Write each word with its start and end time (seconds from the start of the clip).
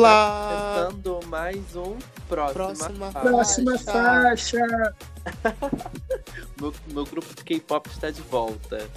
Olá! 0.00 0.88
Começando 0.88 1.26
mais 1.26 1.76
um 1.76 1.98
Próxima, 2.26 2.54
Próxima 2.54 3.12
Faixa. 3.12 3.28
Próxima 3.28 3.78
faixa. 3.78 4.94
Meu, 6.58 6.74
meu 6.88 7.04
grupo 7.04 7.34
de 7.34 7.44
K-pop 7.44 7.86
está 7.90 8.10
de 8.10 8.22
volta. 8.22 8.88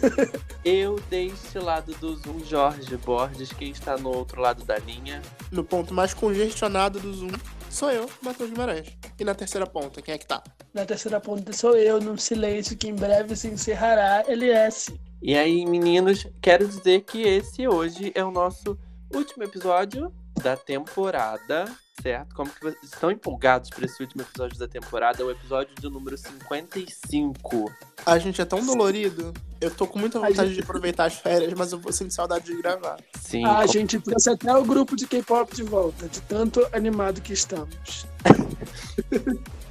Eu 0.62 1.00
deste 1.08 1.58
lado 1.58 1.94
do 1.94 2.14
Zoom, 2.14 2.40
Jorge 2.44 2.94
Borges, 2.98 3.50
quem 3.54 3.70
está 3.70 3.96
no 3.96 4.14
outro 4.14 4.38
lado 4.38 4.62
da 4.64 4.76
linha. 4.78 5.22
No 5.50 5.64
ponto 5.64 5.94
mais 5.94 6.12
congestionado 6.12 7.00
do 7.00 7.10
Zoom, 7.10 7.32
sou 7.70 7.90
eu, 7.90 8.06
Matheus 8.22 8.50
Guimarães. 8.50 8.88
E 9.18 9.24
na 9.24 9.34
terceira 9.34 9.66
ponta, 9.66 10.02
quem 10.02 10.12
é 10.12 10.18
que 10.18 10.26
tá? 10.26 10.42
Na 10.74 10.84
terceira 10.84 11.20
ponta 11.20 11.54
sou 11.54 11.74
eu, 11.74 12.02
num 12.02 12.18
silêncio 12.18 12.76
que 12.76 12.88
em 12.88 12.94
breve 12.94 13.34
se 13.34 13.48
encerrará, 13.48 14.24
LS. 14.28 14.94
E 15.22 15.34
aí, 15.36 15.64
meninos, 15.64 16.26
quero 16.42 16.68
dizer 16.68 17.00
que 17.02 17.22
esse 17.22 17.66
hoje 17.66 18.12
é 18.14 18.22
o 18.22 18.30
nosso 18.30 18.78
último 19.14 19.44
episódio 19.44 20.12
da 20.40 20.56
temporada, 20.56 21.66
certo? 22.02 22.34
Como 22.34 22.50
que 22.50 22.60
vocês 22.62 22.82
estão 22.92 23.10
empolgados 23.10 23.70
para 23.70 23.84
esse 23.84 24.02
último 24.02 24.22
episódio 24.22 24.58
da 24.58 24.66
temporada? 24.66 25.22
É 25.22 25.24
o 25.24 25.30
episódio 25.30 25.74
de 25.78 25.88
número 25.88 26.16
55. 26.16 27.70
A 28.06 28.18
gente 28.18 28.40
é 28.40 28.44
tão 28.44 28.64
dolorido, 28.64 29.32
eu 29.60 29.70
tô 29.70 29.86
com 29.86 29.98
muita 29.98 30.18
vontade 30.18 30.48
gente- 30.48 30.54
de 30.56 30.62
aproveitar 30.62 31.04
as 31.04 31.14
férias, 31.14 31.52
mas 31.54 31.72
eu 31.72 31.78
vou 31.78 31.92
sentir 31.92 32.14
saudade 32.14 32.46
de 32.46 32.56
gravar. 32.60 32.98
Sim, 33.20 33.44
Ah, 33.44 33.60
a 33.60 33.66
com- 33.66 33.72
gente 33.72 34.00
trouxe 34.00 34.30
até 34.30 34.54
o 34.54 34.64
grupo 34.64 34.96
de 34.96 35.06
K-pop 35.06 35.54
de 35.54 35.62
volta, 35.62 36.08
de 36.08 36.20
tanto 36.22 36.66
animado 36.72 37.20
que 37.20 37.32
estamos. 37.32 38.06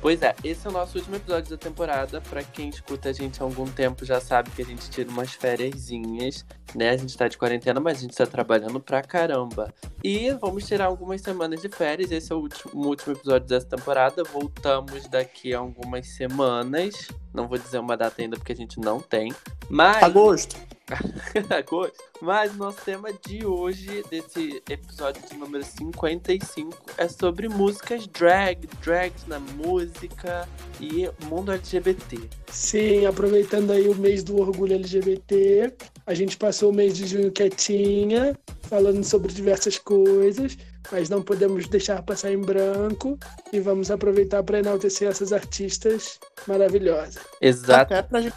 Pois 0.02 0.22
é, 0.22 0.34
esse 0.46 0.66
é 0.66 0.70
o 0.70 0.74
nosso 0.74 0.98
último 0.98 1.18
episódio 1.18 1.50
da 1.52 1.58
temporada. 1.58 2.22
Pra 2.22 2.42
quem 2.42 2.70
escuta 2.70 3.10
a 3.10 3.14
gente 3.14 3.42
há 3.42 3.44
algum 3.44 3.66
tempo 3.66 4.06
já 4.06 4.22
sabe 4.22 4.50
que 4.52 4.62
a 4.62 4.66
gente 4.66 4.90
tira 4.90 5.10
umas 5.10 5.34
fériasinhas, 5.34 6.46
né? 6.74 6.92
A 6.92 6.98
gente 6.98 7.18
tá 7.18 7.28
de 7.28 7.38
quarentena, 7.38 7.82
mas 7.82 7.98
a 7.98 8.02
gente 8.02 8.16
tá 8.16 8.26
trabalhando 8.26 8.80
pra 8.80 9.02
caramba. 9.02 9.74
E 10.02 10.32
vamos 10.32 10.66
tirar 10.66 10.86
algumas 10.86 11.20
semanas 11.20 11.62
de 11.62 11.68
férias. 11.68 12.12
Esse 12.12 12.32
é 12.32 12.36
o 12.36 12.40
último, 12.40 12.88
último 12.88 13.14
episódio 13.14 13.48
dessa 13.48 13.68
temporada. 13.68 14.24
Voltamos 14.24 15.06
daqui 15.10 15.54
a 15.54 15.60
algumas 15.60 16.08
semanas. 16.08 17.10
Não 17.34 17.48
vou 17.48 17.58
dizer 17.58 17.80
uma 17.80 17.98
data 17.98 18.22
ainda 18.22 18.38
porque 18.38 18.54
a 18.54 18.56
gente 18.56 18.80
não 18.80 19.02
tem. 19.02 19.34
Mas. 19.70 20.02
Agosto. 20.02 20.56
Mas 22.22 22.56
nosso 22.56 22.82
tema 22.82 23.10
de 23.26 23.46
hoje, 23.46 24.04
desse 24.10 24.62
episódio 24.70 25.22
de 25.30 25.38
número 25.38 25.64
55, 25.64 26.78
é 26.98 27.08
sobre 27.08 27.48
músicas 27.48 28.08
drag, 28.08 28.68
drags 28.82 29.26
na 29.28 29.40
música 29.40 30.48
e 30.80 31.10
mundo 31.26 31.52
LGBT. 31.52 32.18
Sim, 32.52 33.06
aproveitando 33.06 33.72
aí 33.72 33.88
o 33.88 33.96
mês 33.96 34.24
do 34.24 34.40
orgulho 34.40 34.74
LGBT, 34.74 35.74
a 36.06 36.14
gente 36.14 36.38
passou 36.38 36.72
o 36.72 36.74
mês 36.74 36.96
de 36.96 37.06
junho 37.06 37.32
quietinha, 37.32 38.38
falando 38.64 39.04
sobre 39.04 39.32
diversas 39.32 39.78
coisas, 39.78 40.58
mas 40.92 41.10
não 41.10 41.22
podemos 41.22 41.68
deixar 41.68 42.02
passar 42.02 42.32
em 42.32 42.42
branco 42.42 43.18
e 43.54 43.60
vamos 43.60 43.92
aproveitar 43.92 44.44
para 44.44 44.60
enaltecer 44.60 45.08
essas 45.08 45.32
artistas 45.32 46.20
maravilhosas. 46.48 47.18
Exato. 47.42 47.94
Até 47.94 48.02
pra 48.02 48.22
gente 48.22 48.36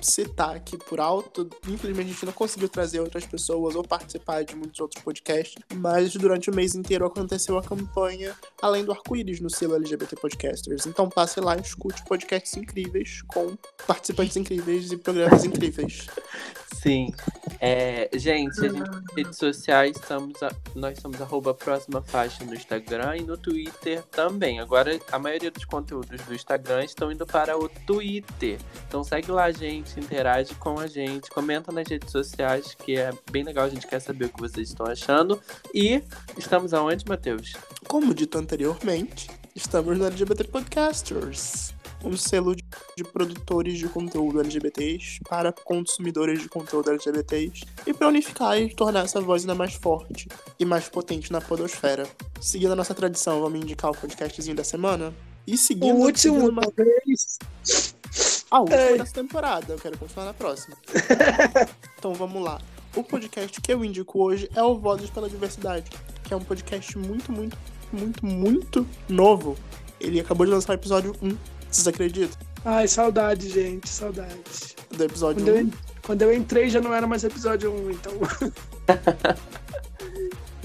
citar 0.00 0.56
aqui 0.56 0.76
por 0.76 1.00
alto, 1.00 1.48
infelizmente 1.68 2.10
a 2.10 2.12
gente 2.12 2.26
não 2.26 2.32
conseguiu 2.32 2.68
trazer 2.68 3.00
outras 3.00 3.24
pessoas 3.26 3.74
ou 3.74 3.82
participar 3.82 4.44
de 4.44 4.54
muitos 4.54 4.80
outros 4.80 5.02
podcasts, 5.02 5.56
mas 5.74 6.12
durante 6.14 6.50
o 6.50 6.54
mês 6.54 6.74
inteiro 6.74 7.06
aconteceu 7.06 7.56
a 7.58 7.62
campanha 7.62 8.34
Além 8.60 8.84
do 8.84 8.92
Arco-Íris 8.92 9.40
no 9.40 9.50
selo 9.50 9.74
LGBT 9.76 10.16
Podcasters. 10.16 10.86
Então 10.86 11.08
passe 11.08 11.40
lá 11.40 11.56
e 11.56 11.60
escute 11.60 12.04
podcasts 12.04 12.56
incríveis 12.56 13.22
com 13.22 13.56
participantes 13.86 14.36
incríveis 14.36 14.92
e 14.92 14.96
programas 14.96 15.44
incríveis. 15.44 16.06
Sim. 16.74 17.12
É, 17.60 18.08
gente, 18.14 18.58
a 18.64 18.68
gente 18.68 18.90
redes 19.14 19.36
sociais 19.36 19.96
estamos 19.96 20.42
a- 20.42 20.50
nós 20.74 20.98
somos 20.98 21.20
arroba 21.20 21.54
próxima 21.54 22.02
faixa 22.02 22.44
no 22.44 22.54
Instagram 22.54 23.16
e 23.18 23.22
no 23.22 23.36
Twitter 23.36 24.02
também. 24.10 24.58
Agora 24.58 24.98
a 25.12 25.18
maioria 25.18 25.50
dos 25.50 25.64
conteúdos 25.64 26.20
do 26.22 26.34
Instagram 26.34 26.84
estão 26.84 27.12
indo 27.12 27.24
para 27.26 27.56
o 27.56 27.68
Twitter. 27.68 28.58
Então 28.88 29.04
segue 29.04 29.30
lá 29.30 29.44
a 29.44 29.52
gente, 29.62 30.00
interage 30.00 30.56
com 30.56 30.80
a 30.80 30.88
gente, 30.88 31.30
comenta 31.30 31.70
nas 31.70 31.86
redes 31.86 32.10
sociais, 32.10 32.74
que 32.74 32.96
é 32.96 33.12
bem 33.30 33.44
legal, 33.44 33.64
a 33.64 33.68
gente 33.68 33.86
quer 33.86 34.00
saber 34.00 34.24
o 34.24 34.28
que 34.28 34.40
vocês 34.40 34.70
estão 34.70 34.86
achando. 34.86 35.40
E 35.72 36.02
estamos 36.36 36.74
aonde, 36.74 37.04
Matheus? 37.06 37.52
Como 37.86 38.12
dito 38.12 38.38
anteriormente, 38.38 39.30
estamos 39.54 39.96
no 39.96 40.04
LGBT 40.04 40.44
Podcasters, 40.44 41.72
um 42.04 42.16
selo 42.16 42.56
de, 42.56 42.64
produtores 43.12 43.78
de 43.78 43.88
conteúdo 43.88 44.40
LGBTs 44.40 45.20
para 45.28 45.52
consumidores 45.52 46.42
de 46.42 46.48
conteúdo 46.48 46.90
LGBTs 46.90 47.62
e 47.86 47.94
para 47.94 48.08
unificar 48.08 48.60
e 48.60 48.74
tornar 48.74 49.04
essa 49.04 49.20
voz 49.20 49.42
ainda 49.42 49.54
mais 49.54 49.74
forte 49.74 50.26
e 50.58 50.64
mais 50.64 50.88
potente 50.88 51.30
na 51.30 51.40
podosfera. 51.40 52.04
Seguindo 52.40 52.72
a 52.72 52.76
nossa 52.76 52.94
tradição, 52.94 53.40
vamos 53.40 53.60
indicar 53.60 53.92
o 53.92 53.96
podcastzinho 53.96 54.56
da 54.56 54.64
semana? 54.64 55.14
E 55.46 55.54
O 55.54 55.58
seguindo, 55.58 55.98
último, 55.98 56.34
seguindo 56.34 56.50
uma... 56.50 56.62
talvez. 56.62 57.38
Ah, 58.52 58.58
o 58.58 58.62
último 58.64 58.78
Ei. 58.80 58.98
dessa 58.98 59.14
temporada, 59.14 59.72
eu 59.72 59.78
quero 59.78 59.96
continuar 59.96 60.26
na 60.26 60.34
próxima. 60.34 60.76
então 61.98 62.12
vamos 62.12 62.42
lá. 62.42 62.60
O 62.94 63.02
podcast 63.02 63.58
que 63.60 63.72
eu 63.72 63.82
indico 63.82 64.22
hoje 64.22 64.48
é 64.54 64.62
o 64.62 64.76
Vozes 64.78 65.08
pela 65.08 65.26
Diversidade, 65.28 65.90
que 66.22 66.34
é 66.34 66.36
um 66.36 66.44
podcast 66.44 66.98
muito, 66.98 67.32
muito, 67.32 67.56
muito, 67.90 68.26
muito 68.26 68.86
novo. 69.08 69.56
Ele 69.98 70.20
acabou 70.20 70.44
de 70.44 70.52
lançar 70.52 70.72
o 70.72 70.74
episódio 70.74 71.14
1. 71.22 71.36
Vocês 71.70 71.88
acreditam? 71.88 72.36
Ai, 72.64 72.86
saudade, 72.86 73.48
gente, 73.48 73.88
saudade. 73.88 74.34
Do 74.94 75.02
episódio 75.04 75.42
Quando 75.42 75.48
eu, 75.48 75.54
1. 75.64 75.66
en- 75.66 75.72
quando 76.02 76.22
eu 76.22 76.34
entrei 76.34 76.68
já 76.68 76.80
não 76.82 76.92
era 76.92 77.06
mais 77.06 77.24
episódio 77.24 77.72
1, 77.72 77.90
então. 77.92 78.12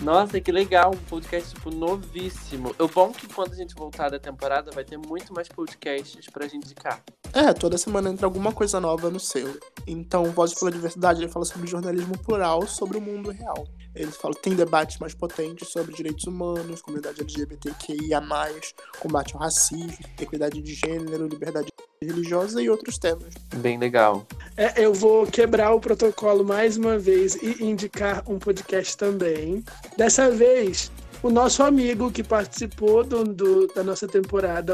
Nossa, 0.02 0.40
que 0.40 0.52
legal, 0.52 0.92
um 0.94 1.10
podcast 1.10 1.56
tipo 1.56 1.72
novíssimo. 1.72 2.74
O 2.78 2.88
bom 2.88 3.10
é 3.10 3.14
que 3.14 3.28
quando 3.28 3.54
a 3.54 3.56
gente 3.56 3.74
voltar 3.74 4.10
da 4.10 4.20
temporada 4.20 4.70
vai 4.72 4.84
ter 4.84 4.98
muito 4.98 5.34
mais 5.34 5.48
podcasts 5.48 6.28
pra 6.28 6.48
gente 6.48 6.66
indicar. 6.66 7.02
É, 7.34 7.52
toda 7.54 7.78
semana 7.78 8.10
entra 8.10 8.28
alguma 8.28 8.52
coisa 8.52 8.80
nova 8.80 9.10
no 9.10 9.20
selo. 9.20 9.60
Então, 9.88 10.24
o 10.24 10.32
Vozes 10.32 10.58
pela 10.58 10.72
Diversidade 10.72 11.22
ele 11.22 11.32
fala 11.32 11.46
sobre 11.46 11.68
jornalismo 11.68 12.18
plural, 12.20 12.68
sobre 12.68 12.98
o 12.98 13.02
mundo 13.02 13.32
real. 13.32 13.68
Ele 13.96 14.12
fala 14.12 14.36
tem 14.36 14.56
debates 14.56 15.00
mais 15.00 15.14
potentes 15.14 15.70
sobre 15.70 15.94
direitos 15.94 16.26
humanos, 16.26 16.82
comunidade 16.82 17.22
LGBTQIA+, 17.22 18.22
combate 19.00 19.34
ao 19.34 19.42
racismo, 19.42 19.98
equidade 20.20 20.62
de 20.62 20.74
gênero, 20.74 21.28
liberdade 21.28 21.70
religiosa 22.02 22.62
e 22.62 22.70
outros 22.70 22.98
temas. 22.98 23.34
Bem 23.56 23.78
legal. 23.80 24.26
É, 24.56 24.84
eu 24.84 24.94
vou 24.94 25.26
quebrar 25.26 25.74
o 25.74 25.80
protocolo 25.80 26.44
mais 26.44 26.78
uma 26.78 26.98
vez 26.98 27.36
e 27.36 27.64
indicar 27.64 28.24
um 28.28 28.38
podcast 28.38 28.96
também. 28.96 29.64
Dessa 29.98 30.30
vez, 30.30 30.92
o 31.24 31.30
nosso 31.30 31.64
amigo 31.64 32.12
que 32.12 32.24
participou 32.24 33.04
do, 33.04 33.24
do- 33.24 33.68
da 33.68 33.84
nossa 33.84 34.08
temporada 34.08 34.74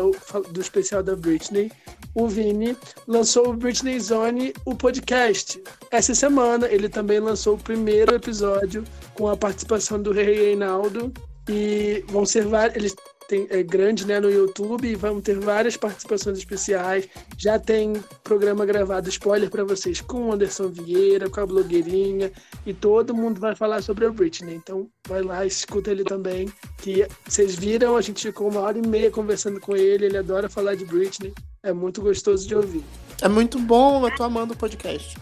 do 0.51 0.61
especial 0.61 1.01
da 1.03 1.15
Britney, 1.15 1.71
o 2.15 2.27
Vini, 2.27 2.77
lançou 3.07 3.49
o 3.49 3.53
Britney 3.53 3.99
Zone, 3.99 4.53
o 4.65 4.75
podcast. 4.75 5.61
Essa 5.91 6.13
semana 6.13 6.67
ele 6.67 6.89
também 6.89 7.19
lançou 7.19 7.55
o 7.55 7.57
primeiro 7.59 8.13
episódio 8.15 8.83
com 9.15 9.27
a 9.27 9.35
participação 9.37 10.01
do 10.01 10.11
Rei 10.11 10.35
Reinaldo. 10.35 11.11
E 11.49 12.05
vão 12.07 12.25
ser 12.25 12.45
vários. 12.45 12.77
Eles 12.77 12.95
têm, 13.33 13.47
é 13.49 13.63
grande 13.63 14.05
né, 14.05 14.19
no 14.19 14.29
YouTube 14.29 14.87
e 14.87 14.95
vão 14.95 15.19
ter 15.19 15.39
várias 15.39 15.75
participações 15.75 16.37
especiais. 16.37 17.07
Já 17.37 17.57
tem 17.57 17.93
programa 18.23 18.65
gravado, 18.65 19.09
spoiler 19.09 19.49
pra 19.49 19.63
vocês, 19.63 19.99
com 20.01 20.29
o 20.29 20.33
Anderson 20.33 20.69
Vieira, 20.69 21.29
com 21.29 21.39
a 21.41 21.45
blogueirinha, 21.45 22.31
e 22.65 22.73
todo 22.73 23.15
mundo 23.15 23.41
vai 23.41 23.55
falar 23.55 23.81
sobre 23.81 24.05
a 24.05 24.11
Britney. 24.11 24.55
Então 24.55 24.87
vai 25.07 25.21
lá, 25.21 25.45
escuta 25.45 25.89
ele 25.89 26.03
também. 26.03 26.51
Que 26.77 27.07
vocês 27.25 27.55
viram, 27.55 27.97
a 27.97 28.01
gente 28.01 28.21
ficou 28.21 28.49
uma 28.49 28.61
hora 28.61 28.77
e 28.77 28.87
meia 28.87 29.09
conversando 29.09 29.59
com 29.59 29.75
ele, 29.75 30.05
ele 30.05 30.17
adora 30.17 30.49
falar 30.49 30.75
de 30.75 30.85
Britney. 30.85 31.33
É 31.63 31.73
muito 31.73 32.01
gostoso 32.01 32.47
de 32.47 32.55
ouvir. 32.55 32.83
É 33.21 33.27
muito 33.27 33.57
bom, 33.57 34.05
eu 34.05 34.15
tô 34.15 34.23
amando 34.23 34.53
o 34.53 34.57
podcast. 34.57 35.17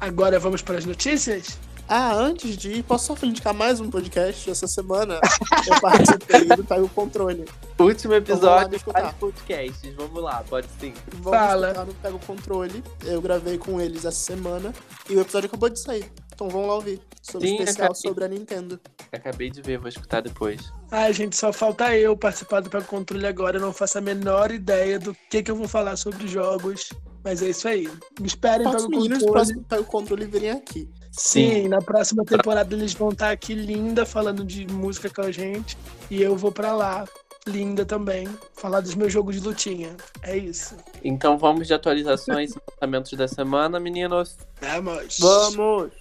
Agora 0.00 0.38
vamos 0.38 0.62
para 0.62 0.78
as 0.78 0.84
notícias? 0.84 1.58
Ah, 1.94 2.14
antes 2.14 2.56
de 2.56 2.72
ir, 2.72 2.82
posso 2.84 3.14
só 3.14 3.26
indicar 3.26 3.52
mais 3.52 3.78
um 3.78 3.90
podcast? 3.90 4.48
Essa 4.50 4.66
semana 4.66 5.20
eu 5.70 5.78
participei 5.78 6.46
do 6.46 6.64
Pega 6.64 6.82
o 6.82 6.88
Controle. 6.88 7.44
Último 7.78 8.12
lá 8.12 8.18
episódio 8.18 8.76
escutar. 8.76 9.02
para 9.02 9.12
podcasts. 9.12 9.94
Vamos 9.94 10.22
lá, 10.22 10.42
pode 10.48 10.68
sim. 10.80 10.94
Vamos 11.16 11.38
Fala. 11.38 11.84
no 11.84 11.92
Pega 11.92 12.16
o 12.16 12.18
Controle. 12.18 12.82
Eu 13.04 13.20
gravei 13.20 13.58
com 13.58 13.78
eles 13.78 14.06
essa 14.06 14.18
semana 14.18 14.72
e 15.10 15.16
o 15.16 15.20
episódio 15.20 15.48
acabou 15.48 15.68
de 15.68 15.78
sair. 15.78 16.10
Então 16.34 16.48
vamos 16.48 16.66
lá 16.66 16.76
ouvir. 16.76 16.98
Sobre 17.20 17.46
o 17.46 17.50
Sim, 17.50 17.56
especial 17.56 17.84
acabei. 17.88 18.00
sobre 18.00 18.24
a 18.24 18.28
Nintendo. 18.28 18.80
Acabei 19.12 19.50
de 19.50 19.60
ver, 19.60 19.76
vou 19.76 19.88
escutar 19.88 20.22
depois. 20.22 20.72
Ai, 20.90 21.12
gente, 21.12 21.36
só 21.36 21.52
falta 21.52 21.94
eu 21.94 22.16
participar 22.16 22.60
do 22.60 22.70
Pego 22.70 22.86
Controle 22.86 23.26
agora. 23.26 23.58
Eu 23.58 23.60
não 23.60 23.72
faço 23.74 23.98
a 23.98 24.00
menor 24.00 24.50
ideia 24.50 24.98
do 24.98 25.14
que, 25.28 25.42
que 25.42 25.50
eu 25.50 25.56
vou 25.56 25.68
falar 25.68 25.96
sobre 25.96 26.26
jogos. 26.26 26.88
Mas 27.22 27.42
é 27.42 27.50
isso 27.50 27.68
aí. 27.68 27.86
Me 28.18 28.26
esperem 28.26 28.66
Para 28.66 28.78
os 28.78 28.86
Pego 28.86 28.96
meninos 28.96 29.18
do 29.18 29.26
Controle. 29.26 29.46
próximo 29.46 29.64
Pega 29.68 29.82
o 29.82 29.84
Controle 29.84 30.24
virem 30.24 30.50
aqui. 30.52 30.88
Sim, 31.12 31.68
na 31.68 31.78
próxima 31.78 32.24
temporada 32.24 32.74
eles 32.74 32.94
vão 32.94 33.10
estar 33.10 33.30
aqui 33.30 33.54
linda 33.54 34.06
falando 34.06 34.42
de 34.42 34.66
música 34.66 35.10
com 35.10 35.20
a 35.20 35.30
gente. 35.30 35.76
E 36.10 36.22
eu 36.22 36.34
vou 36.34 36.50
pra 36.50 36.72
lá, 36.74 37.06
linda 37.46 37.84
também, 37.84 38.26
falar 38.54 38.80
dos 38.80 38.94
meus 38.94 39.12
jogos 39.12 39.36
de 39.36 39.46
lutinha. 39.46 39.94
É 40.22 40.36
isso. 40.36 40.74
Então 41.04 41.36
vamos 41.36 41.66
de 41.66 41.74
atualizações 41.74 42.52
e 42.52 42.58
lançamentos 42.70 43.12
da 43.12 43.28
semana, 43.28 43.78
meninos. 43.78 44.38
Vamos! 44.60 45.18
Vamos! 45.20 45.92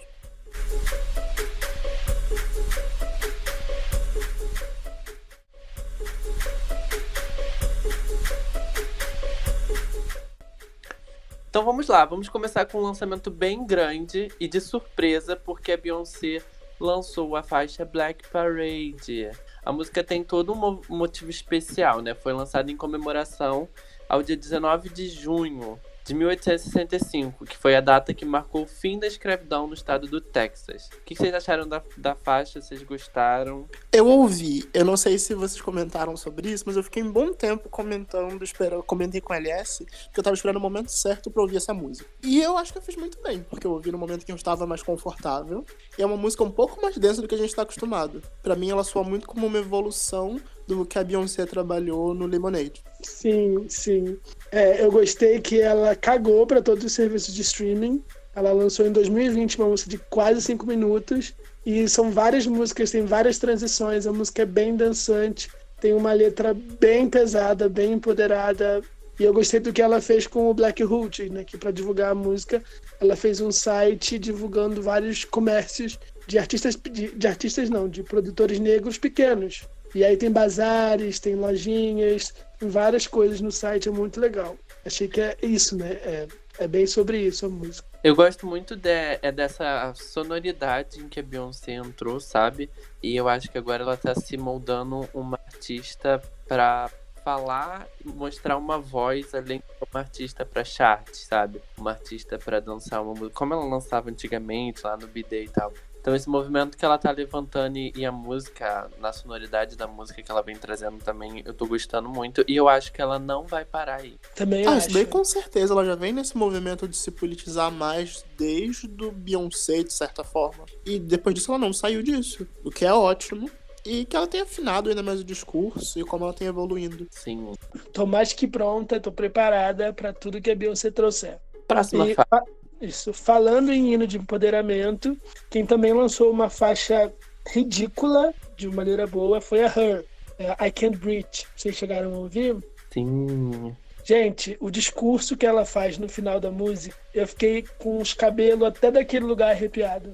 Então 11.52 11.66
vamos 11.66 11.90
lá, 11.90 12.06
vamos 12.06 12.30
começar 12.30 12.66
com 12.66 12.78
um 12.78 12.82
lançamento 12.82 13.30
bem 13.30 13.66
grande 13.66 14.30
e 14.40 14.48
de 14.48 14.62
surpresa, 14.62 15.36
porque 15.36 15.74
a 15.74 15.78
Beyoncé 15.78 16.42
lançou 16.80 17.36
a 17.36 17.44
faixa 17.44 17.84
Black 17.84 18.26
Parade. 18.30 19.30
A 19.62 19.74
música 19.74 20.02
tem 20.02 20.24
todo 20.24 20.54
um 20.54 20.96
motivo 20.96 21.30
especial, 21.30 22.02
né? 22.02 22.16
Foi 22.16 22.32
lançada 22.32 22.72
em 22.72 22.78
comemoração 22.78 23.68
ao 24.08 24.24
dia 24.24 24.38
19 24.38 24.88
de 24.88 25.10
junho 25.10 25.78
de 26.04 26.14
1865, 26.14 27.46
que 27.46 27.58
foi 27.58 27.76
a 27.76 27.82
data 27.82 28.14
que 28.14 28.26
marcou 28.26 28.64
o 28.64 28.68
fim 28.68 29.00
da 29.00 29.08
escravidão 29.08 29.68
no 29.68 29.74
estado 29.74 30.08
do 30.08 30.20
Texas. 30.20 30.90
O 30.98 31.04
que 31.04 31.16
vocês 31.16 31.34
acharam 31.34 31.68
da, 31.68 31.82
da 31.98 32.16
faixa? 32.16 32.62
Vocês 32.62 32.82
gostaram? 32.84 33.68
Eu 33.92 34.08
ouvi. 34.08 34.68
Eu 34.74 34.86
não 34.86 34.98
sei 34.98 35.18
se 35.18 35.34
vocês 35.34 35.62
comentaram 35.62 36.18
sobre 36.18 36.50
isso, 36.50 36.64
mas 36.66 36.76
eu 36.76 36.84
fiquei 36.84 37.04
um 37.04 37.12
bom 37.12 37.32
tempo 37.34 37.70
comentando, 37.70 38.44
esperando, 38.44 38.84
comentei 38.84 39.22
com 39.22 39.34
a 39.34 39.38
LS, 39.38 39.86
que 39.86 40.20
eu 40.20 40.24
tava 40.24 40.36
esperando 40.36 40.58
o 40.58 40.62
momento 40.62 40.92
certo 40.92 41.30
para 41.30 41.42
ouvir 41.42 41.58
essa 41.58 41.74
música. 41.74 42.10
E 42.24 42.42
eu 42.42 42.58
acho 42.58 42.72
que 42.72 42.78
eu 42.78 42.84
fiz 42.84 42.96
muito 42.96 43.22
bem, 43.22 43.44
porque 43.44 43.66
eu 43.66 43.72
ouvi 43.72 43.92
no 43.92 43.98
momento 43.98 44.26
que 44.26 44.32
eu 44.32 44.36
estava 44.36 44.66
mais 44.66 44.82
confortável. 44.82 45.66
E 45.98 46.02
é 46.02 46.06
uma 46.06 46.18
música 46.18 46.44
um 46.44 46.52
pouco 46.52 46.82
mais 46.82 46.98
densa 46.98 47.22
do 47.22 47.28
que 47.28 47.36
a 47.36 47.38
gente 47.38 47.56
tá 47.56 47.62
acostumado. 47.62 48.22
Para 48.42 48.56
mim, 48.56 48.70
ela 48.70 48.84
soa 48.84 49.04
muito 49.04 49.28
como 49.28 49.46
uma 49.48 49.58
evolução 49.58 50.40
do 50.68 50.86
que 50.86 50.98
a 50.98 51.04
Beyoncé 51.04 51.46
trabalhou 51.46 52.14
no 52.14 52.26
Lemonade. 52.26 52.84
Sim, 53.02 53.66
sim. 53.68 54.18
É, 54.52 54.84
eu 54.84 54.92
gostei 54.92 55.40
que 55.40 55.60
ela 55.60 55.96
cagou 55.96 56.46
para 56.46 56.62
todos 56.62 56.84
os 56.84 56.94
serviços 56.94 57.34
de 57.34 57.42
streaming. 57.42 58.04
Ela 58.36 58.52
lançou 58.52 58.86
em 58.86 58.92
2020 58.92 59.58
uma 59.58 59.70
música 59.70 59.90
de 59.90 59.98
quase 59.98 60.42
cinco 60.42 60.66
minutos. 60.66 61.34
E 61.66 61.88
são 61.88 62.10
várias 62.10 62.48
músicas, 62.48 62.92
tem 62.92 63.06
várias 63.06 63.38
transições. 63.38 64.08
A 64.08 64.14
música 64.14 64.42
é 64.42 64.46
bem 64.46 64.76
dançante, 64.76 65.50
tem 65.80 65.94
uma 65.94 66.14
letra 66.14 66.54
bem 66.54 67.10
pesada, 67.10 67.70
bem 67.70 67.94
empoderada. 67.94 68.82
E 69.20 69.24
eu 69.24 69.34
gostei 69.34 69.60
do 69.60 69.72
que 69.72 69.82
ela 69.82 70.02
fez 70.02 70.26
com 70.26 70.50
o 70.50 70.54
Black 70.54 70.84
Hood, 70.84 71.30
né? 71.30 71.44
Que 71.44 71.58
para 71.58 71.72
divulgar 71.72 72.12
a 72.12 72.16
música, 72.16 72.64
ela 73.00 73.16
fez 73.16 73.40
um 73.42 73.52
site 73.52 74.18
divulgando 74.18 74.82
vários 74.82 75.24
comércios 75.24 76.00
de 76.26 76.40
artistas, 76.40 76.76
de, 76.76 77.12
de 77.12 77.28
artistas 77.28 77.70
não, 77.70 77.88
de 77.88 78.02
produtores 78.02 78.60
negros 78.60 78.98
pequenos. 78.98 79.68
E 79.94 80.04
aí 80.04 80.16
tem 80.16 80.32
bazares, 80.32 81.20
tem 81.20 81.36
lojinhas, 81.36 82.34
tem 82.60 82.70
várias 82.70 83.08
coisas 83.08 83.42
no 83.42 83.52
site, 83.52 83.90
é 83.90 83.92
muito 83.92 84.20
legal. 84.20 84.58
Achei 84.86 85.08
que 85.08 85.22
é 85.22 85.38
isso, 85.42 85.78
né? 85.78 85.92
É, 86.04 86.28
é 86.60 86.68
bem 86.68 86.86
sobre 86.88 87.20
isso 87.20 87.46
a 87.46 87.50
música. 87.50 87.88
Eu 88.04 88.16
gosto 88.16 88.48
muito 88.48 88.76
de, 88.76 89.20
é 89.22 89.32
dessa 89.32 89.94
sonoridade 89.96 91.00
em 91.00 91.08
que 91.08 91.20
a 91.20 91.24
Beyoncé 91.24 91.74
entrou, 91.74 92.20
sabe? 92.20 92.70
E 93.02 93.16
eu 93.16 93.28
acho 93.28 93.50
que 93.52 93.58
agora 93.58 93.84
ela 93.84 93.96
tá 93.96 94.16
se 94.16 94.38
moldando 94.38 95.08
uma 95.14 95.40
artista 95.48 96.22
para 96.48 96.90
falar 97.24 97.88
e 98.04 98.10
mostrar 98.10 98.58
uma 98.58 98.80
voz 98.80 99.34
além 99.36 99.60
de 99.60 99.88
uma 99.92 100.00
artista 100.00 100.44
para 100.44 100.64
chart, 100.64 101.14
sabe? 101.14 101.62
Uma 101.78 101.92
artista 101.92 102.40
para 102.40 102.60
dançar 102.60 103.04
uma 103.04 103.14
música, 103.14 103.36
como 103.36 103.54
ela 103.54 103.66
lançava 103.66 104.10
antigamente 104.10 104.82
lá 104.84 104.98
no 104.98 105.08
B-Day 105.08 105.46
e 105.46 105.50
tal. 105.50 105.72
Então 106.02 106.16
esse 106.16 106.28
movimento 106.28 106.76
que 106.76 106.84
ela 106.84 106.98
tá 106.98 107.12
levantando 107.12 107.78
e, 107.78 107.94
e, 107.96 108.04
a 108.04 108.12
música, 108.12 108.90
na 109.00 109.14
sonoridade 109.14 109.76
da 109.76 109.88
música 109.88 110.22
que 110.22 110.32
ela 110.32 110.42
vem 110.42 110.56
trazendo 110.56 110.98
também, 110.98 111.44
eu 111.46 111.54
tô 111.54 111.68
gostando 111.68 112.10
muito. 112.10 112.44
E 112.48 112.56
eu 112.56 112.68
acho 112.68 112.92
que 112.92 113.00
ela 113.02 113.20
não 113.20 113.46
vai 113.46 113.64
parar 113.64 114.02
aí. 114.02 114.18
Também 114.36 114.66
ah, 114.66 114.72
acho. 114.72 114.88
Isso 114.88 114.94
daí 114.96 115.06
com 115.06 115.24
certeza. 115.24 115.74
Ela 115.74 115.86
já 115.86 115.96
vem 115.96 116.12
nesse 116.12 116.36
movimento 116.36 116.88
de 116.88 116.98
se 116.98 117.12
politizar 117.12 117.72
mais 117.72 118.26
desde 118.36 118.88
do 118.88 119.12
Beyoncé, 119.12 119.84
de 119.84 119.94
certa 119.94 120.24
forma. 120.24 120.66
E 120.84 120.98
depois 120.98 121.36
disso 121.36 121.52
ela 121.52 121.60
não 121.60 121.72
saiu 121.72 122.02
disso. 122.02 122.48
O 122.64 122.72
que 122.72 122.84
é 122.84 122.92
ótimo. 122.92 123.50
E 123.86 124.06
que 124.06 124.16
ela 124.16 124.28
tem 124.28 124.42
afinado 124.42 124.90
ainda 124.90 125.04
mais 125.04 125.20
o 125.20 125.24
discurso 125.24 126.00
e 126.00 126.04
como 126.04 126.26
ela 126.26 126.34
tem 126.34 126.48
evoluindo. 126.48 127.08
Sim. 127.12 127.54
Tô 127.94 128.06
mais 128.08 128.34
que 128.34 128.48
pronta, 128.48 129.00
tô 129.00 129.12
preparada 129.12 129.94
para 129.94 130.14
tudo 130.14 130.42
que 130.42 130.50
a 130.50 130.56
Beyoncé 130.56 130.90
trouxer. 130.90 131.40
Próxima 131.68 132.08
e... 132.08 132.16
fase. 132.16 132.61
Isso. 132.82 133.14
Falando 133.14 133.72
em 133.72 133.94
hino 133.94 134.08
de 134.08 134.18
empoderamento, 134.18 135.18
quem 135.50 135.66
também 135.66 135.94
lançou 135.94 136.32
uma 136.32 136.50
faixa 136.50 137.14
ridícula, 137.48 138.34
de 138.58 138.68
maneira 138.68 139.06
boa, 139.06 139.40
foi 139.40 139.64
a 139.64 139.68
Her. 139.68 140.06
É, 140.40 140.68
I 140.68 140.72
Can't 140.72 140.98
Breathe. 140.98 141.46
Vocês 141.56 141.76
chegaram 141.76 142.14
a 142.14 142.18
ouvir? 142.18 142.58
Sim. 142.92 143.76
Gente, 144.04 144.58
o 144.60 144.72
discurso 144.72 145.38
que 145.38 145.46
ela 145.46 145.64
faz 145.64 145.98
no 145.98 146.10
final 146.10 146.40
da 146.40 146.50
música, 146.50 146.96
eu 147.14 147.28
fiquei 147.28 147.64
com 147.78 148.00
os 148.00 148.14
cabelos 148.14 148.68
até 148.68 148.90
daquele 148.90 149.26
lugar 149.26 149.52
arrepiado. 149.52 150.14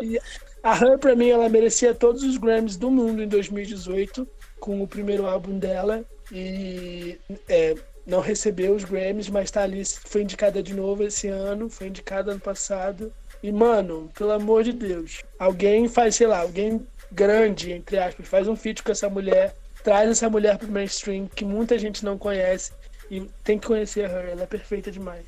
E 0.00 0.18
a 0.62 0.74
Her, 0.74 0.98
pra 0.98 1.14
mim, 1.14 1.28
ela 1.28 1.48
merecia 1.48 1.94
todos 1.94 2.22
os 2.22 2.38
Grammys 2.38 2.76
do 2.76 2.90
mundo 2.90 3.22
em 3.22 3.28
2018, 3.28 4.26
com 4.58 4.82
o 4.82 4.88
primeiro 4.88 5.26
álbum 5.26 5.58
dela. 5.58 6.02
E 6.32 7.18
é, 7.46 7.74
não 8.06 8.20
recebeu 8.20 8.74
os 8.74 8.84
Grammys, 8.84 9.28
mas 9.28 9.50
tá 9.50 9.62
ali, 9.62 9.82
foi 9.84 10.22
indicada 10.22 10.62
de 10.62 10.74
novo 10.74 11.02
esse 11.02 11.28
ano, 11.28 11.70
foi 11.70 11.88
indicada 11.88 12.32
ano 12.32 12.40
passado. 12.40 13.12
E, 13.42 13.52
mano, 13.52 14.10
pelo 14.16 14.32
amor 14.32 14.64
de 14.64 14.72
Deus, 14.72 15.22
alguém 15.38 15.88
faz, 15.88 16.16
sei 16.16 16.26
lá, 16.26 16.40
alguém 16.40 16.86
grande, 17.12 17.72
entre 17.72 17.98
aspas, 17.98 18.26
faz 18.26 18.48
um 18.48 18.56
feat 18.56 18.82
com 18.82 18.90
essa 18.90 19.08
mulher, 19.08 19.54
traz 19.82 20.10
essa 20.10 20.28
mulher 20.28 20.58
pro 20.58 20.70
mainstream, 20.70 21.28
que 21.28 21.44
muita 21.44 21.78
gente 21.78 22.04
não 22.04 22.18
conhece, 22.18 22.72
e 23.10 23.20
tem 23.42 23.58
que 23.58 23.66
conhecer 23.66 24.04
a 24.04 24.08
Her, 24.08 24.30
ela 24.30 24.42
é 24.42 24.46
perfeita 24.46 24.90
demais. 24.90 25.24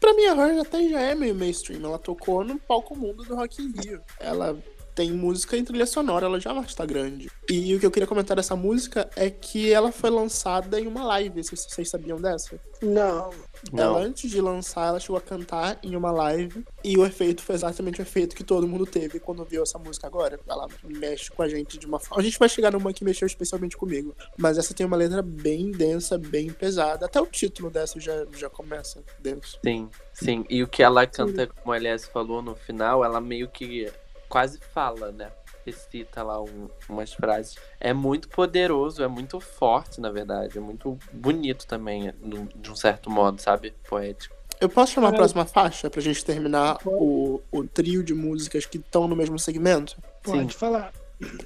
Pra 0.00 0.14
mim, 0.14 0.26
a 0.26 0.34
Her 0.34 0.60
até 0.60 0.88
já 0.88 1.00
é 1.00 1.14
meio 1.14 1.34
mainstream, 1.34 1.84
ela 1.84 1.98
tocou 1.98 2.44
no 2.44 2.58
palco 2.58 2.96
mundo 2.96 3.22
do 3.24 3.34
Rock 3.36 3.62
in 3.62 3.72
Rio. 3.80 4.00
Ela 4.18 4.56
tem 4.98 5.12
música 5.12 5.56
em 5.56 5.62
trilha 5.62 5.86
sonora, 5.86 6.26
ela 6.26 6.40
já 6.40 6.52
está 6.62 6.84
grande. 6.84 7.30
E 7.48 7.72
o 7.72 7.78
que 7.78 7.86
eu 7.86 7.90
queria 7.90 8.06
comentar 8.06 8.36
dessa 8.36 8.56
música 8.56 9.08
é 9.14 9.30
que 9.30 9.72
ela 9.72 9.92
foi 9.92 10.10
lançada 10.10 10.80
em 10.80 10.88
uma 10.88 11.04
live, 11.04 11.44
se 11.44 11.54
vocês 11.54 11.88
sabiam 11.88 12.20
dessa? 12.20 12.58
Não. 12.82 13.30
Ela, 13.72 14.00
antes 14.00 14.28
de 14.28 14.40
lançar, 14.40 14.88
ela 14.88 14.98
chegou 14.98 15.16
a 15.16 15.20
cantar 15.20 15.78
em 15.84 15.94
uma 15.94 16.10
live 16.10 16.64
e 16.82 16.98
o 16.98 17.06
efeito 17.06 17.42
foi 17.42 17.54
exatamente 17.54 18.00
o 18.00 18.02
efeito 18.02 18.34
que 18.34 18.42
todo 18.42 18.66
mundo 18.66 18.86
teve 18.86 19.20
quando 19.20 19.44
viu 19.44 19.62
essa 19.62 19.78
música 19.78 20.08
agora. 20.08 20.40
Ela 20.48 20.66
mexe 20.82 21.30
com 21.30 21.42
a 21.42 21.48
gente 21.48 21.78
de 21.78 21.86
uma 21.86 22.00
forma. 22.00 22.20
A 22.20 22.24
gente 22.24 22.36
vai 22.36 22.48
chegar 22.48 22.72
numa 22.72 22.92
que 22.92 23.04
mexeu 23.04 23.26
especialmente 23.26 23.76
comigo, 23.76 24.16
mas 24.36 24.58
essa 24.58 24.74
tem 24.74 24.84
uma 24.84 24.96
letra 24.96 25.22
bem 25.22 25.70
densa, 25.70 26.18
bem 26.18 26.50
pesada. 26.50 27.06
Até 27.06 27.20
o 27.20 27.26
título 27.26 27.70
dessa 27.70 28.00
já, 28.00 28.26
já 28.36 28.50
começa 28.50 29.00
denso. 29.20 29.60
Sim, 29.64 29.88
sim. 30.12 30.44
E 30.50 30.60
o 30.60 30.66
que 30.66 30.82
ela 30.82 31.06
canta, 31.06 31.46
como 31.46 31.72
a 31.72 31.76
Elias 31.76 32.04
falou 32.04 32.42
no 32.42 32.56
final, 32.56 33.04
ela 33.04 33.20
meio 33.20 33.48
que 33.48 33.88
quase 34.28 34.58
fala, 34.72 35.10
né? 35.12 35.30
Recita 35.64 36.22
lá 36.22 36.40
um, 36.40 36.68
umas 36.88 37.12
frases. 37.12 37.56
É 37.78 37.92
muito 37.92 38.28
poderoso, 38.28 39.02
é 39.02 39.08
muito 39.08 39.38
forte, 39.40 40.00
na 40.00 40.10
verdade. 40.10 40.56
É 40.56 40.60
muito 40.60 40.98
bonito 41.12 41.66
também, 41.66 42.12
de 42.56 42.70
um 42.70 42.76
certo 42.76 43.10
modo, 43.10 43.40
sabe? 43.40 43.74
Poético. 43.88 44.38
Eu 44.60 44.68
posso 44.68 44.92
chamar 44.92 45.10
a 45.10 45.12
próxima 45.12 45.44
faixa 45.44 45.88
pra 45.88 46.00
gente 46.00 46.24
terminar 46.24 46.78
o, 46.84 47.40
o 47.52 47.64
trio 47.64 48.02
de 48.02 48.12
músicas 48.12 48.66
que 48.66 48.78
estão 48.78 49.06
no 49.06 49.14
mesmo 49.14 49.38
segmento? 49.38 49.96
Pode 50.22 50.52
Sim. 50.52 50.58
falar. 50.58 50.92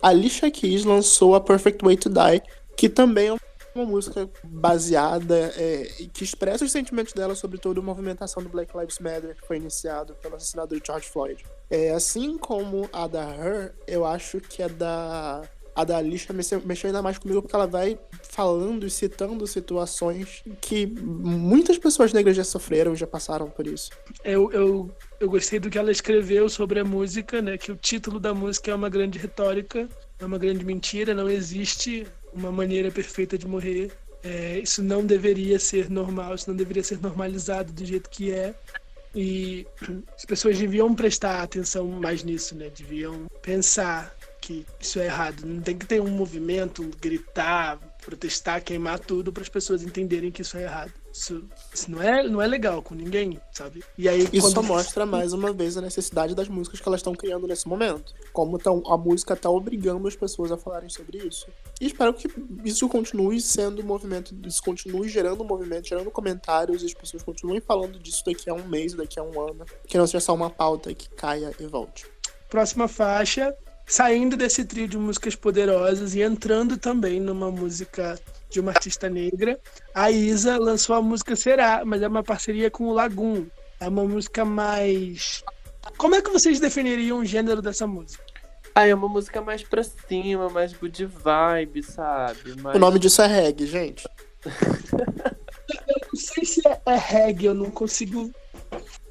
A 0.01 0.09
Alicia 0.09 0.51
Keys 0.51 0.85
lançou 0.85 1.35
a 1.35 1.41
Perfect 1.41 1.85
Way 1.85 1.97
to 1.97 2.09
Die, 2.09 2.43
que 2.77 2.89
também 2.89 3.29
é 3.29 3.37
uma 3.75 3.87
música 3.87 4.29
baseada 4.45 5.53
é, 5.57 5.85
que 6.13 6.25
expressa 6.25 6.65
os 6.65 6.73
sentimentos 6.73 7.13
dela 7.13 7.35
sobre 7.35 7.59
toda 7.59 7.81
a 7.81 7.83
movimentação 7.83 8.43
do 8.43 8.49
Black 8.49 8.77
Lives 8.77 8.99
Matter 8.99 9.35
que 9.35 9.47
foi 9.47 9.57
iniciado 9.57 10.15
pelo 10.15 10.37
assassinato 10.37 10.79
de 10.79 10.83
George 10.85 11.09
Floyd. 11.09 11.45
É, 11.73 11.91
assim 11.93 12.37
como 12.37 12.87
a 12.93 13.07
da 13.07 13.25
Her, 13.35 13.73
eu 13.87 14.05
acho 14.05 14.39
que 14.41 14.63
a 14.63 14.69
da 14.69 15.43
a 15.75 15.85
da 15.85 15.97
Alicia 15.97 16.35
mexeu 16.35 16.89
ainda 16.89 17.01
mais 17.01 17.17
comigo 17.17 17.41
porque 17.41 17.57
ela 17.57 17.67
vai 17.67 17.99
falando 18.23 18.87
e 18.87 18.91
citando 18.91 19.47
situações 19.47 20.43
que 20.61 20.87
muitas 20.87 21.79
pessoas 21.79 22.13
negras 22.13 22.37
já 22.37 22.45
sofreram, 22.45 22.95
já 22.95 23.07
passaram 23.07 23.49
por 23.49 23.67
isso. 23.67 23.89
Eu, 24.23 24.53
eu, 24.53 24.91
eu 25.19 25.31
gostei 25.31 25.59
do 25.59 25.71
que 25.71 25.79
ela 25.79 25.91
escreveu 25.91 26.47
sobre 26.51 26.79
a 26.79 26.85
música, 26.85 27.41
né? 27.41 27.57
Que 27.57 27.73
o 27.73 27.77
título 27.77 28.21
da 28.21 28.35
música 28.35 28.71
é 28.71 28.75
uma 28.75 28.91
grande 28.91 29.19
retórica, 29.19 29.89
é 30.19 30.25
uma 30.27 30.37
grande 30.37 30.67
mentira, 30.67 31.15
não 31.15 31.31
existe 31.31 32.07
uma 32.35 32.53
maneira 32.53 32.91
perfeita 32.91 33.39
de 33.39 33.47
morrer. 33.49 33.93
É, 34.23 34.59
isso 34.59 34.83
não 34.83 35.05
deveria 35.05 35.59
ser 35.59 35.91
normal, 35.91 36.35
isso 36.35 36.49
não 36.49 36.57
deveria 36.57 36.85
ser 36.85 37.01
normalizado 37.01 37.73
do 37.73 37.85
jeito 37.85 38.09
que 38.11 38.31
é. 38.31 38.55
E 39.15 39.67
as 40.17 40.25
pessoas 40.25 40.59
deviam 40.59 40.95
prestar 40.95 41.43
atenção 41.43 41.87
mais 41.87 42.23
nisso, 42.25 42.55
né? 42.55 42.71
Deviam 42.75 43.27
pensar 43.43 44.15
que 44.41 44.67
isso 44.81 44.99
é 44.99 45.05
errado. 45.07 45.45
Não 45.47 45.61
tem 45.63 45.79
que 45.79 45.87
ter 45.87 46.01
um 46.01 46.11
movimento, 46.11 46.89
gritar, 47.01 47.79
protestar, 48.05 48.63
queimar 48.63 48.99
tudo 48.99 49.33
para 49.33 49.43
as 49.43 49.49
pessoas 49.49 49.83
entenderem 49.83 50.31
que 50.31 50.43
isso 50.43 50.57
é 50.57 50.65
errado. 50.65 50.93
Isso, 51.13 51.45
isso, 51.73 51.91
não, 51.91 52.03
é, 52.03 52.27
não 52.27 52.41
é 52.41 52.47
legal 52.47 52.83
com 52.83 52.95
ninguém, 52.95 53.39
sabe? 53.53 53.85
E 53.99 54.09
aí, 54.09 54.27
isso 54.33 54.53
quando... 54.55 54.67
mostra 54.67 55.05
mais 55.05 55.33
uma 55.33 55.53
vez 55.53 55.77
a 55.77 55.83
necessidade 55.83 56.35
das 56.35 56.49
músicas 56.49 56.81
que 56.81 56.89
elas 56.89 57.01
estão 57.01 57.15
criando 57.15 57.47
nesse 57.47 57.69
momento. 57.69 58.15
Como 58.33 58.59
tão, 58.59 58.83
a 58.87 58.97
música 58.97 59.35
está 59.35 59.51
obrigando 59.51 60.09
as 60.09 60.17
pessoas 60.17 60.51
a 60.51 60.57
falarem 60.57 60.89
sobre 60.89 61.19
isso. 61.19 61.47
E 61.83 61.87
espero 61.87 62.15
que 62.15 62.29
isso 62.65 62.89
continue 62.89 63.41
sendo 63.41 63.83
um 63.83 63.85
movimento, 63.85 64.33
isso 64.47 64.63
continue 64.63 65.09
gerando 65.09 65.43
um 65.43 65.47
movimento, 65.47 65.89
gerando 65.89 66.13
comentários, 66.13 66.81
e 66.81 66.87
as 66.87 66.95
pessoas 66.95 67.25
continuem 67.25 67.61
falando 67.61 67.99
disso 67.99 68.23
daqui 68.25 68.49
a 68.49 68.55
um 68.55 68.69
mês, 68.69 68.95
daqui 68.95 69.19
a 69.19 69.23
um 69.25 69.41
ano. 69.41 69.67
Que 69.89 69.99
não 69.99 70.07
seja 70.07 70.21
só 70.21 70.33
uma 70.33 70.49
pauta 70.49 70.95
que 70.95 71.11
caia 71.11 71.53
e 71.59 71.67
volte. 71.67 72.07
Próxima 72.49 72.87
faixa, 72.87 73.53
saindo 73.85 74.37
desse 74.37 74.65
trio 74.65 74.87
de 74.87 74.97
músicas 74.97 75.35
poderosas 75.35 76.15
e 76.15 76.23
entrando 76.23 76.77
também 76.77 77.19
numa 77.19 77.51
música 77.51 78.17
de 78.49 78.61
uma 78.61 78.71
artista 78.71 79.11
negra. 79.11 79.59
A 79.93 80.09
Isa 80.09 80.59
lançou 80.59 80.95
a 80.95 81.03
música 81.03 81.35
Será, 81.35 81.85
mas 81.85 82.01
é 82.01 82.07
uma 82.07 82.23
parceria 82.23 82.71
com 82.71 82.85
o 82.85 82.95
Lagoon. 82.95 83.47
É 83.81 83.89
uma 83.89 84.05
música 84.05 84.45
mais. 84.45 85.43
Como 85.99 86.15
é 86.15 86.23
que 86.23 86.31
vocês 86.31 86.61
definiriam 86.61 87.19
o 87.19 87.25
gênero 87.25 87.61
dessa 87.61 87.89
música? 87.89 88.32
Ah, 88.75 88.87
é 88.87 88.95
uma 88.95 89.09
música 89.09 89.41
mais 89.43 89.63
pra 89.63 89.83
cima, 89.83 90.49
mais 90.49 90.73
good 90.73 91.05
vibe, 91.07 91.83
sabe? 91.83 92.61
Mais... 92.61 92.77
O 92.77 92.79
nome 92.79 92.99
disso 92.99 93.21
é 93.23 93.27
reggae, 93.27 93.67
gente. 93.67 94.09
eu 94.47 95.97
não 96.13 96.19
sei 96.21 96.45
se 96.45 96.67
é, 96.67 96.81
é 96.87 96.97
reggae, 96.97 97.47
eu 97.47 97.55
não 97.55 97.71
consigo. 97.71 98.31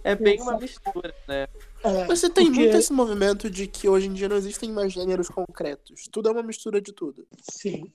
É 0.03 0.15
bem 0.15 0.41
uma 0.41 0.57
mistura, 0.57 1.13
né? 1.27 1.47
É, 1.83 2.05
Você 2.05 2.27
tem 2.29 2.45
porque- 2.47 2.59
muito 2.59 2.77
esse 2.77 2.91
movimento 2.91 3.49
de 3.51 3.67
que 3.67 3.87
hoje 3.87 4.07
em 4.07 4.13
dia 4.13 4.27
não 4.27 4.35
existem 4.35 4.71
mais 4.71 4.91
gêneros 4.93 5.29
concretos. 5.29 6.07
Tudo 6.11 6.29
é 6.29 6.31
uma 6.31 6.41
mistura 6.43 6.81
de 6.81 6.91
tudo. 6.91 7.25
Sim. 7.51 7.91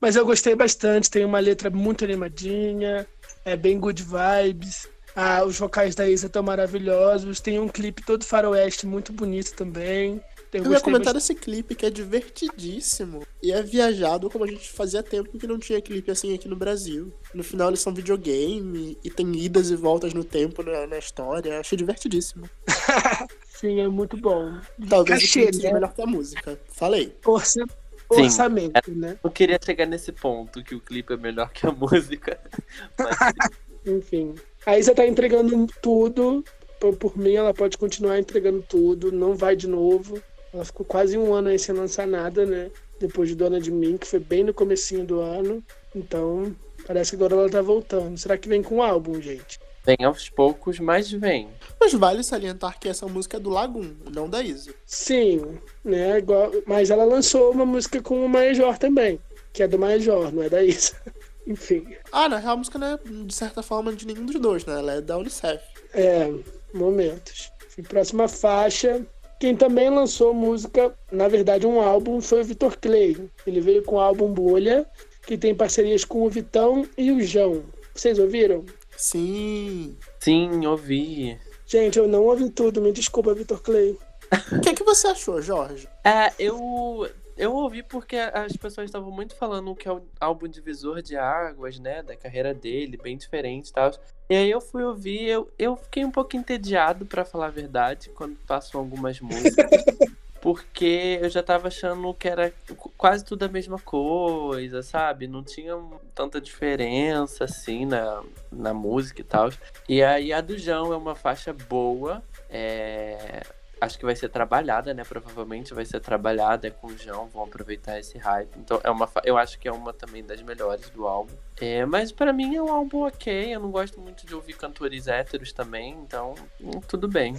Mas 0.00 0.14
eu 0.14 0.26
gostei 0.26 0.54
bastante. 0.54 1.10
Tem 1.10 1.24
uma 1.24 1.38
letra 1.38 1.70
muito 1.70 2.04
animadinha, 2.04 3.06
é 3.46 3.56
bem 3.56 3.78
good 3.80 4.02
vibes. 4.02 4.86
Ah, 5.16 5.42
os 5.44 5.58
vocais 5.58 5.94
da 5.94 6.08
Isa 6.08 6.26
estão 6.26 6.42
maravilhosos. 6.42 7.40
Tem 7.40 7.58
um 7.58 7.68
clipe 7.68 8.04
todo 8.04 8.24
faroeste 8.24 8.86
muito 8.86 9.10
bonito 9.12 9.54
também. 9.54 10.22
Eu, 10.52 10.64
Eu 10.64 10.72
ia 10.72 10.80
comentar 10.80 11.12
desse 11.12 11.34
clipe 11.34 11.74
que 11.74 11.84
é 11.84 11.90
divertidíssimo. 11.90 13.26
E 13.42 13.52
é 13.52 13.62
viajado 13.62 14.30
como 14.30 14.44
a 14.44 14.46
gente 14.46 14.68
fazia 14.70 15.02
tempo 15.02 15.38
que 15.38 15.46
não 15.46 15.58
tinha 15.58 15.80
clipe 15.80 16.10
assim 16.10 16.34
aqui 16.34 16.48
no 16.48 16.56
Brasil. 16.56 17.12
No 17.34 17.44
final 17.44 17.68
eles 17.68 17.80
são 17.80 17.92
videogame 17.92 18.98
e 19.02 19.10
tem 19.10 19.30
idas 19.36 19.70
e 19.70 19.76
voltas 19.76 20.14
no 20.14 20.24
tempo 20.24 20.62
na, 20.62 20.86
na 20.86 20.98
história. 20.98 21.60
Achei 21.60 21.76
divertidíssimo. 21.76 22.48
Sim, 23.48 23.80
é 23.80 23.88
muito 23.88 24.16
bom. 24.16 24.58
Talvez 24.88 25.20
Cachê, 25.20 25.40
o 25.40 25.42
clipe 25.42 25.56
seja 25.56 25.68
né? 25.68 25.74
melhor 25.74 25.92
que 25.92 26.02
a 26.02 26.06
música. 26.06 26.60
Falei. 26.68 27.16
Orça... 27.26 27.64
Sim. 28.10 28.22
Orçamento, 28.22 28.90
né? 28.90 29.18
Eu 29.22 29.30
queria 29.30 29.58
chegar 29.62 29.84
nesse 29.84 30.12
ponto, 30.12 30.64
que 30.64 30.74
o 30.74 30.80
clipe 30.80 31.12
é 31.12 31.16
melhor 31.16 31.50
que 31.50 31.66
a 31.66 31.70
música. 31.70 32.40
Mas 32.98 33.34
Enfim. 33.84 34.34
A 34.66 34.78
Isa 34.78 34.94
tá 34.94 35.06
entregando 35.06 35.66
tudo. 35.82 36.44
Por, 36.80 36.96
por 36.96 37.18
mim, 37.18 37.34
ela 37.34 37.52
pode 37.52 37.76
continuar 37.76 38.18
entregando 38.18 38.62
tudo. 38.62 39.10
Não 39.10 39.34
vai 39.34 39.56
de 39.56 39.66
novo. 39.66 40.22
Ela 40.52 40.64
ficou 40.64 40.84
quase 40.84 41.16
um 41.18 41.34
ano 41.34 41.48
aí 41.48 41.58
sem 41.58 41.74
lançar 41.74 42.06
nada, 42.06 42.44
né? 42.46 42.70
Depois 42.98 43.28
de 43.28 43.34
Dona 43.34 43.60
de 43.60 43.70
Mim, 43.70 43.96
que 43.96 44.06
foi 44.06 44.18
bem 44.18 44.42
no 44.42 44.54
comecinho 44.54 45.04
do 45.04 45.20
ano. 45.20 45.62
Então, 45.94 46.54
parece 46.86 47.10
que 47.10 47.16
agora 47.16 47.34
ela 47.34 47.50
tá 47.50 47.62
voltando. 47.62 48.16
Será 48.18 48.36
que 48.36 48.48
vem 48.48 48.62
com 48.62 48.76
um 48.76 48.82
álbum, 48.82 49.20
gente? 49.20 49.60
vem 49.88 50.04
aos 50.04 50.28
poucos, 50.28 50.78
mas 50.78 51.10
vem. 51.10 51.48
Mas 51.80 51.94
vale 51.94 52.22
salientar 52.22 52.78
que 52.78 52.90
essa 52.90 53.06
música 53.06 53.38
é 53.38 53.40
do 53.40 53.48
Lagoon, 53.48 53.94
não 54.12 54.28
da 54.28 54.42
Isa. 54.42 54.74
Sim, 54.84 55.58
né? 55.82 56.18
Igual... 56.18 56.52
Mas 56.66 56.90
ela 56.90 57.04
lançou 57.04 57.50
uma 57.52 57.64
música 57.64 58.02
com 58.02 58.22
o 58.22 58.28
Major 58.28 58.76
também. 58.76 59.18
Que 59.50 59.62
é 59.62 59.68
do 59.68 59.78
Major, 59.78 60.30
não 60.30 60.42
é 60.42 60.50
da 60.50 60.62
Isa. 60.62 60.92
Enfim. 61.46 61.86
Ah, 62.12 62.28
na 62.28 62.36
real 62.36 62.52
a 62.52 62.56
música 62.58 62.78
não 62.78 62.86
é, 62.86 62.98
de 63.24 63.34
certa 63.34 63.62
forma, 63.62 63.94
de 63.94 64.06
nenhum 64.06 64.26
dos 64.26 64.38
dois, 64.38 64.66
né? 64.66 64.78
Ela 64.78 64.92
é 64.96 65.00
da 65.00 65.16
Unicef. 65.16 65.64
É, 65.94 66.30
momentos. 66.74 67.50
Enfim, 67.66 67.82
próxima 67.82 68.28
faixa. 68.28 69.06
Quem 69.38 69.54
também 69.54 69.88
lançou 69.88 70.34
música, 70.34 70.92
na 71.12 71.28
verdade, 71.28 71.66
um 71.66 71.80
álbum, 71.80 72.20
foi 72.20 72.40
o 72.40 72.44
Vitor 72.44 72.76
Clay. 72.76 73.30
Ele 73.46 73.60
veio 73.60 73.82
com 73.84 73.96
o 73.96 74.00
álbum 74.00 74.32
Bolha, 74.32 74.84
que 75.26 75.38
tem 75.38 75.54
parcerias 75.54 76.04
com 76.04 76.24
o 76.24 76.30
Vitão 76.30 76.86
e 76.96 77.12
o 77.12 77.20
João. 77.22 77.62
Vocês 77.94 78.18
ouviram? 78.18 78.64
Sim. 78.96 79.96
Sim, 80.18 80.66
ouvi. 80.66 81.38
Gente, 81.66 81.98
eu 81.98 82.08
não 82.08 82.24
ouvi 82.24 82.50
tudo, 82.50 82.80
me 82.80 82.92
desculpa, 82.92 83.34
Vitor 83.34 83.62
Clay. 83.62 83.96
O 84.52 84.60
que, 84.60 84.70
é 84.70 84.74
que 84.74 84.84
você 84.84 85.06
achou, 85.06 85.40
Jorge? 85.40 85.88
É, 86.04 86.32
eu. 86.38 87.08
Eu 87.38 87.54
ouvi 87.54 87.84
porque 87.84 88.16
as 88.16 88.56
pessoas 88.56 88.86
estavam 88.86 89.12
muito 89.12 89.36
falando 89.36 89.74
que 89.76 89.86
é 89.86 89.92
um 89.92 90.02
álbum 90.20 90.48
divisor 90.48 91.00
de 91.00 91.16
águas, 91.16 91.78
né? 91.78 92.02
Da 92.02 92.16
carreira 92.16 92.52
dele, 92.52 92.96
bem 92.96 93.16
diferente 93.16 93.68
e 93.68 93.72
tal. 93.72 93.92
E 94.28 94.34
aí 94.34 94.50
eu 94.50 94.60
fui 94.60 94.82
ouvir, 94.82 95.22
eu, 95.24 95.48
eu 95.56 95.76
fiquei 95.76 96.04
um 96.04 96.10
pouco 96.10 96.36
entediado, 96.36 97.06
pra 97.06 97.24
falar 97.24 97.46
a 97.46 97.50
verdade, 97.50 98.10
quando 98.10 98.36
passam 98.46 98.80
algumas 98.80 99.20
músicas. 99.20 99.70
porque 100.40 101.18
eu 101.20 101.28
já 101.28 101.42
tava 101.42 101.68
achando 101.68 102.12
que 102.14 102.28
era 102.28 102.50
qu- 102.76 102.92
quase 102.96 103.24
tudo 103.24 103.44
a 103.44 103.48
mesma 103.48 103.78
coisa, 103.78 104.82
sabe? 104.82 105.26
Não 105.26 105.42
tinha 105.42 105.74
tanta 106.14 106.40
diferença, 106.40 107.44
assim, 107.44 107.84
na, 107.86 108.22
na 108.50 108.72
música 108.74 109.20
e 109.20 109.24
tal. 109.24 109.50
E 109.88 110.02
aí 110.02 110.32
a 110.32 110.40
do 110.40 110.56
João 110.58 110.92
é 110.92 110.96
uma 110.96 111.14
faixa 111.14 111.52
boa. 111.52 112.22
É, 112.50 113.42
acho 113.80 113.98
que 113.98 114.04
vai 114.04 114.14
ser 114.16 114.28
trabalhada, 114.28 114.92
né? 114.94 115.04
Provavelmente 115.04 115.74
vai 115.74 115.84
ser 115.84 116.00
trabalhada 116.00 116.70
com 116.70 116.88
o 116.88 116.96
João, 116.98 117.28
vão 117.28 117.44
aproveitar 117.44 117.98
esse 117.98 118.18
hype. 118.18 118.50
Então 118.58 118.80
é 118.82 118.90
uma, 118.90 119.06
fa- 119.06 119.22
eu 119.24 119.36
acho 119.36 119.58
que 119.58 119.68
é 119.68 119.72
uma 119.72 119.92
também 119.92 120.24
das 120.24 120.42
melhores 120.42 120.88
do 120.90 121.06
álbum. 121.06 121.32
É, 121.60 121.84
mas 121.86 122.12
pra 122.12 122.32
mim 122.32 122.54
é 122.56 122.62
um 122.62 122.70
álbum 122.72 123.06
ok. 123.06 123.54
Eu 123.54 123.60
não 123.60 123.70
gosto 123.70 124.00
muito 124.00 124.26
de 124.26 124.34
ouvir 124.34 124.54
cantores 124.54 125.06
héteros 125.08 125.52
também, 125.52 125.96
então 126.06 126.34
hum, 126.60 126.80
tudo 126.88 127.08
bem. 127.08 127.34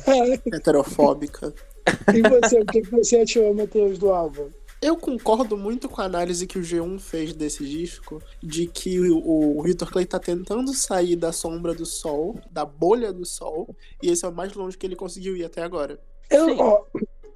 Heterofóbica. 0.54 1.54
E 2.14 2.22
você, 2.22 2.60
o 2.60 2.66
que 2.66 2.82
que 2.82 2.92
você 2.92 3.18
achou, 3.18 3.52
Matheus, 3.54 3.98
do 3.98 4.12
álbum? 4.12 4.50
Eu 4.80 4.96
concordo 4.96 5.58
muito 5.58 5.90
com 5.90 6.02
a 6.02 6.06
análise 6.06 6.46
que 6.46 6.60
o 6.60 6.62
G1 6.62 7.00
fez 7.00 7.34
desse 7.34 7.66
disco, 7.66 8.22
de 8.42 8.68
que 8.68 9.00
o, 9.00 9.58
o 9.58 9.64
Victor 9.64 9.90
Clay 9.92 10.06
tá 10.06 10.20
tentando 10.20 10.72
sair 10.74 11.16
da 11.16 11.32
sombra 11.32 11.74
do 11.74 11.86
sol, 11.88 12.40
da 12.52 12.64
bolha 12.64 13.12
do 13.12 13.26
sol, 13.26 13.76
e 14.04 14.10
esse 14.10 14.24
é 14.24 14.28
o 14.28 14.32
mais 14.32 14.54
longe 14.54 14.78
que 14.78 14.86
ele 14.86 14.96
conseguiu 14.96 15.36
ir 15.36 15.44
até 15.44 15.64
agora. 15.64 16.00
Eu, 16.30 16.60
ó, 16.60 16.84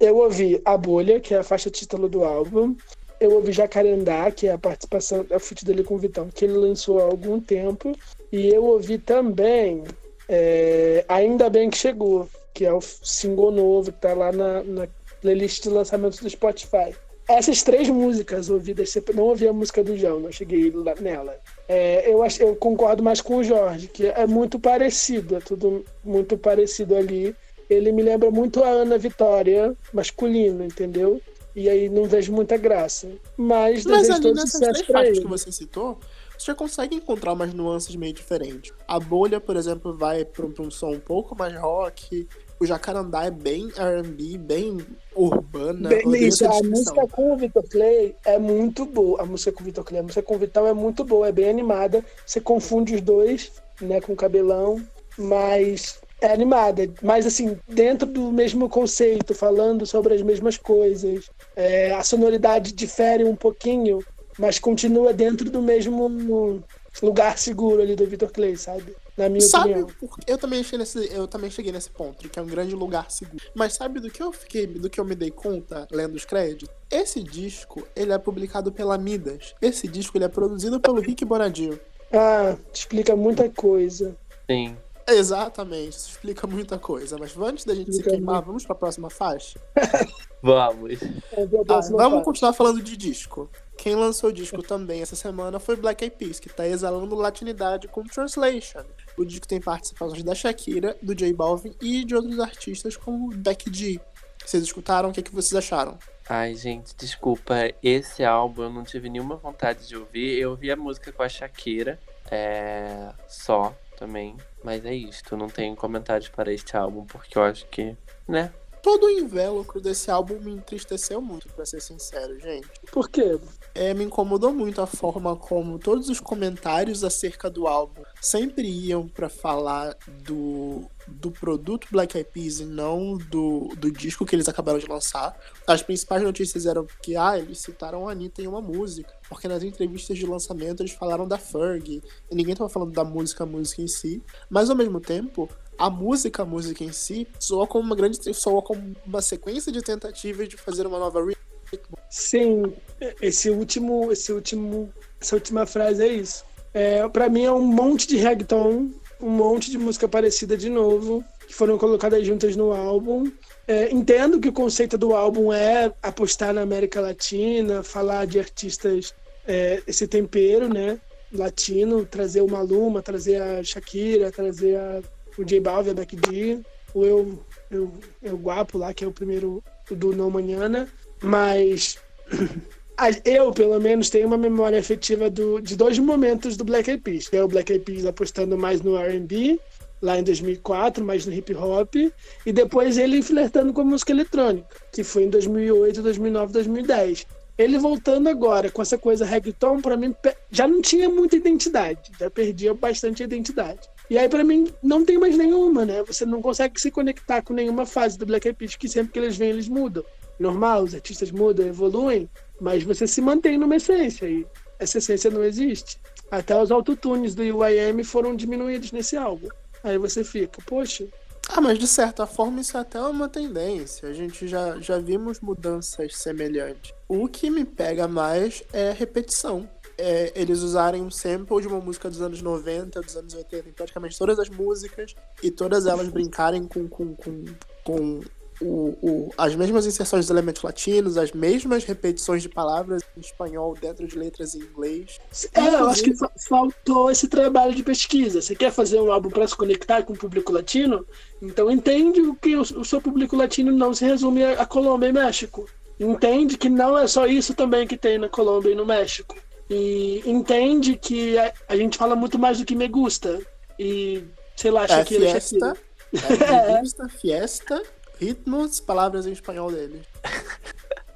eu 0.00 0.16
ouvi 0.18 0.60
A 0.64 0.76
Bolha, 0.76 1.20
que 1.20 1.34
é 1.34 1.38
a 1.38 1.42
faixa 1.42 1.70
título 1.70 2.08
do 2.08 2.24
álbum. 2.24 2.76
Eu 3.20 3.32
ouvi 3.32 3.52
Jacarandá, 3.52 4.30
que 4.30 4.46
é 4.46 4.52
a 4.52 4.58
participação, 4.58 5.24
a 5.30 5.38
feat 5.38 5.64
dele 5.64 5.84
com 5.84 5.94
o 5.94 5.98
Vitão, 5.98 6.28
que 6.32 6.44
ele 6.44 6.54
lançou 6.54 7.00
há 7.00 7.04
algum 7.04 7.40
tempo. 7.40 7.96
E 8.30 8.48
eu 8.48 8.64
ouvi 8.64 8.98
também 8.98 9.84
é, 10.28 11.04
Ainda 11.08 11.48
Bem 11.48 11.70
Que 11.70 11.78
Chegou, 11.78 12.28
que 12.52 12.64
é 12.64 12.72
o 12.72 12.80
single 12.80 13.50
novo 13.50 13.92
que 13.92 14.00
tá 14.00 14.14
lá 14.14 14.30
na, 14.32 14.62
na 14.62 14.88
playlist 15.20 15.62
de 15.62 15.70
lançamento 15.70 16.20
do 16.20 16.28
Spotify. 16.28 16.94
Essas 17.26 17.62
três 17.62 17.88
músicas 17.88 18.50
ouvidas, 18.50 18.94
não 19.14 19.24
ouvi 19.24 19.48
a 19.48 19.52
música 19.52 19.82
do 19.82 19.96
João, 19.96 20.20
não 20.20 20.30
cheguei 20.30 20.70
lá 20.70 20.94
nela. 21.00 21.34
É, 21.66 22.10
eu, 22.10 22.22
acho, 22.22 22.42
eu 22.42 22.54
concordo 22.54 23.02
mais 23.02 23.22
com 23.22 23.36
o 23.36 23.44
Jorge, 23.44 23.88
que 23.88 24.06
é 24.06 24.26
muito 24.26 24.58
parecido, 24.58 25.36
é 25.36 25.40
tudo 25.40 25.82
muito 26.04 26.36
parecido 26.36 26.94
ali 26.94 27.34
ele 27.68 27.92
me 27.92 28.02
lembra 28.02 28.30
muito 28.30 28.62
a 28.62 28.68
Ana 28.68 28.98
Vitória 28.98 29.74
masculino, 29.92 30.64
entendeu? 30.64 31.20
E 31.54 31.68
aí 31.68 31.88
não 31.88 32.04
vejo 32.04 32.32
muita 32.32 32.56
graça. 32.56 33.08
Mas, 33.36 33.84
Mas 33.84 34.08
desejo 34.08 34.12
ali 34.12 34.22
todo 34.22 34.34
nessas 34.34 34.52
sucesso 34.52 34.72
três 34.72 34.86
pra 34.86 35.06
ele. 35.06 35.20
que 35.20 35.26
você 35.26 35.52
citou, 35.52 35.98
você 36.36 36.46
já 36.46 36.54
consegue 36.54 36.96
encontrar 36.96 37.32
umas 37.32 37.54
nuances 37.54 37.94
meio 37.94 38.12
diferentes. 38.12 38.72
A 38.88 38.98
bolha, 38.98 39.40
por 39.40 39.56
exemplo, 39.56 39.96
vai 39.96 40.24
pra 40.24 40.44
um, 40.44 40.70
som 40.70 40.90
um 40.90 41.00
pouco 41.00 41.36
mais 41.36 41.54
rock. 41.56 42.26
O 42.58 42.66
Jacarandá 42.66 43.24
é 43.24 43.30
bem 43.30 43.70
R&B, 43.76 44.38
bem 44.38 44.78
urbana. 45.14 45.88
Bem, 45.88 46.26
isso, 46.26 46.44
a 46.44 46.62
música 46.62 47.06
com 47.06 47.32
o 47.32 47.36
Vitor 47.36 47.62
Clay 47.68 48.16
é 48.24 48.38
muito 48.38 48.84
boa. 48.84 49.22
A 49.22 49.26
música 49.26 49.52
com 49.52 49.62
o 49.62 49.64
Vitor 49.64 49.84
Clay, 49.84 50.00
a 50.00 50.02
música 50.02 50.22
com 50.22 50.34
o 50.34 50.38
Vitão 50.38 50.66
é 50.66 50.72
muito 50.72 51.04
boa, 51.04 51.28
é 51.28 51.32
bem 51.32 51.48
animada. 51.48 52.04
Você 52.26 52.40
confunde 52.40 52.96
os 52.96 53.00
dois, 53.00 53.52
né, 53.80 54.00
com 54.00 54.12
o 54.12 54.16
cabelão, 54.16 54.82
mas 55.16 56.00
é 56.26 56.32
animada. 56.32 56.88
Mas 57.02 57.26
assim, 57.26 57.58
dentro 57.68 58.06
do 58.06 58.32
mesmo 58.32 58.68
conceito, 58.68 59.34
falando 59.34 59.86
sobre 59.86 60.14
as 60.14 60.22
mesmas 60.22 60.56
coisas. 60.56 61.26
É, 61.56 61.92
a 61.92 62.02
sonoridade 62.02 62.72
difere 62.72 63.24
um 63.24 63.36
pouquinho, 63.36 64.04
mas 64.38 64.58
continua 64.58 65.12
dentro 65.12 65.48
do 65.50 65.62
mesmo 65.62 66.62
lugar 67.02 67.38
seguro 67.38 67.82
ali 67.82 67.94
do 67.94 68.06
Vitor 68.06 68.30
Clay, 68.32 68.56
sabe? 68.56 68.94
Na 69.16 69.28
minha 69.28 69.46
Sabe, 69.46 69.70
opinião. 69.70 69.88
por- 70.00 70.18
eu 70.26 70.36
também, 70.36 70.58
achei 70.60 70.76
nesse, 70.76 70.98
eu 71.14 71.28
também 71.28 71.48
cheguei 71.48 71.70
nesse 71.70 71.88
ponto, 71.88 72.28
que 72.28 72.36
é 72.36 72.42
um 72.42 72.46
grande 72.46 72.74
lugar 72.74 73.08
seguro. 73.12 73.38
Mas 73.54 73.74
sabe 73.74 74.00
do 74.00 74.10
que 74.10 74.20
eu 74.20 74.32
fiquei, 74.32 74.66
do 74.66 74.90
que 74.90 74.98
eu 74.98 75.04
me 75.04 75.14
dei 75.14 75.30
conta 75.30 75.86
lendo 75.92 76.16
os 76.16 76.24
créditos? 76.24 76.68
Esse 76.90 77.22
disco, 77.22 77.86
ele 77.94 78.12
é 78.12 78.18
publicado 78.18 78.72
pela 78.72 78.98
Midas. 78.98 79.54
Esse 79.62 79.86
disco, 79.86 80.18
ele 80.18 80.24
é 80.24 80.28
produzido 80.28 80.80
pelo 80.80 81.00
Rick 81.00 81.24
Bonadio. 81.24 81.78
Ah, 82.12 82.56
explica 82.72 83.14
muita 83.14 83.48
coisa. 83.48 84.16
Sim. 84.50 84.76
Exatamente, 85.06 85.96
isso 85.96 86.10
explica 86.10 86.46
muita 86.46 86.78
coisa. 86.78 87.16
Mas 87.18 87.36
antes 87.36 87.64
da 87.64 87.74
gente 87.74 87.86
se 87.92 87.98
Explica 87.98 88.10
queimar, 88.16 88.36
muito. 88.36 88.46
vamos 88.46 88.64
pra 88.64 88.74
próxima 88.74 89.10
faixa? 89.10 89.60
Vamos. 90.42 91.02
A 91.02 91.78
Ah, 91.78 91.80
vamos 91.90 92.22
continuar 92.22 92.52
falando 92.52 92.82
de 92.82 92.98
disco. 92.98 93.48
Quem 93.78 93.94
lançou 93.94 94.28
o 94.28 94.32
disco 94.32 94.62
também 94.62 95.00
essa 95.00 95.16
semana 95.16 95.58
foi 95.58 95.74
Black 95.74 96.04
Eyed 96.04 96.16
Peas, 96.18 96.38
que 96.38 96.50
tá 96.50 96.68
exalando 96.68 97.14
latinidade 97.14 97.88
com 97.88 98.02
Translation. 98.04 98.84
O 99.16 99.24
disco 99.24 99.48
tem 99.48 99.58
participações 99.58 100.22
da 100.22 100.34
Shakira, 100.34 100.98
do 101.00 101.14
J 101.14 101.32
Balvin 101.32 101.74
e 101.80 102.04
de 102.04 102.14
outros 102.14 102.38
artistas 102.38 102.94
como 102.94 103.34
Becky 103.34 103.72
G. 103.72 104.00
Vocês 104.44 104.62
escutaram? 104.62 105.08
O 105.08 105.12
que, 105.14 105.20
é 105.20 105.22
que 105.22 105.34
vocês 105.34 105.54
acharam? 105.54 105.98
Ai, 106.28 106.54
gente, 106.54 106.94
desculpa. 106.94 107.54
Esse 107.82 108.22
álbum 108.22 108.64
eu 108.64 108.70
não 108.70 108.84
tive 108.84 109.08
nenhuma 109.08 109.36
vontade 109.36 109.88
de 109.88 109.96
ouvir. 109.96 110.38
Eu 110.38 110.50
ouvi 110.50 110.70
a 110.70 110.76
música 110.76 111.10
com 111.10 111.22
a 111.22 111.28
Shakira. 111.28 111.98
É. 112.30 113.12
Só 113.26 113.74
também. 113.96 114.36
Mas 114.64 114.84
é 114.86 114.94
isto. 114.94 115.36
Não 115.36 115.48
tenho 115.48 115.76
comentários 115.76 116.30
para 116.30 116.50
este 116.52 116.74
álbum, 116.76 117.04
porque 117.04 117.36
eu 117.36 117.42
acho 117.44 117.66
que. 117.66 117.94
Né? 118.26 118.50
Todo 118.84 119.06
o 119.06 119.10
invólucro 119.10 119.80
desse 119.80 120.10
álbum 120.10 120.38
me 120.38 120.52
entristeceu 120.52 121.18
muito, 121.18 121.48
pra 121.48 121.64
ser 121.64 121.80
sincero, 121.80 122.38
gente. 122.38 122.68
Por 122.92 123.08
quê? 123.08 123.40
É, 123.74 123.94
me 123.94 124.04
incomodou 124.04 124.52
muito 124.52 124.82
a 124.82 124.86
forma 124.86 125.34
como 125.34 125.78
todos 125.78 126.10
os 126.10 126.20
comentários 126.20 127.02
acerca 127.02 127.48
do 127.48 127.66
álbum 127.66 128.02
sempre 128.24 128.66
iam 128.66 129.06
pra 129.06 129.28
falar 129.28 129.94
do, 130.24 130.88
do 131.06 131.30
produto 131.30 131.86
Black 131.90 132.16
Eyed 132.16 132.30
Peas 132.32 132.60
e 132.60 132.64
não 132.64 133.18
do, 133.18 133.68
do 133.76 133.92
disco 133.92 134.24
que 134.24 134.34
eles 134.34 134.48
acabaram 134.48 134.78
de 134.78 134.86
lançar. 134.86 135.38
As 135.66 135.82
principais 135.82 136.22
notícias 136.22 136.64
eram 136.64 136.86
que, 137.02 137.16
ah, 137.16 137.38
eles 137.38 137.58
citaram 137.58 138.08
a 138.08 138.12
Anitta 138.12 138.40
em 138.40 138.46
uma 138.46 138.62
música, 138.62 139.12
porque 139.28 139.46
nas 139.46 139.62
entrevistas 139.62 140.16
de 140.16 140.26
lançamento 140.26 140.80
eles 140.80 140.92
falaram 140.92 141.28
da 141.28 141.36
Ferg, 141.36 142.02
e 142.30 142.34
ninguém 142.34 142.54
tava 142.54 142.70
falando 142.70 142.92
da 142.92 143.04
música, 143.04 143.44
a 143.44 143.46
música 143.46 143.82
em 143.82 143.88
si. 143.88 144.22
Mas 144.48 144.70
ao 144.70 144.76
mesmo 144.76 145.00
tempo, 145.00 145.48
a 145.78 145.90
música, 145.90 146.42
a 146.42 146.46
música 146.46 146.84
em 146.84 146.92
si, 146.92 147.26
soa 147.38 147.66
como 147.66 147.84
uma 147.84 147.96
grande, 147.96 148.18
soa 148.34 148.62
como 148.62 148.94
uma 149.06 149.22
sequência 149.22 149.70
de 149.72 149.82
tentativas 149.82 150.48
de 150.48 150.56
fazer 150.56 150.86
uma 150.86 150.98
nova 150.98 151.24
ritmo. 151.24 151.98
Sim, 152.10 152.72
esse 153.20 153.50
último, 153.50 154.12
esse 154.12 154.32
último, 154.32 154.92
essa 155.20 155.34
última 155.34 155.66
frase 155.66 156.02
é 156.02 156.08
isso. 156.08 156.44
É, 156.72 157.06
para 157.08 157.28
mim 157.28 157.44
é 157.44 157.52
um 157.52 157.64
monte 157.64 158.06
de 158.06 158.16
reggaeton, 158.16 158.90
um 159.20 159.30
monte 159.30 159.70
de 159.70 159.78
música 159.78 160.08
parecida 160.08 160.56
de 160.56 160.68
novo, 160.68 161.24
que 161.46 161.54
foram 161.54 161.78
colocadas 161.78 162.26
juntas 162.26 162.56
no 162.56 162.72
álbum. 162.72 163.30
É, 163.66 163.90
entendo 163.90 164.40
que 164.40 164.48
o 164.48 164.52
conceito 164.52 164.98
do 164.98 165.14
álbum 165.14 165.52
é 165.52 165.92
apostar 166.02 166.52
na 166.52 166.62
América 166.62 167.00
Latina, 167.00 167.82
falar 167.82 168.26
de 168.26 168.38
artistas, 168.38 169.14
é, 169.46 169.82
esse 169.86 170.06
tempero, 170.06 170.68
né, 170.68 170.98
latino, 171.32 172.04
trazer 172.04 172.40
o 172.40 172.48
Maluma, 172.48 173.02
trazer 173.02 173.40
a 173.40 173.62
Shakira, 173.62 174.30
trazer 174.30 174.76
a, 174.76 175.02
o 175.38 175.44
J 175.44 175.60
Balvin, 175.60 175.90
a 175.90 175.94
Becky 175.94 176.18
G, 176.28 176.60
o 176.94 177.04
Eu, 177.04 177.44
Eu, 177.70 177.92
Eu 178.22 178.36
Guapo 178.36 178.78
lá, 178.78 178.94
que 178.94 179.04
é 179.04 179.08
o 179.08 179.12
primeiro 179.12 179.62
do 179.90 180.14
Não 180.14 180.30
Manhana, 180.30 180.88
mas 181.22 181.98
eu, 183.24 183.52
pelo 183.52 183.80
menos, 183.80 184.10
tenho 184.10 184.26
uma 184.26 184.38
memória 184.38 184.78
afetiva 184.78 185.28
do, 185.28 185.60
de 185.60 185.76
dois 185.76 185.98
momentos 185.98 186.56
do 186.56 186.64
Black 186.64 186.88
Eyed 186.90 187.02
Peas. 187.02 187.28
É 187.32 187.42
o 187.42 187.48
Black 187.48 187.72
Eyed 187.72 187.84
Peas 187.84 188.06
apostando 188.06 188.56
mais 188.56 188.80
no 188.80 188.96
R&B, 188.96 189.58
lá 190.00 190.18
em 190.18 190.22
2004, 190.22 191.04
mais 191.04 191.26
no 191.26 191.32
hip 191.32 191.54
hop, 191.54 191.94
e 191.94 192.52
depois 192.52 192.98
ele 192.98 193.22
flertando 193.22 193.72
com 193.72 193.80
a 193.80 193.84
música 193.84 194.12
eletrônica, 194.12 194.76
que 194.92 195.02
foi 195.02 195.24
em 195.24 195.30
2008, 195.30 196.02
2009, 196.02 196.52
2010. 196.52 197.26
Ele 197.56 197.78
voltando 197.78 198.28
agora 198.28 198.70
com 198.70 198.82
essa 198.82 198.98
coisa 198.98 199.24
reggaeton, 199.24 199.80
para 199.80 199.96
mim 199.96 200.14
já 200.50 200.66
não 200.66 200.82
tinha 200.82 201.08
muita 201.08 201.36
identidade, 201.36 202.10
já 202.18 202.28
perdia 202.28 202.74
bastante 202.74 203.22
identidade. 203.22 203.88
E 204.10 204.18
aí, 204.18 204.28
para 204.28 204.44
mim, 204.44 204.72
não 204.82 205.04
tem 205.04 205.18
mais 205.18 205.36
nenhuma, 205.36 205.84
né? 205.84 206.02
Você 206.02 206.26
não 206.26 206.42
consegue 206.42 206.78
se 206.80 206.90
conectar 206.90 207.42
com 207.42 207.54
nenhuma 207.54 207.86
fase 207.86 208.18
do 208.18 208.26
Black 208.26 208.46
Eyed 208.46 208.58
Peas, 208.58 208.76
que 208.76 208.88
sempre 208.88 209.12
que 209.12 209.18
eles 209.18 209.36
vêm, 209.36 209.50
eles 209.50 209.68
mudam. 209.68 210.04
Normal, 210.38 210.82
os 210.82 210.94
artistas 210.94 211.30
mudam, 211.30 211.66
evoluem, 211.66 212.28
mas 212.60 212.82
você 212.82 213.06
se 213.06 213.20
mantém 213.20 213.56
numa 213.56 213.76
essência, 213.76 214.26
e 214.26 214.46
essa 214.78 214.98
essência 214.98 215.30
não 215.30 215.42
existe. 215.42 215.98
Até 216.30 216.60
os 216.60 216.70
autotunes 216.70 217.34
do 217.34 217.42
UIM 217.42 218.02
foram 218.04 218.34
diminuídos 218.34 218.92
nesse 218.92 219.16
álbum. 219.16 219.48
Aí 219.82 219.96
você 219.96 220.22
fica, 220.24 220.60
poxa. 220.66 221.06
Ah, 221.48 221.60
mas 221.60 221.78
de 221.78 221.86
certa 221.86 222.26
forma 222.26 222.60
isso 222.60 222.76
é 222.76 222.80
até 222.80 223.00
uma 223.00 223.28
tendência. 223.28 224.08
A 224.08 224.12
gente 224.12 224.48
já, 224.48 224.78
já 224.80 224.98
vimos 224.98 225.40
mudanças 225.40 226.16
semelhantes. 226.16 226.92
O 227.06 227.28
que 227.28 227.50
me 227.50 227.64
pega 227.64 228.08
mais 228.08 228.64
é 228.72 228.90
a 228.90 228.94
repetição 228.94 229.68
é, 229.98 230.32
eles 230.34 230.60
usarem 230.60 231.02
um 231.02 231.10
sample 231.10 231.60
de 231.60 231.68
uma 231.68 231.80
música 231.80 232.08
dos 232.08 232.20
anos 232.20 232.42
90, 232.42 233.00
dos 233.00 233.16
anos 233.16 233.34
80, 233.34 233.68
em 233.68 233.72
praticamente 233.72 234.18
todas 234.18 234.38
as 234.38 234.48
músicas, 234.48 235.14
e 235.42 235.50
todas 235.50 235.86
elas 235.86 236.08
brincarem 236.08 236.66
com, 236.66 236.88
com, 236.88 237.14
com, 237.14 237.44
com 237.84 238.20
o, 238.60 238.96
o, 239.02 239.34
as 239.36 239.54
mesmas 239.54 239.86
inserções 239.86 240.26
de 240.26 240.32
elementos 240.32 240.62
latinos, 240.62 241.16
as 241.16 241.32
mesmas 241.32 241.84
repetições 241.84 242.42
de 242.42 242.48
palavras 242.48 243.02
em 243.16 243.20
espanhol 243.20 243.74
dentro 243.80 244.06
de 244.06 244.16
letras 244.16 244.54
em 244.54 244.60
inglês. 244.60 245.18
É, 245.52 245.60
eu 245.60 245.88
acho 245.88 246.02
que 246.02 246.14
faltou 246.48 247.10
esse 247.10 247.28
trabalho 247.28 247.74
de 247.74 247.82
pesquisa. 247.82 248.40
Você 248.40 248.54
quer 248.54 248.72
fazer 248.72 249.00
um 249.00 249.10
álbum 249.10 249.30
para 249.30 249.46
se 249.46 249.56
conectar 249.56 250.02
com 250.02 250.12
o 250.12 250.16
público 250.16 250.52
latino? 250.52 251.06
Então 251.42 251.70
entende 251.70 252.20
que 252.40 252.56
o, 252.56 252.60
o 252.60 252.84
seu 252.84 253.00
público 253.00 253.36
latino 253.36 253.72
não 253.72 253.92
se 253.92 254.04
resume 254.04 254.44
a, 254.44 254.62
a 254.62 254.66
Colômbia 254.66 255.08
e 255.08 255.12
México. 255.12 255.68
Entende 255.98 256.58
que 256.58 256.68
não 256.68 256.98
é 256.98 257.06
só 257.06 257.26
isso 257.26 257.54
também 257.54 257.86
que 257.86 257.96
tem 257.96 258.18
na 258.18 258.28
Colômbia 258.28 258.72
e 258.72 258.74
no 258.74 258.84
México 258.84 259.36
e 259.68 260.22
entende 260.26 260.96
que 260.96 261.38
a, 261.38 261.52
a, 261.68 261.76
gente 261.76 261.96
fala 261.96 262.14
muito 262.14 262.38
mais 262.38 262.58
do 262.58 262.64
que 262.64 262.74
me 262.74 262.88
gusta. 262.88 263.40
E, 263.78 264.24
sei 264.56 264.70
lá, 264.70 264.86
Shakira, 264.86 265.24
é 265.26 265.30
fiesta, 265.30 265.76
Shakira. 266.14 266.44
É, 266.44 266.66
fiesta, 266.66 267.08
fiesta, 267.20 267.82
ritmos, 268.18 268.80
palavras 268.80 269.26
em 269.26 269.32
espanhol 269.32 269.70
dele. 269.70 270.02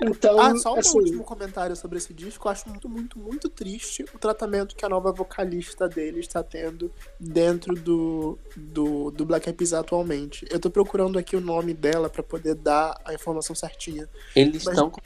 Então, 0.00 0.40
ah, 0.40 0.56
só 0.56 0.74
um 0.74 0.78
assim, 0.78 0.96
último 0.96 1.24
comentário 1.24 1.74
sobre 1.74 1.98
esse 1.98 2.14
disco. 2.14 2.46
Eu 2.46 2.52
acho 2.52 2.68
muito, 2.68 2.88
muito, 2.88 3.18
muito 3.18 3.48
triste 3.48 4.04
o 4.14 4.18
tratamento 4.18 4.76
que 4.76 4.84
a 4.84 4.88
nova 4.88 5.10
vocalista 5.10 5.88
dele 5.88 6.20
está 6.20 6.42
tendo 6.42 6.92
dentro 7.18 7.74
do, 7.74 8.38
do, 8.56 9.10
do 9.10 9.24
Black 9.24 9.48
Eyed 9.48 9.56
Peas 9.56 9.72
atualmente. 9.72 10.46
Eu 10.50 10.60
tô 10.60 10.70
procurando 10.70 11.18
aqui 11.18 11.34
o 11.34 11.40
nome 11.40 11.74
dela 11.74 12.08
para 12.08 12.22
poder 12.22 12.54
dar 12.54 12.96
a 13.04 13.12
informação 13.12 13.56
certinha. 13.56 14.08
Eles 14.36 14.64
Mas... 14.64 14.74
estão 14.74 14.88
com 14.88 15.00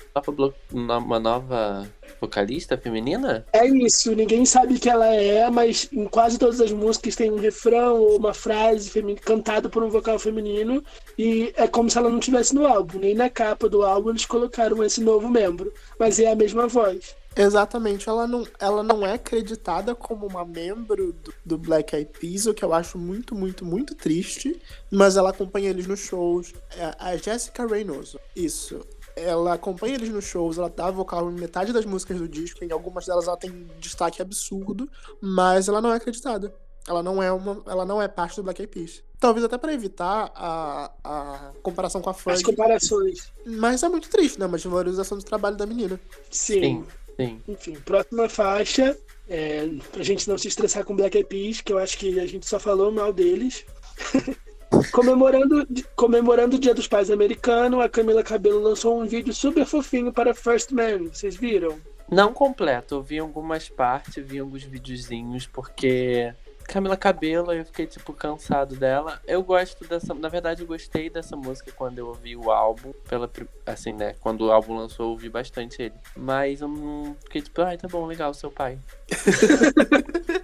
uma 0.71 1.19
nova 1.19 1.91
vocalista 2.21 2.77
feminina? 2.77 3.45
É 3.53 3.67
isso, 3.67 4.15
ninguém 4.15 4.45
sabe 4.45 4.79
que 4.79 4.89
ela 4.89 5.07
é, 5.07 5.49
mas 5.51 5.89
em 5.93 6.07
quase 6.07 6.39
todas 6.39 6.61
as 6.61 6.73
músicas 6.73 7.17
tem 7.17 7.31
um 7.31 7.39
refrão 7.39 8.01
ou 8.01 8.17
uma 8.17 8.35
frase 8.35 8.91
femin... 8.91 9.17
cantada 9.17 9.69
por 9.69 9.83
um 9.83 9.91
vocal 9.91 10.19
feminino 10.19 10.83
e 11.19 11.53
é 11.57 11.67
como 11.67 11.91
se 11.91 11.99
ela 11.99 12.11
não 12.11 12.21
tivesse 12.21 12.55
no 12.55 12.67
álbum, 12.67 12.99
nem 12.99 13.15
na 13.15 13.29
capa 13.29 13.69
do 13.69 13.83
álbum 13.83 14.11
eles 14.11 14.27
colocaram 14.27 14.83
esse 14.83 15.01
novo 15.01 15.29
membro, 15.29 15.73
mas 15.99 16.19
é 16.19 16.31
a 16.31 16.37
mesma 16.37 16.67
voz. 16.67 17.15
Exatamente, 17.35 18.09
ela 18.09 18.27
não, 18.27 18.47
ela 18.59 18.83
não 18.83 19.07
é 19.07 19.15
acreditada 19.15 19.95
como 19.95 20.27
uma 20.27 20.45
membro 20.45 21.13
do, 21.15 21.33
do, 21.45 21.59
Black 21.59 21.97
Eyed 21.97 22.11
Peas, 22.19 22.47
o 22.47 22.53
que 22.53 22.63
eu 22.63 22.75
acho 22.75 22.99
muito, 22.99 23.35
muito, 23.35 23.65
muito 23.65 23.95
triste, 23.95 24.61
mas 24.91 25.17
ela 25.17 25.31
acompanha 25.31 25.71
eles 25.71 25.87
nos 25.87 26.01
shows. 26.01 26.53
É 26.77 26.95
a 26.99 27.17
Jessica 27.17 27.67
Reynoso, 27.67 28.21
isso 28.37 28.85
ela 29.17 29.55
acompanha 29.55 29.95
eles 29.95 30.09
nos 30.09 30.25
shows, 30.25 30.59
ela 30.59 30.71
dá 30.71 30.91
vocal 30.91 31.31
em 31.31 31.35
metade 31.35 31.73
das 31.73 31.85
músicas 31.85 32.19
do 32.19 32.29
disco, 32.29 32.65
em 32.65 32.73
algumas 32.73 33.07
delas 33.07 33.27
ela 33.27 33.37
tem 33.37 33.69
destaque 33.79 34.23
absurdo, 34.23 34.89
mas 35.21 35.69
ela 35.69 35.81
não 35.81 35.93
é 35.93 35.97
acreditada. 35.97 36.55
Ela 36.87 37.03
não 37.03 37.23
é 37.23 37.31
uma, 37.31 37.63
ela 37.67 37.85
não 37.85 38.03
é 38.03 38.09
parte 38.09 38.37
do 38.37 38.43
Black 38.43 38.61
Eyed 38.61 38.73
Peas. 38.73 39.03
Talvez 39.21 39.45
até 39.45 39.57
para 39.57 39.73
evitar 39.73 40.33
a, 40.35 40.91
a 41.05 41.53
comparação 41.63 42.03
com 42.03 42.11
a 42.11 42.15
Ferg. 42.15 42.39
As 42.39 42.43
comparações. 42.43 43.33
Mas 43.47 43.85
é 43.85 43.89
muito 43.89 44.09
triste, 44.09 44.41
né? 44.41 44.47
Uma 44.47 44.57
desvalorização 44.57 45.17
do 45.17 45.25
trabalho 45.25 45.57
da 45.57 45.65
menina. 45.65 46.01
Sim. 46.29 46.85
Sim. 47.17 47.41
Enfim, 47.47 47.75
próxima 47.85 48.29
faixa, 48.29 48.99
é, 49.29 49.69
pra 49.93 50.03
gente 50.03 50.29
não 50.29 50.37
se 50.37 50.49
estressar 50.49 50.85
com 50.85 50.97
Black 50.97 51.17
Eyed 51.17 51.29
Peas, 51.29 51.61
que 51.61 51.73
eu 51.73 51.79
acho 51.79 51.97
que 51.99 52.19
a 52.19 52.27
gente 52.27 52.47
só 52.47 52.59
falou 52.59 52.91
mal 52.91 53.13
deles. 53.13 53.65
Comemorando, 54.93 55.67
comemorando 55.95 56.57
o 56.57 56.59
Dia 56.59 56.75
dos 56.75 56.87
Pais 56.87 57.11
americano, 57.11 57.81
a 57.81 57.89
Camila 57.89 58.23
Cabelo 58.23 58.61
lançou 58.61 59.01
um 59.01 59.07
vídeo 59.07 59.33
super 59.33 59.65
fofinho 59.65 60.13
para 60.13 60.35
First 60.35 60.71
Man. 60.71 61.09
Vocês 61.13 61.37
viram? 61.37 61.79
Não 62.11 62.33
completo, 62.33 62.97
eu 62.97 63.03
vi 63.03 63.19
algumas 63.19 63.69
partes, 63.69 64.23
vi 64.25 64.39
alguns 64.39 64.63
videozinhos, 64.63 65.47
porque 65.47 66.35
Camila 66.73 66.97
Cabelo, 66.97 67.53
eu 67.53 67.65
fiquei, 67.65 67.87
tipo, 67.87 68.13
cansado 68.13 68.77
dela. 68.77 69.21
Eu 69.27 69.43
gosto 69.43 69.85
dessa. 69.87 70.15
Na 70.15 70.29
verdade, 70.29 70.63
eu 70.63 70.67
gostei 70.67 71.11
dessa 71.11 71.37
música 71.37 71.73
quando 71.73 71.99
eu 71.99 72.09
ouvi 72.09 72.37
o 72.37 72.51
álbum. 72.51 72.93
Pela, 73.09 73.31
assim, 73.67 73.93
né? 73.93 74.15
Quando 74.21 74.47
o 74.47 74.53
álbum 74.53 74.77
lançou, 74.77 75.07
eu 75.07 75.11
ouvi 75.11 75.29
bastante 75.29 75.83
ele. 75.83 75.95
Mas 76.17 76.61
eu 76.61 76.69
não. 76.69 77.17
Fiquei 77.25 77.43
tipo, 77.43 77.61
ai, 77.63 77.77
tá 77.77 77.89
bom, 77.89 78.07
legal, 78.07 78.33
seu 78.33 78.51
pai. 78.51 78.79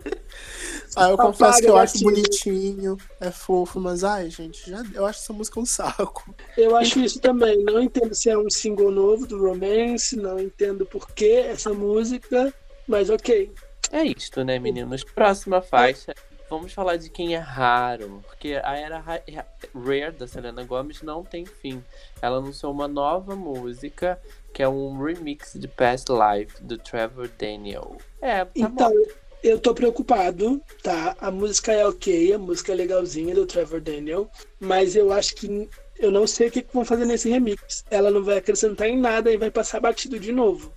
Ah, 0.99 1.11
eu 1.11 1.17
confesso 1.17 1.61
que 1.61 1.69
eu 1.69 1.77
acho 1.77 2.01
bonitinho, 2.01 2.97
é 3.21 3.31
fofo, 3.31 3.81
mas 3.81 4.03
ai, 4.05 4.31
gente, 4.31 4.69
já, 4.69 4.83
eu 4.95 5.07
acho 5.07 5.21
essa 5.21 5.33
música 5.33 5.61
um 5.61 5.67
saco. 5.67 6.35
Eu 6.57 6.77
acho 6.77 7.01
isso 7.01 7.21
também. 7.21 7.63
Não 7.65 7.81
entendo 7.81 8.15
se 8.15 8.29
é 8.29 8.37
um 8.37 8.51
single 8.51 8.91
novo 8.91 9.27
do 9.27 9.41
Romance, 9.41 10.17
não 10.17 10.39
entendo 10.39 10.85
por 10.85 11.11
que 11.11 11.33
essa 11.33 11.73
música, 11.73 12.53
mas 12.87 13.11
ok. 13.11 13.53
É 13.93 14.03
isto, 14.05 14.45
né, 14.45 14.59
meninos? 14.59 15.05
Próxima 15.05 15.63
faixa. 15.63 16.15
Vamos 16.51 16.73
falar 16.73 16.97
de 16.97 17.11
quem 17.11 17.35
é 17.35 17.39
raro, 17.39 18.23
porque 18.27 18.59
a 18.65 18.75
era 18.75 18.99
Rare 18.99 20.13
da 20.19 20.27
Selena 20.27 20.65
Gomez 20.65 21.03
não 21.03 21.23
tem 21.23 21.45
fim. 21.45 21.85
Ela 22.23 22.39
anunciou 22.39 22.73
uma 22.73 22.89
nova 22.89 23.37
música 23.37 24.19
que 24.55 24.63
é 24.63 24.69
um 24.69 24.99
remix 24.99 25.53
de 25.55 25.69
Past 25.69 26.07
Life 26.11 26.63
do 26.63 26.79
Trevor 26.79 27.29
Daniel. 27.39 27.99
É, 28.21 28.45
tá 28.47 28.51
então, 28.57 28.91
bom. 28.91 29.28
Eu 29.43 29.59
tô 29.59 29.75
preocupado, 29.75 30.61
tá? 30.83 31.17
A 31.21 31.31
música 31.31 31.73
é 31.73 31.87
ok, 31.87 32.33
a 32.33 32.39
música 32.39 32.73
é 32.73 32.75
legalzinha 32.75 33.35
do 33.35 33.47
Trevor 33.47 33.81
Daniel, 33.81 34.31
mas 34.61 34.97
eu 34.97 35.13
acho 35.13 35.35
que 35.35 35.69
eu 35.99 36.11
não 36.11 36.27
sei 36.27 36.49
o 36.49 36.51
que, 36.51 36.63
que 36.63 36.73
vão 36.75 36.85
fazer 36.85 37.05
nesse 37.05 37.29
remix. 37.29 37.85
Ela 37.91 38.11
não 38.11 38.23
vai 38.23 38.39
acrescentar 38.39 38.89
em 38.89 38.99
nada 38.99 39.33
e 39.33 39.37
vai 39.37 39.51
passar 39.51 39.81
batido 39.81 40.19
de 40.19 40.33
novo. 40.33 40.73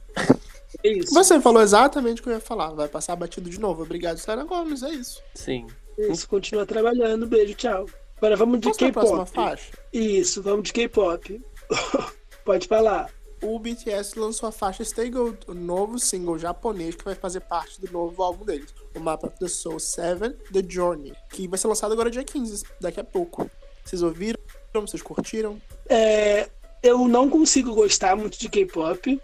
É 0.83 0.89
isso. 0.89 1.13
Você 1.13 1.39
falou 1.39 1.61
exatamente 1.61 2.21
o 2.21 2.23
que 2.23 2.29
eu 2.29 2.33
ia 2.33 2.39
falar. 2.39 2.71
Vai 2.71 2.87
passar 2.87 3.15
batido 3.15 3.49
de 3.49 3.59
novo. 3.59 3.83
Obrigado, 3.83 4.17
Sarah 4.17 4.43
Gomes. 4.43 4.83
É 4.83 4.89
isso. 4.89 5.21
Sim. 5.35 5.67
Isso, 5.97 6.27
continua 6.27 6.65
trabalhando. 6.65 7.27
Beijo, 7.27 7.53
tchau. 7.53 7.85
Agora 8.17 8.35
vamos 8.35 8.59
de 8.59 8.69
é 8.69 8.73
K-pop. 8.73 9.29
faixa? 9.31 9.71
Isso, 9.91 10.41
vamos 10.41 10.63
de 10.63 10.73
K-pop. 10.73 11.41
Pode 12.45 12.67
falar. 12.67 13.09
O 13.41 13.57
BTS 13.57 14.19
lançou 14.19 14.47
a 14.47 14.51
faixa 14.51 14.83
Stay 14.85 15.09
Gold, 15.09 15.39
o 15.47 15.53
novo 15.53 15.97
single 15.97 16.37
japonês 16.37 16.93
que 16.93 17.03
vai 17.03 17.15
fazer 17.15 17.39
parte 17.41 17.81
do 17.81 17.91
novo 17.91 18.21
álbum 18.21 18.45
deles, 18.45 18.73
o 18.95 18.99
Map 18.99 19.23
of 19.23 19.37
the 19.39 19.47
Soul 19.47 19.79
7, 19.79 20.29
The 20.53 20.63
Journey, 20.67 21.13
que 21.31 21.47
vai 21.47 21.57
ser 21.57 21.67
lançado 21.67 21.91
agora 21.91 22.11
dia 22.11 22.23
15, 22.23 22.63
daqui 22.79 22.99
a 22.99 23.03
pouco. 23.03 23.49
Vocês 23.83 24.03
ouviram? 24.03 24.39
Vocês 24.73 25.01
curtiram? 25.01 25.59
É, 25.89 26.49
eu 26.83 27.07
não 27.07 27.29
consigo 27.29 27.73
gostar 27.73 28.15
muito 28.15 28.39
de 28.39 28.47
K-pop, 28.47 29.19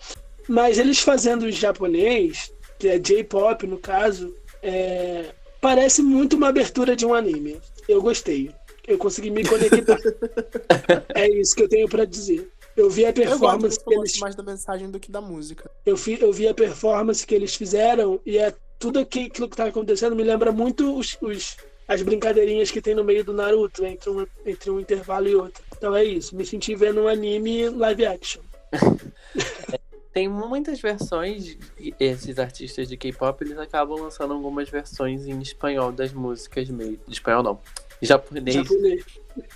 mas 0.47 0.79
eles 0.79 0.99
fazendo 0.99 1.51
japonês, 1.51 2.51
que 2.79 2.87
é 2.87 2.97
J-pop 2.97 3.67
no 3.67 3.77
caso, 3.77 4.35
é, 4.63 5.33
parece 5.61 6.01
muito 6.01 6.35
uma 6.35 6.49
abertura 6.49 6.95
de 6.95 7.05
um 7.05 7.13
anime. 7.13 7.61
Eu 7.87 8.01
gostei. 8.01 8.51
Eu 8.87 8.97
consegui 8.97 9.29
me 9.29 9.43
conectar. 9.43 9.99
é 11.13 11.29
isso 11.29 11.55
que 11.55 11.63
eu 11.63 11.69
tenho 11.69 11.87
para 11.87 12.05
dizer. 12.05 12.49
Eu 12.77 12.91
vi 12.91 13.07
a 13.07 13.11
performance 13.11 13.79
eu 13.79 13.83
que 13.83 13.95
eles 13.95 14.19
mais 14.19 14.35
da 14.35 14.43
mensagem 14.43 14.91
do 14.91 14.99
que 14.99 15.11
da 15.11 15.19
música. 15.19 15.69
Eu, 15.83 15.97
fi, 15.97 16.21
eu 16.21 16.31
vi 16.31 16.47
a 16.47 16.53
performance 16.53 17.25
que 17.25 17.33
eles 17.33 17.55
fizeram 17.55 18.21
e 18.23 18.37
é 18.37 18.53
tudo 18.77 18.99
aquilo 18.99 19.49
que 19.49 19.57
tá 19.57 19.65
acontecendo 19.65 20.15
me 20.15 20.23
lembra 20.23 20.51
muito 20.51 20.95
os, 20.95 21.17
os 21.19 21.57
as 21.87 22.01
brincadeirinhas 22.01 22.69
que 22.69 22.81
tem 22.81 22.93
no 22.93 23.03
meio 23.03 23.23
do 23.23 23.33
Naruto, 23.33 23.85
entre 23.85 24.09
um, 24.09 24.27
entre 24.45 24.69
um 24.69 24.79
intervalo 24.79 25.27
e 25.27 25.35
outro. 25.35 25.63
Então 25.75 25.95
é 25.95 26.03
isso, 26.03 26.35
me 26.35 26.45
senti 26.45 26.75
vendo 26.75 27.01
um 27.01 27.07
anime 27.07 27.69
live 27.69 28.05
action. 28.05 28.41
tem 30.13 30.27
muitas 30.27 30.81
versões, 30.81 31.57
esses 31.99 32.37
artistas 32.37 32.87
de 32.89 32.97
K-pop, 32.97 33.43
eles 33.43 33.57
acabam 33.57 34.01
lançando 34.01 34.33
algumas 34.33 34.69
versões 34.69 35.25
em 35.25 35.39
espanhol 35.39 35.91
das 35.91 36.11
músicas 36.11 36.69
meio. 36.69 36.99
Espanhol 37.07 37.41
não. 37.41 37.59
Japonês, 38.01 38.55
japonês. 38.55 39.05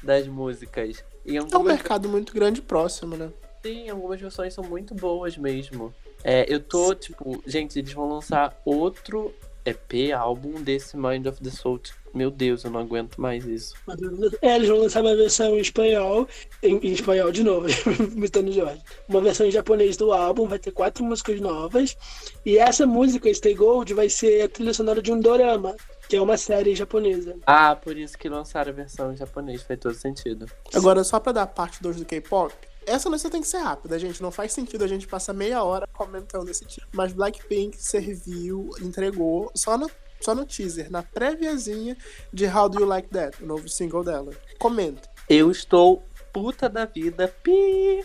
das 0.02 0.28
músicas. 0.28 1.04
E 1.26 1.38
algumas... 1.38 1.54
É 1.54 1.58
um 1.58 1.64
mercado 1.64 2.10
muito 2.10 2.34
grande 2.34 2.62
próximo, 2.62 3.16
né? 3.16 3.30
Sim, 3.64 3.90
algumas 3.90 4.20
versões 4.20 4.54
são 4.54 4.64
muito 4.64 4.96
boas 4.96 5.38
mesmo. 5.38 5.94
É, 6.24 6.46
eu 6.48 6.60
tô, 6.60 6.94
tipo, 6.96 7.42
gente, 7.46 7.78
eles 7.78 7.94
vão 7.94 8.10
lançar 8.10 8.60
outro 8.66 9.34
EP, 9.66 10.12
álbum 10.16 10.62
desse 10.62 10.98
Mind 10.98 11.26
of 11.28 11.42
the 11.42 11.50
Soul. 11.50 11.82
Meu 12.14 12.30
Deus, 12.30 12.64
eu 12.64 12.72
não 12.72 12.82
aguento 12.82 13.22
mais 13.22 13.46
isso. 13.46 13.74
É, 14.42 14.56
eles 14.56 14.68
vão 14.68 14.80
lançar 14.80 15.02
uma 15.02 15.16
versão 15.16 15.56
em 15.56 15.62
espanhol, 15.62 16.28
em, 16.62 16.76
em 16.78 16.92
espanhol 16.92 17.32
de 17.32 17.44
novo, 17.44 17.68
imitando 18.14 18.52
Jorge. 18.52 18.82
Uma 19.08 19.22
versão 19.22 19.46
em 19.46 19.52
japonês 19.52 19.96
do 19.96 20.12
álbum, 20.12 20.48
vai 20.48 20.60
ter 20.60 20.72
quatro 20.72 21.06
músicas 21.06 21.40
novas. 21.40 21.96
E 22.46 22.58
essa 22.58 22.86
música, 22.86 23.34
Stay 23.34 23.54
Gold, 23.54 23.94
vai 23.94 24.10
ser 24.10 24.42
a 24.42 24.50
trilha 24.50 24.74
sonora 24.74 25.02
de 25.02 25.12
um 25.12 25.20
dorama, 25.20 25.76
que 26.12 26.18
é 26.18 26.22
uma 26.22 26.36
série 26.36 26.76
japonesa. 26.76 27.38
Ah, 27.48 27.74
por 27.74 27.96
isso 27.96 28.18
que 28.18 28.28
lançaram 28.28 28.70
a 28.70 28.76
versão 28.76 29.14
em 29.14 29.16
japonês, 29.16 29.64
faz 29.64 29.80
todo 29.80 29.96
sentido. 29.96 30.46
Agora, 30.74 31.06
só 31.06 31.22
pra 31.22 31.32
dar 31.32 31.48
parte 31.48 31.82
2 31.82 31.96
do 31.96 32.06
K-pop, 32.06 32.54
essa 32.86 33.10
notícia 33.10 33.30
tem 33.30 33.40
que 33.40 33.48
ser 33.48 33.60
rápida, 33.60 33.98
gente. 33.98 34.22
Não 34.22 34.30
faz 34.30 34.52
sentido 34.52 34.84
a 34.84 34.88
gente 34.88 35.08
passar 35.08 35.32
meia 35.32 35.64
hora 35.64 35.88
comentando 35.94 36.50
esse 36.50 36.66
tipo. 36.66 36.86
Mas 36.92 37.14
Blackpink 37.14 37.82
serviu, 37.82 38.72
entregou, 38.82 39.50
só 39.56 39.78
no, 39.78 39.90
só 40.20 40.36
no 40.36 40.46
teaser, 40.46 40.92
na 40.92 41.02
préviazinha 41.02 41.96
de 42.34 42.46
How 42.46 42.68
Do 42.68 42.82
You 42.82 42.88
Like 42.88 43.08
That, 43.08 43.42
o 43.42 43.48
novo 43.48 43.70
single 43.70 44.04
dela. 44.04 44.34
Comenta. 44.60 45.10
Eu 45.30 45.50
estou 45.50 46.04
puta 46.34 46.68
da 46.68 46.84
vida, 46.84 47.30
pi! 47.42 48.02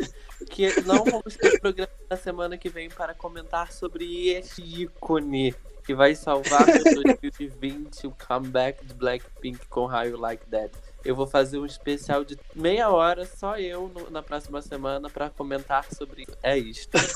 Que 0.48 0.80
não 0.82 1.02
vamos 1.02 1.34
ter 1.34 1.58
programa 1.58 1.90
na 2.08 2.16
semana 2.16 2.56
que 2.56 2.68
vem 2.68 2.88
para 2.88 3.14
comentar 3.14 3.72
sobre 3.72 4.28
esse 4.28 4.62
ícone 4.62 5.56
que 5.86 5.94
vai 5.94 6.14
salvar 6.16 6.68
o 6.68 6.84
2020 6.84 8.08
o 8.08 8.16
comeback 8.26 8.84
de 8.84 8.92
Blackpink 8.92 9.66
com 9.68 9.82
How 9.82 10.04
You 10.04 10.18
Like 10.18 10.44
That. 10.50 10.72
Eu 11.04 11.14
vou 11.14 11.28
fazer 11.28 11.58
um 11.58 11.64
especial 11.64 12.24
de 12.24 12.36
meia 12.56 12.90
hora, 12.90 13.24
só 13.24 13.56
eu, 13.56 13.88
no, 13.94 14.10
na 14.10 14.20
próxima 14.20 14.60
semana, 14.60 15.08
para 15.08 15.30
comentar 15.30 15.86
sobre. 15.94 16.26
É 16.42 16.58
isto. 16.58 16.98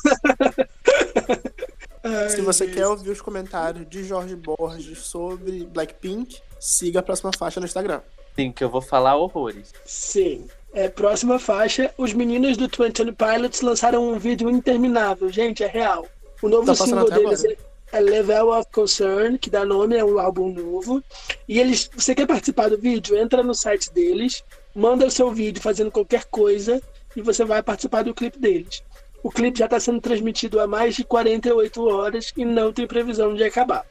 Se 2.30 2.40
você 2.40 2.68
quer 2.68 2.86
ouvir 2.86 3.10
os 3.10 3.20
comentários 3.20 3.86
de 3.90 4.04
Jorge 4.04 4.36
Borges 4.36 5.00
sobre 5.00 5.64
Blackpink, 5.64 6.40
siga 6.60 7.00
a 7.00 7.02
próxima 7.02 7.32
faixa 7.36 7.58
no 7.58 7.66
Instagram. 7.66 8.00
Sim, 8.36 8.52
que 8.52 8.62
eu 8.62 8.70
vou 8.70 8.80
falar 8.80 9.16
horrores. 9.16 9.74
Sim. 9.84 10.46
É, 10.72 10.88
próxima 10.88 11.40
faixa, 11.40 11.92
os 11.98 12.14
meninos 12.14 12.56
do 12.56 12.68
Twenty 12.68 13.12
Pilots 13.12 13.60
lançaram 13.60 14.08
um 14.08 14.16
vídeo 14.16 14.48
interminável. 14.48 15.28
Gente, 15.28 15.64
é 15.64 15.66
real. 15.66 16.06
O 16.40 16.48
novo 16.48 16.66
tá 16.66 16.74
single 16.76 17.10
deles 17.10 17.44
é, 17.44 17.56
é 17.92 18.00
Level 18.00 18.50
of 18.50 18.68
Concern, 18.72 19.36
que 19.38 19.50
dá 19.50 19.64
nome 19.64 19.98
ao 19.98 20.18
álbum 20.18 20.52
novo. 20.52 21.02
E 21.48 21.58
eles, 21.58 21.90
você 21.94 22.14
quer 22.14 22.26
participar 22.26 22.68
do 22.68 22.78
vídeo? 22.78 23.16
Entra 23.16 23.42
no 23.42 23.54
site 23.54 23.92
deles, 23.92 24.44
manda 24.74 25.06
o 25.06 25.10
seu 25.10 25.30
vídeo 25.30 25.62
fazendo 25.62 25.90
qualquer 25.90 26.24
coisa 26.26 26.80
e 27.16 27.22
você 27.22 27.44
vai 27.44 27.62
participar 27.62 28.02
do 28.02 28.14
clipe 28.14 28.38
deles. 28.38 28.82
O 29.22 29.30
clipe 29.30 29.58
já 29.58 29.66
está 29.66 29.78
sendo 29.78 30.00
transmitido 30.00 30.60
há 30.60 30.66
mais 30.66 30.94
de 30.94 31.04
48 31.04 31.86
horas 31.86 32.32
e 32.36 32.44
não 32.44 32.72
tem 32.72 32.86
previsão 32.86 33.34
de 33.34 33.44
acabar. 33.44 33.84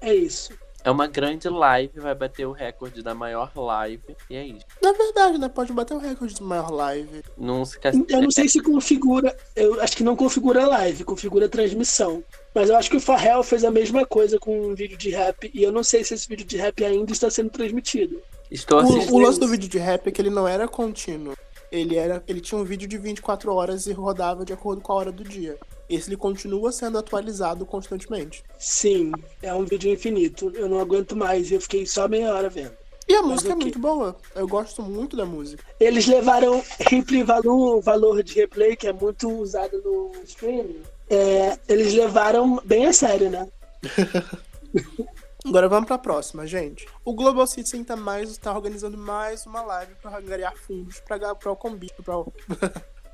É 0.00 0.14
isso. 0.14 0.52
É 0.86 0.90
uma 0.90 1.08
grande 1.08 1.48
live, 1.48 1.98
vai 1.98 2.14
bater 2.14 2.46
o 2.46 2.52
recorde 2.52 3.02
da 3.02 3.12
maior 3.12 3.50
live, 3.56 4.16
e 4.30 4.36
é 4.36 4.46
isso. 4.46 4.64
Na 4.80 4.92
verdade, 4.92 5.36
né? 5.36 5.48
Pode 5.48 5.72
bater 5.72 5.94
o 5.94 5.98
recorde 5.98 6.36
da 6.36 6.46
maior 6.46 6.70
live. 6.70 7.24
Não 7.36 7.64
se 7.64 7.76
Eu 8.08 8.22
não 8.22 8.30
sei 8.30 8.48
se 8.48 8.60
configura. 8.60 9.36
Eu 9.56 9.80
acho 9.80 9.96
que 9.96 10.04
não 10.04 10.14
configura 10.14 10.64
live, 10.64 11.02
configura 11.02 11.48
transmissão. 11.48 12.22
Mas 12.54 12.70
eu 12.70 12.76
acho 12.76 12.88
que 12.88 12.98
o 12.98 13.00
Farrell 13.00 13.42
fez 13.42 13.64
a 13.64 13.70
mesma 13.72 14.06
coisa 14.06 14.38
com 14.38 14.68
um 14.68 14.76
vídeo 14.76 14.96
de 14.96 15.10
rap, 15.10 15.50
e 15.52 15.60
eu 15.60 15.72
não 15.72 15.82
sei 15.82 16.04
se 16.04 16.14
esse 16.14 16.28
vídeo 16.28 16.46
de 16.46 16.56
rap 16.56 16.84
ainda 16.84 17.10
está 17.10 17.28
sendo 17.28 17.50
transmitido. 17.50 18.22
Estou 18.48 18.78
assistindo. 18.78 19.12
O, 19.12 19.16
o 19.16 19.18
lance 19.18 19.40
do 19.40 19.48
vídeo 19.48 19.68
de 19.68 19.78
rap 19.78 20.06
é 20.06 20.12
que 20.12 20.22
ele 20.22 20.30
não 20.30 20.46
era 20.46 20.68
contínuo. 20.68 21.34
Ele, 21.72 21.96
era, 21.96 22.22
ele 22.28 22.40
tinha 22.40 22.60
um 22.60 22.64
vídeo 22.64 22.86
de 22.86 22.96
24 22.96 23.52
horas 23.52 23.88
e 23.88 23.92
rodava 23.92 24.44
de 24.44 24.52
acordo 24.52 24.80
com 24.80 24.92
a 24.92 24.96
hora 24.96 25.10
do 25.10 25.24
dia. 25.24 25.58
Esse 25.88 26.08
ele 26.08 26.16
continua 26.16 26.72
sendo 26.72 26.98
atualizado 26.98 27.64
constantemente. 27.64 28.42
Sim, 28.58 29.12
é 29.42 29.52
um 29.54 29.64
vídeo 29.64 29.92
infinito. 29.92 30.50
Eu 30.54 30.68
não 30.68 30.80
aguento 30.80 31.14
mais. 31.14 31.50
Eu 31.50 31.60
fiquei 31.60 31.86
só 31.86 32.08
meia 32.08 32.34
hora 32.34 32.48
vendo. 32.48 32.72
E 33.08 33.14
a 33.14 33.22
Mas 33.22 33.30
música 33.30 33.52
é 33.52 33.54
muito 33.54 33.78
boa. 33.78 34.16
Eu 34.34 34.48
gosto 34.48 34.82
muito 34.82 35.16
da 35.16 35.24
música. 35.24 35.62
Eles 35.78 36.06
levaram 36.06 36.62
replay 36.80 37.22
valor, 37.22 37.80
valor 37.80 38.22
de 38.22 38.34
replay, 38.34 38.74
que 38.74 38.88
é 38.88 38.92
muito 38.92 39.30
usado 39.30 39.80
no 39.82 40.10
streaming. 40.24 40.82
É, 41.08 41.56
eles 41.68 41.94
levaram 41.94 42.60
bem 42.64 42.86
a 42.86 42.92
sério, 42.92 43.30
né? 43.30 43.48
Agora 45.46 45.68
vamos 45.68 45.86
para 45.86 45.94
a 45.94 46.00
próxima, 46.00 46.44
gente. 46.44 46.88
O 47.04 47.14
Global 47.14 47.46
Citizen 47.46 47.84
tá 47.84 47.94
mais 47.94 48.30
está 48.30 48.52
organizando 48.52 48.98
mais 48.98 49.46
uma 49.46 49.62
live 49.62 49.94
para 50.02 50.18
angariar 50.18 50.56
fundos 50.56 50.98
para 50.98 51.16
o 51.32 51.56
para 51.96 52.16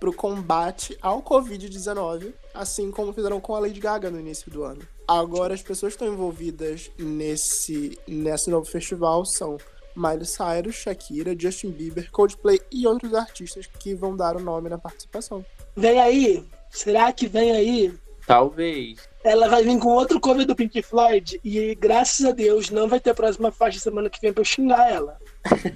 o 0.08 0.12
combate 0.12 0.96
ao 1.00 1.22
Covid-19, 1.22 2.32
assim 2.54 2.90
como 2.90 3.12
fizeram 3.12 3.40
com 3.40 3.54
a 3.54 3.60
Lady 3.60 3.80
Gaga 3.80 4.10
no 4.10 4.20
início 4.20 4.50
do 4.50 4.64
ano. 4.64 4.82
Agora, 5.06 5.54
as 5.54 5.62
pessoas 5.62 5.94
que 5.94 6.02
estão 6.02 6.12
envolvidas 6.12 6.90
nesse, 6.98 7.98
nesse 8.06 8.50
novo 8.50 8.66
festival 8.66 9.24
são 9.24 9.58
Miley 9.96 10.26
Cyrus, 10.26 10.76
Shakira, 10.76 11.36
Justin 11.38 11.70
Bieber, 11.70 12.10
Coldplay 12.10 12.60
e 12.70 12.86
outros 12.86 13.14
artistas 13.14 13.66
que 13.66 13.94
vão 13.94 14.16
dar 14.16 14.36
o 14.36 14.40
nome 14.40 14.68
na 14.68 14.78
participação. 14.78 15.44
Vem 15.76 16.00
aí! 16.00 16.44
Será 16.70 17.12
que 17.12 17.26
vem 17.26 17.52
aí? 17.52 17.94
Talvez 18.26 19.12
ela 19.24 19.48
vai 19.48 19.62
vir 19.62 19.78
com 19.78 19.88
outro 19.88 20.20
cover 20.20 20.44
do 20.44 20.56
Pink 20.56 20.82
Floyd 20.82 21.40
e 21.44 21.74
graças 21.76 22.26
a 22.26 22.32
Deus 22.32 22.70
não 22.70 22.88
vai 22.88 22.98
ter 22.98 23.10
a 23.10 23.14
próxima 23.14 23.52
faixa 23.52 23.78
semana 23.78 24.10
que 24.10 24.20
vem 24.20 24.32
pra 24.32 24.40
eu 24.40 24.44
xingar 24.44 24.90
ela. 24.90 25.16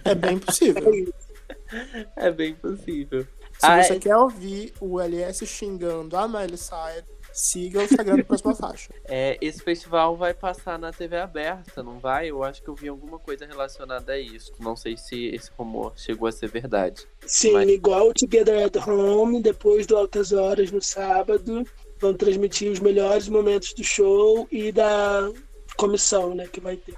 É 0.05 0.15
bem 0.15 0.39
possível. 0.39 0.83
É, 2.17 2.27
é 2.27 2.31
bem 2.33 2.55
possível. 2.55 3.27
Se 3.59 3.67
ah, 3.67 3.83
você 3.83 3.95
é... 3.95 3.99
quer 3.99 4.17
ouvir 4.17 4.73
o 4.81 5.01
LS 5.01 5.47
xingando 5.47 6.17
a 6.17 6.29
Miley 6.29 6.59
Cyrus, 6.59 7.05
siga 7.33 7.81
o 7.81 7.83
Instagram 7.83 8.17
da 8.17 8.25
próxima 8.25 8.55
faixa. 8.55 8.91
É, 9.09 9.39
esse 9.41 9.63
festival 9.63 10.17
vai 10.17 10.35
passar 10.35 10.79
na 10.79 10.91
TV 10.93 11.17
aberta, 11.17 11.81
não 11.81 11.99
vai? 11.99 12.29
Eu 12.29 12.43
acho 12.43 12.61
que 12.61 12.69
eu 12.69 12.75
vi 12.75 12.89
alguma 12.89 13.21
coisa 13.21 13.47
relacionada 13.47 14.13
a 14.13 14.19
isso. 14.19 14.53
Não 14.59 14.75
sei 14.75 14.97
se 14.97 15.27
esse 15.27 15.49
rumor 15.57 15.93
chegou 15.97 16.27
a 16.27 16.33
ser 16.33 16.49
verdade. 16.49 17.07
Sim, 17.25 17.53
mas... 17.53 17.69
igual 17.69 18.13
Together 18.13 18.67
at 18.67 18.77
Home, 18.89 19.41
depois 19.41 19.87
do 19.87 19.97
Altas 19.97 20.33
Horas 20.33 20.73
no 20.73 20.83
sábado 20.83 21.65
vão 22.01 22.15
transmitir 22.15 22.71
os 22.71 22.81
melhores 22.81 23.29
momentos 23.29 23.73
do 23.75 23.85
show 23.85 24.49
e 24.51 24.73
da 24.73 25.31
comissão, 25.77 26.35
né, 26.35 26.47
que 26.47 26.61
vai 26.61 26.77
ter. 26.77 26.97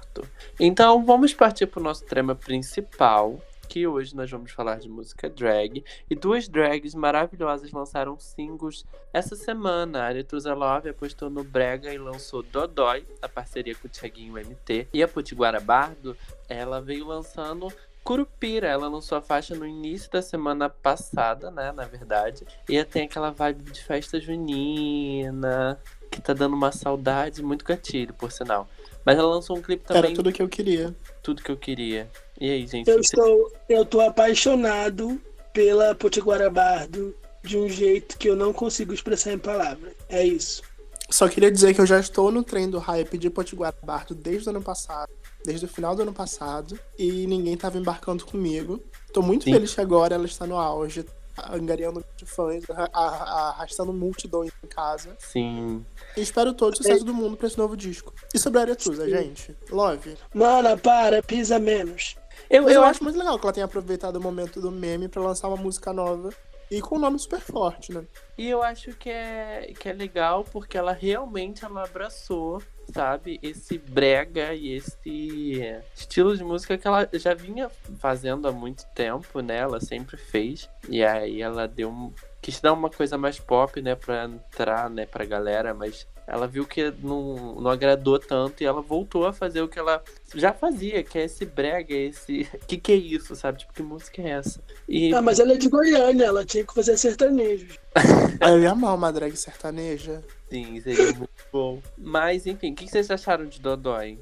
Então, 0.59 1.05
vamos 1.05 1.33
partir 1.33 1.67
para 1.67 1.79
o 1.79 1.83
nosso 1.83 2.05
tema 2.05 2.33
principal, 2.33 3.39
que 3.69 3.85
hoje 3.85 4.15
nós 4.15 4.29
vamos 4.29 4.51
falar 4.51 4.79
de 4.79 4.89
música 4.89 5.29
drag. 5.29 5.83
E 6.09 6.15
duas 6.15 6.49
drags 6.49 6.95
maravilhosas 6.95 7.71
lançaram 7.71 8.19
singles 8.19 8.83
essa 9.13 9.35
semana. 9.35 10.05
A 10.05 10.11
Eletruza 10.11 10.55
Love 10.55 10.89
apostou 10.89 11.29
no 11.29 11.43
Brega 11.43 11.93
e 11.93 11.97
lançou 11.99 12.41
Dodói, 12.41 13.05
a 13.21 13.29
parceria 13.29 13.75
com 13.75 13.87
o 13.87 13.91
Thiaguinho 13.91 14.33
MT. 14.33 14.87
E 14.91 15.03
a 15.03 15.07
Potiguara 15.07 15.59
Bardo, 15.59 16.17
ela 16.49 16.81
veio 16.81 17.05
lançando 17.05 17.71
Curupira, 18.03 18.67
ela 18.67 18.87
lançou 18.87 19.17
a 19.17 19.21
faixa 19.21 19.53
no 19.53 19.67
início 19.67 20.09
da 20.09 20.21
semana 20.21 20.67
passada, 20.67 21.51
né? 21.51 21.71
Na 21.71 21.85
verdade. 21.85 22.47
E 22.67 22.83
tem 22.83 23.03
aquela 23.03 23.29
vibe 23.29 23.71
de 23.71 23.83
festa 23.83 24.19
junina, 24.19 25.79
que 26.09 26.19
tá 26.19 26.33
dando 26.33 26.55
uma 26.55 26.71
saudade 26.71 27.43
muito 27.43 27.63
gatilho, 27.63 28.13
por 28.15 28.31
sinal. 28.31 28.67
Mas 29.09 29.17
ela 29.17 29.27
lançou 29.27 29.57
um 29.57 29.61
clipe 29.61 29.83
também. 29.83 30.03
Era 30.03 30.13
tudo 30.13 30.31
que 30.31 30.39
eu 30.39 30.47
queria. 30.47 30.95
Tudo 31.23 31.41
que 31.41 31.49
eu 31.49 31.57
queria. 31.57 32.07
E 32.39 32.47
aí, 32.47 32.67
gente? 32.67 32.87
Eu, 32.87 32.99
estou, 32.99 33.51
eu 33.67 33.83
tô 33.83 34.01
apaixonado 34.01 35.19
pela 35.51 35.95
Potiguara 35.95 36.47
Bardo 36.47 37.15
de 37.43 37.57
um 37.57 37.67
jeito 37.67 38.19
que 38.19 38.29
eu 38.29 38.35
não 38.35 38.53
consigo 38.53 38.93
expressar 38.93 39.33
em 39.33 39.39
palavras. 39.39 39.95
É 40.07 40.23
isso. 40.23 40.61
Só 41.09 41.27
queria 41.27 41.51
dizer 41.51 41.73
que 41.73 41.81
eu 41.81 41.87
já 41.87 41.99
estou 41.99 42.31
no 42.31 42.43
trem 42.43 42.69
do 42.69 42.77
hype 42.77 43.17
de 43.17 43.31
Potiguara 43.31 43.75
Bardo 43.81 44.13
desde 44.13 44.47
o 44.47 44.51
ano 44.51 44.61
passado, 44.61 45.11
desde 45.43 45.65
o 45.65 45.67
final 45.67 45.95
do 45.95 46.03
ano 46.03 46.13
passado, 46.13 46.79
e 46.95 47.25
ninguém 47.25 47.55
estava 47.55 47.79
embarcando 47.79 48.23
comigo. 48.27 48.79
Tô 49.11 49.23
muito 49.23 49.45
Sim. 49.45 49.53
feliz 49.53 49.73
que 49.73 49.81
agora 49.81 50.13
ela 50.13 50.25
está 50.25 50.45
no 50.45 50.55
auge, 50.55 51.03
angariando 51.51 52.03
de 52.15 52.25
fãs, 52.25 52.63
arra- 52.69 52.89
arra- 52.93 53.49
arrastando 53.49 53.93
multidões 53.93 54.51
em 54.63 54.67
casa. 54.67 55.15
Sim. 55.19 55.85
E 56.17 56.21
espero 56.21 56.53
todo 56.53 56.73
o 56.73 56.77
sucesso 56.77 57.03
do 57.05 57.13
mundo 57.13 57.37
pra 57.37 57.47
esse 57.47 57.57
novo 57.57 57.75
disco. 57.77 58.13
E 58.33 58.39
sobre 58.39 58.59
a 58.59 58.63
Aretusa, 58.63 59.05
Sim. 59.05 59.11
gente? 59.11 59.55
Love. 59.69 60.17
Mana, 60.33 60.77
para, 60.77 61.21
pisa 61.23 61.59
menos. 61.59 62.15
Eu, 62.49 62.63
eu, 62.63 62.69
eu 62.69 62.83
acho 62.83 63.03
muito 63.03 63.17
legal 63.19 63.37
que 63.37 63.45
ela 63.45 63.53
tenha 63.53 63.65
aproveitado 63.65 64.15
o 64.15 64.21
momento 64.21 64.59
do 64.61 64.71
meme 64.71 65.07
pra 65.07 65.21
lançar 65.21 65.47
uma 65.47 65.57
música 65.57 65.91
nova. 65.93 66.29
E 66.71 66.81
com 66.81 66.97
um 66.97 66.99
nome 66.99 67.17
super 67.17 67.39
forte, 67.39 67.91
né? 67.91 68.03
E 68.37 68.47
eu 68.47 68.61
acho 68.61 68.93
que 68.93 69.09
é, 69.09 69.73
que 69.79 69.89
é 69.89 69.93
legal 69.93 70.43
porque 70.43 70.77
ela 70.77 70.91
realmente 70.91 71.65
ela 71.65 71.83
abraçou, 71.83 72.61
sabe, 72.93 73.39
esse 73.41 73.77
brega 73.77 74.53
e 74.53 74.73
esse 74.73 75.61
estilo 75.95 76.35
de 76.35 76.43
música 76.43 76.77
que 76.77 76.87
ela 76.87 77.07
já 77.13 77.33
vinha 77.33 77.69
fazendo 77.99 78.47
há 78.47 78.51
muito 78.51 78.85
tempo, 78.93 79.39
né? 79.41 79.57
Ela 79.57 79.79
sempre 79.79 80.17
fez. 80.17 80.69
E 80.87 81.03
aí 81.03 81.41
ela 81.41 81.67
deu 81.67 81.89
um. 81.89 82.13
Quis 82.41 82.61
dar 82.61 82.73
uma 82.73 82.89
coisa 82.89 83.17
mais 83.17 83.37
pop, 83.37 83.81
né, 83.81 83.95
pra 83.95 84.23
entrar, 84.23 84.89
né, 84.89 85.05
pra 85.05 85.25
galera, 85.25 85.73
mas 85.73 86.07
ela 86.25 86.47
viu 86.47 86.63
que 86.63 86.93
não, 87.01 87.55
não 87.55 87.71
agradou 87.71 88.19
tanto 88.19 88.61
e 88.61 88.65
ela 88.65 88.81
voltou 88.81 89.25
a 89.25 89.33
fazer 89.33 89.61
o 89.61 89.67
que 89.67 89.79
ela 89.79 90.01
já 90.35 90.53
fazia, 90.53 91.03
que 91.03 91.17
é 91.17 91.23
esse 91.25 91.43
brega, 91.43 91.93
esse. 91.93 92.47
Que 92.67 92.77
que 92.77 92.91
é 92.91 92.95
isso, 92.95 93.35
sabe? 93.35 93.57
Tipo, 93.59 93.73
que 93.73 93.81
música 93.81 94.21
é 94.21 94.29
essa? 94.29 94.61
E 94.87 95.13
Ah, 95.13 95.23
mas 95.23 95.39
ela 95.39 95.53
é 95.53 95.57
de 95.57 95.67
Goiânia, 95.67 96.25
ela 96.25 96.45
tinha 96.45 96.63
que 96.63 96.73
fazer 96.73 96.95
sertanejos. 96.97 97.79
Eu 98.39 98.61
ia 98.61 98.71
amar 98.71 98.93
uma 98.95 99.11
drag 99.11 99.35
sertaneja. 99.35 100.23
Sim, 100.49 100.79
seria 100.81 101.13
muito 101.13 101.29
bom. 101.51 101.81
Mas, 101.97 102.45
enfim, 102.47 102.71
o 102.71 102.75
que 102.75 102.87
vocês 102.87 103.09
acharam 103.11 103.45
de 103.45 103.59
Dodói? 103.61 104.17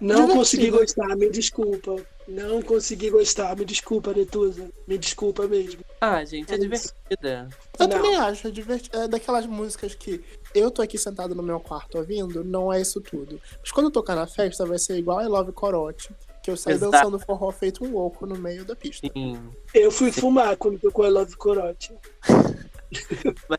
Não 0.00 0.28
consegui 0.28 0.70
gostar, 0.70 1.16
me 1.16 1.30
desculpa. 1.30 1.96
Não 2.26 2.60
consegui 2.62 3.10
gostar, 3.10 3.54
me 3.56 3.64
desculpa, 3.64 4.12
Netusa. 4.12 4.70
Me 4.86 4.96
desculpa 4.98 5.46
mesmo. 5.46 5.80
Ah, 6.00 6.24
gente, 6.24 6.50
é 6.50 6.54
É 6.54 6.58
divertida. 6.58 7.48
Eu 7.78 7.86
Não. 7.86 7.88
também 7.88 8.16
acho, 8.16 8.48
é, 8.48 8.50
diverti- 8.50 8.90
é 8.92 9.06
daquelas 9.06 9.46
músicas 9.46 9.94
que 9.94 10.22
eu 10.54 10.70
tô 10.70 10.82
aqui 10.82 10.98
sentado 10.98 11.34
no 11.34 11.42
meu 11.42 11.60
quarto 11.60 11.98
ouvindo, 11.98 12.42
não 12.42 12.72
é 12.72 12.80
isso 12.80 13.00
tudo. 13.00 13.40
Mas 13.60 13.70
quando 13.70 13.86
eu 13.86 13.92
tocar 13.92 14.16
na 14.16 14.26
festa, 14.26 14.64
vai 14.66 14.78
ser 14.78 14.96
igual 14.96 15.20
I 15.22 15.26
Love 15.26 15.52
Corote, 15.52 16.10
que 16.42 16.50
eu 16.50 16.56
saí 16.56 16.74
Exato. 16.74 16.92
dançando 16.92 17.18
forró 17.18 17.50
feito 17.50 17.84
um 17.84 17.92
louco 17.92 18.26
no 18.26 18.36
meio 18.36 18.64
da 18.64 18.74
pista. 18.74 19.06
Sim. 19.14 19.38
Eu 19.74 19.90
fui 19.90 20.10
fumar 20.10 20.56
quando 20.56 20.78
tocou 20.78 21.06
I 21.06 21.10
Love 21.10 21.36
Corote. 21.36 21.94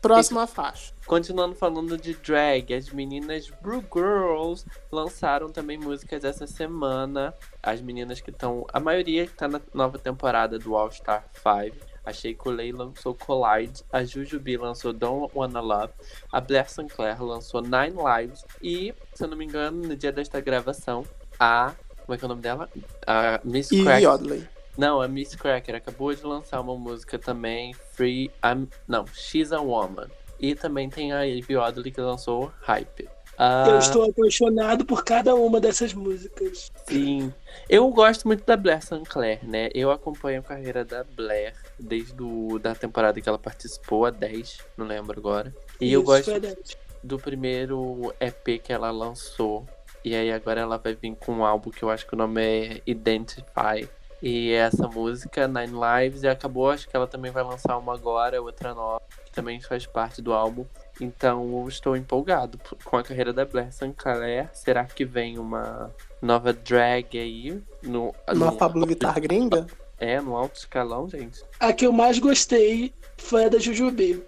Próxima 0.00 0.46
faixa. 0.46 0.92
Continuando 1.06 1.54
falando 1.54 1.96
de 1.96 2.14
drag, 2.14 2.74
as 2.74 2.90
meninas 2.90 3.50
Brew 3.62 3.84
Girls 3.92 4.64
lançaram 4.90 5.50
também 5.50 5.78
músicas 5.78 6.24
essa 6.24 6.46
semana. 6.46 7.34
As 7.62 7.80
meninas 7.80 8.20
que 8.20 8.30
estão. 8.30 8.66
A 8.72 8.80
maioria 8.80 9.26
que 9.26 9.34
tá 9.34 9.48
na 9.48 9.60
nova 9.72 9.98
temporada 9.98 10.58
do 10.58 10.76
All 10.76 10.90
Star 10.90 11.24
5. 11.34 11.96
A 12.04 12.12
Shea 12.12 12.36
Lay 12.44 12.70
lançou 12.70 13.16
Collide, 13.16 13.82
a 13.92 14.04
Jujubi 14.04 14.56
lançou 14.56 14.92
Don't 14.92 15.32
Wanna 15.34 15.60
Love, 15.60 15.92
a 16.30 16.40
Blair 16.40 16.70
Sinclair 16.70 17.20
lançou 17.20 17.60
Nine 17.60 17.96
Lives 17.96 18.44
e, 18.62 18.94
se 19.12 19.24
eu 19.24 19.28
não 19.28 19.36
me 19.36 19.44
engano, 19.44 19.88
no 19.88 19.96
dia 19.96 20.12
desta 20.12 20.40
gravação, 20.40 21.04
a. 21.36 21.74
Como 22.04 22.14
é 22.14 22.16
que 22.16 22.24
é 22.24 22.26
o 22.26 22.28
nome 22.28 22.42
dela? 22.42 22.68
A 23.04 23.40
Miss 23.42 23.70
Crack. 23.70 24.04
Yodley. 24.04 24.48
Não, 24.76 25.00
a 25.00 25.08
Miss 25.08 25.34
Cracker 25.34 25.74
acabou 25.74 26.14
de 26.14 26.24
lançar 26.24 26.60
uma 26.60 26.76
música 26.76 27.18
também, 27.18 27.74
Free. 27.92 28.30
I'm, 28.44 28.68
não, 28.86 29.06
She's 29.06 29.52
a 29.52 29.60
Woman. 29.60 30.08
E 30.38 30.54
também 30.54 30.90
tem 30.90 31.12
a 31.12 31.22
Ivy 31.22 31.56
Oddly 31.56 31.90
que 31.90 32.00
lançou 32.00 32.52
Hype. 32.60 33.08
Ah, 33.38 33.66
Eu 33.68 33.78
estou 33.78 34.08
apaixonado 34.08 34.84
por 34.84 35.04
cada 35.04 35.34
uma 35.34 35.60
dessas 35.60 35.92
músicas. 35.92 36.70
Sim. 36.88 37.32
Eu 37.68 37.88
gosto 37.90 38.26
muito 38.26 38.44
da 38.44 38.56
Blair 38.56 38.82
Sinclair, 38.82 39.40
né? 39.42 39.68
Eu 39.74 39.90
acompanho 39.90 40.40
a 40.40 40.42
carreira 40.42 40.84
da 40.84 41.04
Blair 41.04 41.54
desde 41.78 42.14
do, 42.14 42.58
da 42.58 42.74
temporada 42.74 43.20
que 43.20 43.28
ela 43.28 43.38
participou, 43.38 44.06
a 44.06 44.10
10, 44.10 44.58
não 44.76 44.86
lembro 44.86 45.18
agora. 45.18 45.54
E 45.80 45.92
eu 45.92 46.00
Isso, 46.00 46.06
gosto 46.06 46.30
verdade. 46.30 46.76
do 47.02 47.18
primeiro 47.18 48.14
EP 48.20 48.62
que 48.62 48.72
ela 48.72 48.90
lançou. 48.90 49.66
E 50.02 50.14
aí 50.14 50.32
agora 50.32 50.60
ela 50.60 50.78
vai 50.78 50.94
vir 50.94 51.14
com 51.16 51.32
um 51.32 51.44
álbum 51.44 51.70
que 51.70 51.82
eu 51.82 51.90
acho 51.90 52.06
que 52.06 52.14
o 52.14 52.18
nome 52.18 52.40
é 52.42 52.80
Identify. 52.86 53.86
E 54.22 54.52
essa 54.52 54.88
música, 54.88 55.46
Nine 55.46 55.72
Lives, 55.74 56.22
e 56.22 56.28
acabou, 56.28 56.70
acho 56.70 56.88
que 56.88 56.96
ela 56.96 57.06
também 57.06 57.30
vai 57.30 57.42
lançar 57.44 57.76
uma 57.76 57.94
agora, 57.94 58.40
outra 58.40 58.74
nova, 58.74 59.02
que 59.24 59.30
também 59.30 59.60
faz 59.60 59.86
parte 59.86 60.22
do 60.22 60.32
álbum. 60.32 60.64
Então 61.00 61.60
eu 61.62 61.68
estou 61.68 61.94
empolgado 61.96 62.58
com 62.84 62.96
a 62.96 63.02
carreira 63.02 63.32
da 63.32 63.44
Blair 63.44 63.70
Sinclair. 63.72 64.48
Será 64.54 64.84
que 64.84 65.04
vem 65.04 65.38
uma 65.38 65.94
nova 66.22 66.52
drag 66.52 67.18
aí? 67.18 67.62
No, 67.82 68.14
Uma 68.32 68.50
no- 68.52 68.56
Pablo 68.56 68.86
Vittar 68.86 69.20
gringa. 69.20 69.66
É, 69.98 70.20
no 70.20 70.36
alto 70.36 70.56
escalão, 70.56 71.08
gente. 71.08 71.42
A 71.60 71.72
que 71.72 71.86
eu 71.86 71.92
mais 71.92 72.18
gostei 72.18 72.92
foi 73.18 73.44
a 73.44 73.48
da 73.48 73.58
Jujubi. 73.58 74.22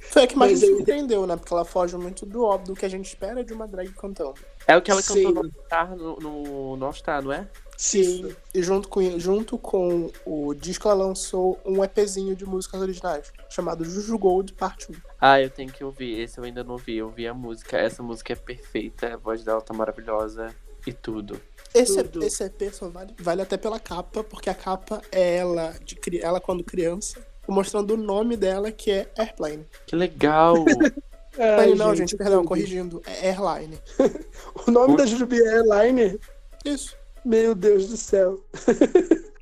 Foi 0.00 0.24
a 0.24 0.26
que 0.26 0.36
mais 0.36 0.60
me 0.62 0.66
eu- 0.68 0.76
surpreendeu, 0.76 1.26
né? 1.26 1.36
Porque 1.36 1.52
ela 1.52 1.64
foge 1.64 1.96
muito 1.96 2.24
do 2.26 2.44
óbvio 2.44 2.74
do 2.74 2.78
que 2.78 2.84
a 2.86 2.88
gente 2.88 3.06
espera 3.06 3.42
de 3.44 3.52
uma 3.52 3.66
drag 3.66 3.88
cantando. 3.92 4.34
É 4.66 4.76
o 4.76 4.82
que 4.82 4.90
ela 4.90 5.00
Sim. 5.02 5.24
cantou 5.24 5.32
no, 5.32 5.40
All-Star, 5.50 5.96
no, 5.96 6.16
no, 6.16 6.76
no 6.76 6.86
All 6.86 6.92
Star, 6.92 7.22
não 7.22 7.32
é? 7.32 7.46
Sim. 7.80 8.36
E 8.52 8.62
junto 8.62 8.90
com, 8.90 9.18
junto 9.18 9.56
com 9.56 10.10
o 10.26 10.52
disco, 10.52 10.86
ela 10.86 11.06
lançou 11.06 11.58
um 11.64 11.82
EPzinho 11.82 12.36
de 12.36 12.44
músicas 12.44 12.78
originais, 12.78 13.32
chamado 13.48 13.86
Juju 13.86 14.18
Gold 14.18 14.52
Part 14.52 14.92
1. 14.92 14.94
Ah, 15.18 15.40
eu 15.40 15.48
tenho 15.48 15.72
que 15.72 15.82
ouvir. 15.82 16.20
Esse 16.20 16.36
eu 16.36 16.44
ainda 16.44 16.62
não 16.62 16.76
vi. 16.76 16.98
Eu 16.98 17.08
vi 17.08 17.26
a 17.26 17.32
música. 17.32 17.78
Essa 17.78 18.02
música 18.02 18.34
é 18.34 18.36
perfeita. 18.36 19.14
A 19.14 19.16
voz 19.16 19.42
dela 19.42 19.62
tá 19.62 19.72
maravilhosa 19.72 20.54
e 20.86 20.92
tudo. 20.92 21.40
Esse, 21.72 22.04
Tudo. 22.04 22.22
esse 22.22 22.44
EP 22.44 22.70
só 22.70 22.88
vale, 22.88 23.14
vale 23.18 23.40
até 23.40 23.56
pela 23.56 23.80
capa, 23.80 24.24
porque 24.24 24.50
a 24.50 24.54
capa 24.54 25.00
é 25.10 25.36
ela, 25.36 25.72
de, 25.82 25.96
ela 26.20 26.40
quando 26.40 26.64
criança, 26.64 27.24
mostrando 27.48 27.94
o 27.94 27.96
nome 27.96 28.36
dela, 28.36 28.70
que 28.70 28.90
é 28.90 29.10
Airplane. 29.16 29.64
Que 29.86 29.96
legal! 29.96 30.56
Ai, 31.38 31.74
não, 31.74 31.94
gente, 31.94 32.16
perdão, 32.16 32.38
tudo. 32.38 32.48
corrigindo, 32.48 33.00
é 33.06 33.30
Airline. 33.30 33.78
O 34.66 34.70
nome 34.70 34.96
da 34.96 35.06
Jujubi 35.06 35.40
é 35.40 35.58
Airliner? 35.58 36.18
Isso. 36.64 36.99
Meu 37.24 37.54
Deus 37.54 37.88
do 37.88 37.96
céu. 37.96 38.44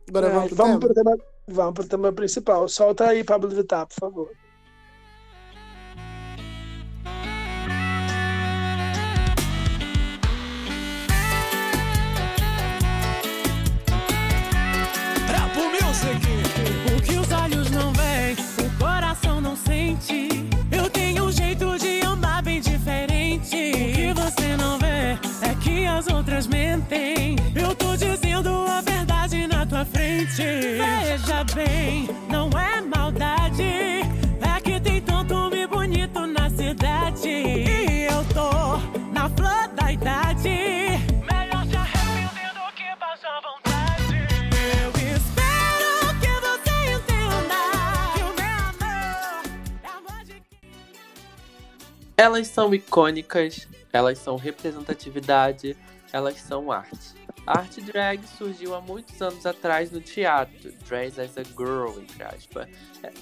Agora 0.08 0.28
Ai, 0.40 0.48
vamos 0.48 0.52
pro 0.54 0.56
vamos, 0.56 0.78
tema? 0.78 0.80
pro 0.80 0.94
tema, 0.94 1.18
vamos 1.46 1.74
pro 1.74 1.88
tema 1.88 2.12
principal. 2.12 2.68
Solta 2.68 3.08
aí, 3.08 3.24
Pablo 3.24 3.48
Vittar, 3.50 3.86
por 3.86 3.94
favor. 3.94 4.30
Bem, 31.44 32.09
não 32.29 32.51
é 32.59 32.81
maldade. 32.81 33.62
É 33.62 34.61
que 34.61 34.81
tem 34.81 35.01
tanto 35.01 35.35
homem 35.35 35.68
bonito 35.68 36.27
na 36.27 36.51
cidade. 36.51 37.29
E 37.29 38.09
eu 38.11 38.24
tô 38.35 38.77
na 39.12 39.31
flor 39.31 39.68
da 39.68 39.92
idade. 39.92 40.48
Melhor 41.31 41.64
se 41.64 41.77
arrepender 41.77 42.53
do 42.55 42.72
que 42.74 42.90
vontade. 43.40 44.14
Eu 44.83 44.90
espero 45.16 46.18
que 46.20 46.33
você 46.40 46.77
entenda 46.92 47.59
que 48.14 48.22
o 48.22 48.35
meu 48.35 48.57
amor 49.94 50.20
é 50.20 50.24
de 50.24 50.42
elas 52.16 52.48
são 52.48 52.74
icônicas, 52.74 53.68
elas 53.92 54.18
são 54.18 54.37
representatividade, 54.37 55.77
elas 56.12 56.40
são 56.40 56.72
arte. 56.72 57.16
A 57.48 57.61
arte 57.61 57.80
drag 57.80 58.20
surgiu 58.26 58.74
há 58.74 58.80
muitos 58.82 59.22
anos 59.22 59.46
atrás 59.46 59.90
no 59.90 60.02
teatro. 60.02 60.70
Dress 60.87 61.18
as 61.18 61.38
a 61.38 61.42
girl, 61.42 61.98
entre 61.98 62.22
aspas. 62.22 62.68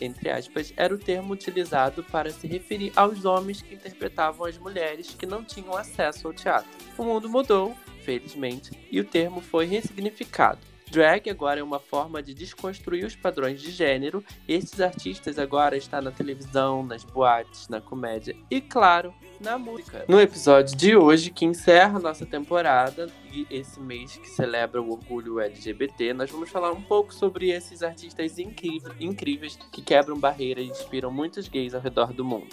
Entre 0.00 0.28
aspas, 0.28 0.74
era 0.76 0.92
o 0.92 0.98
termo 0.98 1.32
utilizado 1.32 2.02
para 2.02 2.30
se 2.30 2.48
referir 2.48 2.92
aos 2.96 3.24
homens 3.24 3.62
que 3.62 3.76
interpretavam 3.76 4.44
as 4.44 4.58
mulheres 4.58 5.14
que 5.16 5.26
não 5.26 5.44
tinham 5.44 5.76
acesso 5.76 6.26
ao 6.26 6.34
teatro. 6.34 6.68
O 6.98 7.04
mundo 7.04 7.28
mudou, 7.28 7.72
felizmente, 8.02 8.72
e 8.90 8.98
o 8.98 9.04
termo 9.04 9.40
foi 9.40 9.64
ressignificado. 9.64 10.58
Drag 10.96 11.28
agora 11.28 11.60
é 11.60 11.62
uma 11.62 11.78
forma 11.78 12.22
de 12.22 12.32
desconstruir 12.32 13.04
os 13.04 13.14
padrões 13.14 13.60
de 13.60 13.70
gênero. 13.70 14.24
E 14.48 14.54
esses 14.54 14.80
artistas 14.80 15.38
agora 15.38 15.76
estão 15.76 16.00
na 16.00 16.10
televisão, 16.10 16.82
nas 16.82 17.04
boates, 17.04 17.68
na 17.68 17.82
comédia 17.82 18.34
e, 18.50 18.62
claro, 18.62 19.12
na 19.38 19.58
música. 19.58 20.06
No 20.08 20.18
episódio 20.18 20.74
de 20.74 20.96
hoje, 20.96 21.30
que 21.30 21.44
encerra 21.44 21.98
nossa 21.98 22.24
temporada 22.24 23.10
e 23.30 23.46
esse 23.50 23.78
mês 23.78 24.16
que 24.16 24.26
celebra 24.26 24.80
o 24.80 24.90
orgulho 24.90 25.38
LGBT, 25.38 26.14
nós 26.14 26.30
vamos 26.30 26.48
falar 26.48 26.72
um 26.72 26.80
pouco 26.80 27.12
sobre 27.12 27.50
esses 27.50 27.82
artistas 27.82 28.38
incríveis, 28.38 28.94
incríveis 28.98 29.58
que 29.70 29.82
quebram 29.82 30.18
barreiras 30.18 30.64
e 30.64 30.70
inspiram 30.70 31.10
muitos 31.10 31.46
gays 31.46 31.74
ao 31.74 31.80
redor 31.82 32.14
do 32.14 32.24
mundo. 32.24 32.48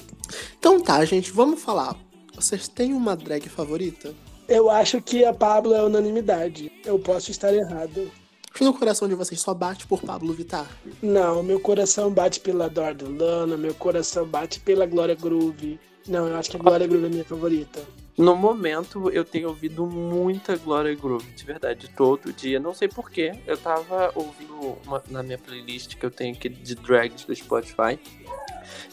Então 0.60 0.82
tá, 0.82 1.06
gente, 1.06 1.32
vamos 1.32 1.64
falar. 1.64 1.96
Vocês 2.36 2.68
têm 2.68 2.94
uma 2.94 3.16
drag 3.16 3.48
favorita? 3.48 4.14
Eu 4.50 4.70
acho 4.70 5.02
que 5.02 5.24
a 5.24 5.34
Pablo 5.34 5.74
é 5.74 5.82
unanimidade. 5.82 6.70
Eu 6.84 7.00
posso 7.00 7.32
estar 7.32 7.54
errado. 7.54 8.12
Acho 8.54 8.64
no 8.64 8.74
coração 8.74 9.08
de 9.08 9.16
vocês 9.16 9.42
só 9.42 9.52
bate 9.52 9.88
por 9.88 10.02
Pablo 10.02 10.32
Vittar. 10.32 10.70
Não, 11.02 11.42
meu 11.42 11.60
coração 11.60 12.12
bate 12.12 12.40
pela 12.40 12.70
Dorda 12.70 13.06
Lana, 13.10 13.58
meu 13.58 13.74
coração 13.74 14.28
bate 14.28 14.60
pela 14.60 14.86
Glória 14.86 15.16
Groove. 15.16 15.80
Não, 16.08 16.28
eu 16.28 16.36
acho 16.36 16.52
que 16.52 16.58
a 16.58 16.60
Glória 16.60 16.86
Groove 16.86 17.06
é 17.06 17.10
minha 17.10 17.26
favorita. 17.26 17.82
No 18.16 18.36
momento, 18.36 19.10
eu 19.10 19.26
tenho 19.26 19.48
ouvido 19.48 19.88
muita 19.88 20.56
Glória 20.56 20.94
Groove, 20.94 21.32
de 21.32 21.44
verdade, 21.44 21.90
todo 21.98 22.32
dia. 22.32 22.60
Não 22.60 22.76
sei 22.76 22.88
porquê. 22.88 23.32
Eu 23.48 23.58
tava 23.58 24.12
ouvindo 24.14 24.78
uma, 24.86 25.04
na 25.10 25.24
minha 25.24 25.40
playlist 25.40 25.96
que 25.96 26.06
eu 26.06 26.12
tenho 26.12 26.36
aqui 26.36 26.48
de 26.48 26.76
drags 26.76 27.26
do 27.26 27.36
Spotify. 27.36 28.00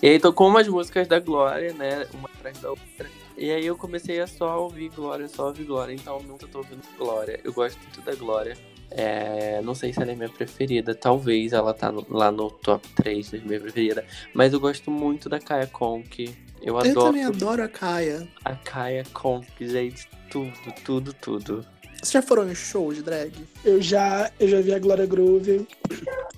E 0.02 0.08
aí 0.08 0.18
tocou 0.18 0.48
umas 0.48 0.66
músicas 0.66 1.06
da 1.06 1.20
Glória, 1.20 1.74
né? 1.74 2.06
Uma 2.14 2.30
atrás 2.30 2.58
da 2.60 2.70
outra. 2.70 3.10
E 3.36 3.50
aí 3.50 3.66
eu 3.66 3.76
comecei 3.76 4.20
a 4.20 4.26
só 4.26 4.62
ouvir 4.62 4.88
Glória, 4.88 5.28
só 5.28 5.48
ouvir 5.48 5.64
Glória. 5.64 5.92
Então 5.92 6.18
nunca 6.22 6.46
tô 6.46 6.58
ouvindo 6.58 6.82
Glória. 6.96 7.38
Eu 7.44 7.52
gosto 7.52 7.78
muito 7.78 8.00
da 8.00 8.14
Glória. 8.14 8.56
É, 8.90 9.60
não 9.62 9.74
sei 9.74 9.92
se 9.92 10.02
ela 10.02 10.12
é 10.12 10.14
minha 10.16 10.28
preferida. 10.28 10.94
Talvez 10.94 11.52
ela 11.52 11.72
tá 11.72 11.92
no- 11.92 12.06
lá 12.10 12.30
no 12.32 12.50
top 12.50 12.86
3 12.94 13.30
das 13.30 13.42
minhas 13.42 13.62
preferidas. 13.62 14.04
Mas 14.34 14.52
eu 14.52 14.60
gosto 14.60 14.90
muito 14.90 15.28
da 15.28 15.38
Kaya 15.38 15.66
Conk. 15.66 16.34
Eu 16.60 16.74
Eu 16.74 16.78
adoro 16.78 17.06
também 17.06 17.24
adoro 17.24 17.62
a 17.62 17.68
Kaia. 17.68 18.28
a 18.44 18.54
Kaya 18.54 19.04
Conk, 19.12 19.46
gente. 19.60 20.08
Tudo, 20.30 20.52
tudo, 20.84 21.12
tudo. 21.14 21.66
Vocês 22.02 22.12
já 22.12 22.22
foram 22.22 22.50
em 22.50 22.54
show 22.54 22.92
de 22.92 23.02
drag? 23.02 23.32
Eu 23.64 23.80
já, 23.80 24.30
eu 24.40 24.48
já 24.48 24.60
vi 24.60 24.72
a 24.74 24.78
Glória 24.78 25.04
Groove. 25.06 25.66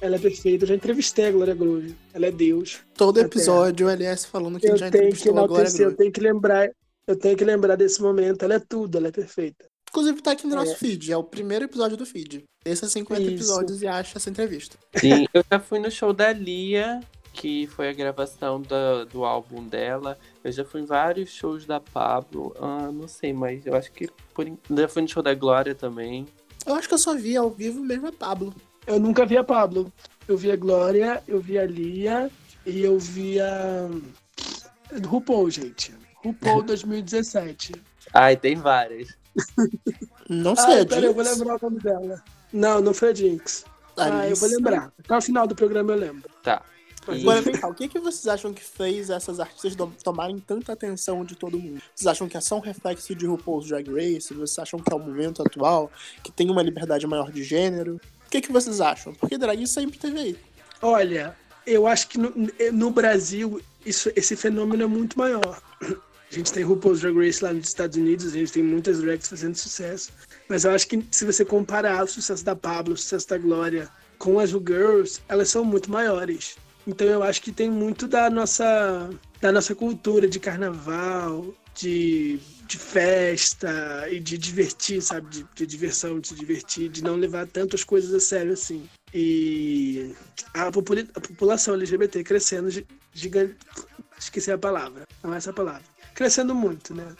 Ela 0.01 0.17
é 0.17 0.19
perfeita. 0.19 0.65
Eu 0.65 0.69
já 0.69 0.75
entrevistei 0.75 1.27
a 1.27 1.31
Glória 1.31 1.55
Groove. 1.55 1.95
Ela 2.13 2.27
é 2.27 2.31
Deus. 2.33 2.81
Todo 2.95 3.21
episódio 3.21 3.87
o 3.87 3.91
LS 3.91 4.27
falando 4.27 4.59
que 4.59 4.67
Eu 4.67 4.73
ele 4.73 4.79
já 4.79 4.91
tenho 4.91 5.05
que 5.05 5.09
entrevistou 5.11 5.33
a 5.33 5.47
Glória 5.47 5.63
enaltecer, 5.63 5.81
eu 5.81 5.85
Groove. 5.91 5.97
tenho 5.99 6.13
que 6.13 6.21
lembrar. 6.21 6.69
Eu 7.07 7.17
tenho 7.17 7.37
que 7.37 7.45
lembrar 7.45 7.77
desse 7.77 8.01
momento. 8.03 8.45
Ela 8.45 8.55
é 8.55 8.61
tudo, 8.61 8.99
ela 8.99 9.09
é 9.09 9.13
perfeita. 9.13 9.65
Inclusive 9.93 10.23
tá 10.23 10.33
aqui 10.33 10.47
no 10.47 10.57
nosso 10.57 10.73
É. 10.73 10.77
feed, 10.77 11.13
é 11.13 11.17
o 11.19 11.23
primeiro 11.23 11.67
episódio 11.67 11.99
do 11.99 12.07
feed. 12.07 12.45
Desça 12.65 12.89
50 12.89 13.21
Isso. 13.21 13.31
episódios 13.33 13.83
e 13.83 13.87
acha 13.87 14.17
essa 14.17 14.31
entrevista. 14.31 14.79
Sim, 14.97 15.27
eu 15.35 15.45
já 15.53 15.61
fui 15.61 15.79
no 15.79 15.91
show 15.91 16.15
da 16.15 16.33
Lia, 16.33 17.01
que 17.35 17.67
foi 17.67 17.91
a 17.91 17.93
gravação 17.93 18.63
da- 18.63 19.05
do 19.05 19.23
álbum 19.23 19.63
dela. 19.67 20.19
Eu 20.43 20.51
já 20.51 20.65
fui 20.65 20.81
em 20.81 20.87
vários 20.87 21.29
shows 21.29 21.67
da 21.67 21.79
Pablo. 21.79 22.55
Ah, 22.59 22.91
não 22.91 23.07
sei, 23.07 23.35
mas 23.35 23.67
eu 23.67 23.75
acho 23.77 23.93
que 23.93 24.09
por 24.33 24.47
já 24.71 24.89
fui 24.89 25.03
no 25.03 25.09
show 25.09 25.23
da 25.23 25.35
Glória 25.35 25.75
também. 25.75 26.27
Eu 26.65 26.75
acho 26.75 26.89
que 26.89 26.95
eu 26.95 26.99
só 26.99 27.15
vi 27.15 27.37
ao 27.37 27.51
vivo 27.51 27.83
mesmo 27.83 28.07
a 28.07 28.13
Pablo. 28.13 28.55
Eu 28.87 28.99
nunca 28.99 29.27
vi 29.27 29.37
a 29.37 29.45
Pablo. 29.45 29.93
Eu 30.27 30.39
vi 30.39 30.51
a 30.51 30.57
Glória, 30.57 31.23
eu 31.29 31.39
vi 31.39 31.59
a 31.59 31.67
Lia 31.67 32.31
e 32.65 32.81
eu 32.81 32.99
vi 32.99 33.39
a. 33.41 33.91
RuPaul, 35.07 35.51
gente. 35.51 35.95
RuPaul 36.25 36.63
2017. 36.65 37.73
Ai, 38.15 38.37
tem 38.37 38.55
várias. 38.57 39.21
Não 40.29 40.55
sei, 40.57 40.87
Ah, 40.91 40.97
é 40.97 41.07
eu 41.07 41.15
vou 41.15 41.25
lembrar 41.25 41.57
o 41.57 41.59
nome 41.63 41.81
dela. 41.81 42.23
Não, 42.53 42.81
não 42.81 42.95
foi 42.95 43.11
a 43.11 43.15
Jinx. 43.15 43.65
Ah, 43.97 44.29
eu 44.29 44.37
vou 44.37 44.49
lembrar. 44.49 44.93
Até 44.99 45.17
o 45.17 45.21
final 45.21 45.47
do 45.47 45.55
programa 45.55 45.93
eu 45.93 45.99
lembro. 45.99 46.31
Tá. 46.43 46.63
Agora 47.07 47.41
vem 47.43 47.55
cá, 47.55 47.67
o 47.69 47.75
que, 47.75 47.89
que 47.89 47.99
vocês 47.99 48.29
acham 48.29 48.53
que 48.55 48.63
fez 48.63 49.11
essas 49.11 49.41
artistas 49.41 49.75
tomarem 50.05 50.39
tanta 50.39 50.73
atenção 50.73 51.25
de 51.25 51.35
todo 51.35 51.59
mundo? 51.59 51.83
Vocês 51.95 52.07
acham 52.07 52.29
que 52.29 52.37
é 52.37 52.41
só 52.41 52.57
um 52.57 52.61
reflexo 52.61 53.15
de 53.15 53.27
RuPaul's 53.27 53.67
Drag 53.67 53.91
Race? 53.91 54.33
Vocês 54.33 54.59
acham 54.61 54.79
que 54.79 54.93
é 54.93 54.95
o 54.95 55.01
momento 55.01 55.43
atual? 55.43 55.91
Que 56.23 56.31
tem 56.31 56.49
uma 56.49 56.63
liberdade 56.63 57.05
maior 57.07 57.33
de 57.33 57.43
gênero? 57.43 58.01
O 58.27 58.31
que, 58.31 58.41
que 58.41 58.53
vocês 58.53 58.81
acham? 58.81 59.13
Porque 59.15 59.37
drag 59.37 59.67
sempre 59.67 59.99
teve 59.99 60.19
aí. 60.19 60.39
Olha, 60.81 61.37
eu 61.67 61.87
acho 61.89 62.09
que 62.09 62.19
no, 62.19 62.33
no 62.73 62.91
Brasil 62.91 63.61
isso, 63.85 64.11
esse 64.15 64.37
fenômeno 64.37 64.85
é 64.85 64.87
muito 64.87 65.19
maior. 65.19 65.61
A 66.33 66.35
gente 66.35 66.51
tem 66.51 66.65
RuPaul's 66.65 67.01
Drag 67.01 67.15
Race 67.15 67.45
lá 67.45 67.53
nos 67.53 67.69
Estados 67.69 67.95
Unidos, 67.99 68.29
a 68.29 68.31
gente 68.39 68.51
tem 68.53 68.63
muitas 68.63 69.03
drags 69.03 69.29
fazendo 69.29 69.55
sucesso. 69.55 70.11
Mas 70.49 70.65
eu 70.65 70.71
acho 70.71 70.89
que 70.89 71.05
se 71.11 71.27
você 71.27 71.45
comparar 71.45 72.03
o 72.03 72.07
sucesso 72.09 72.43
da 72.43 72.57
Pablo, 72.57 72.95
o 72.95 72.97
sucesso 72.97 73.29
da 73.29 73.37
Glória 73.37 73.87
com 74.19 74.39
as 74.39 74.49
Girls, 74.51 75.21
elas 75.29 75.51
são 75.51 75.63
muito 75.63 75.91
maiores. 75.91 76.57
Então 76.87 77.07
eu 77.07 77.23
acho 77.23 77.43
que 77.43 77.53
tem 77.53 77.71
muito 77.71 78.09
da 78.09 78.31
nossa, 78.31 79.11
da 79.43 79.53
nossa 79.53 79.75
cultura 79.75 80.27
de 80.27 80.41
carnaval, 80.41 81.55
de, 81.75 82.39
de 82.67 82.79
festa 82.79 84.09
e 84.11 84.19
de 84.19 84.39
divertir, 84.39 85.03
sabe? 85.03 85.29
De, 85.29 85.47
de 85.55 85.67
diversão, 85.67 86.19
de 86.19 86.29
se 86.29 86.35
divertir, 86.35 86.89
de 86.89 87.05
não 87.05 87.17
levar 87.17 87.47
tantas 87.47 87.85
coisas 87.85 88.15
a 88.15 88.21
sério 88.21 88.55
assim. 88.55 88.89
E 89.13 90.15
a, 90.55 90.69
a 90.69 90.73
população 90.73 91.75
LGBT 91.75 92.25
crescendo 92.25 92.71
gi- 92.71 92.87
gigante. 93.13 93.55
Esqueci 94.19 94.51
a 94.51 94.57
palavra, 94.57 95.03
não 95.23 95.35
é 95.35 95.37
essa 95.37 95.53
palavra. 95.53 95.92
Crescendo 96.15 96.55
muito, 96.55 96.95
né? 96.95 97.15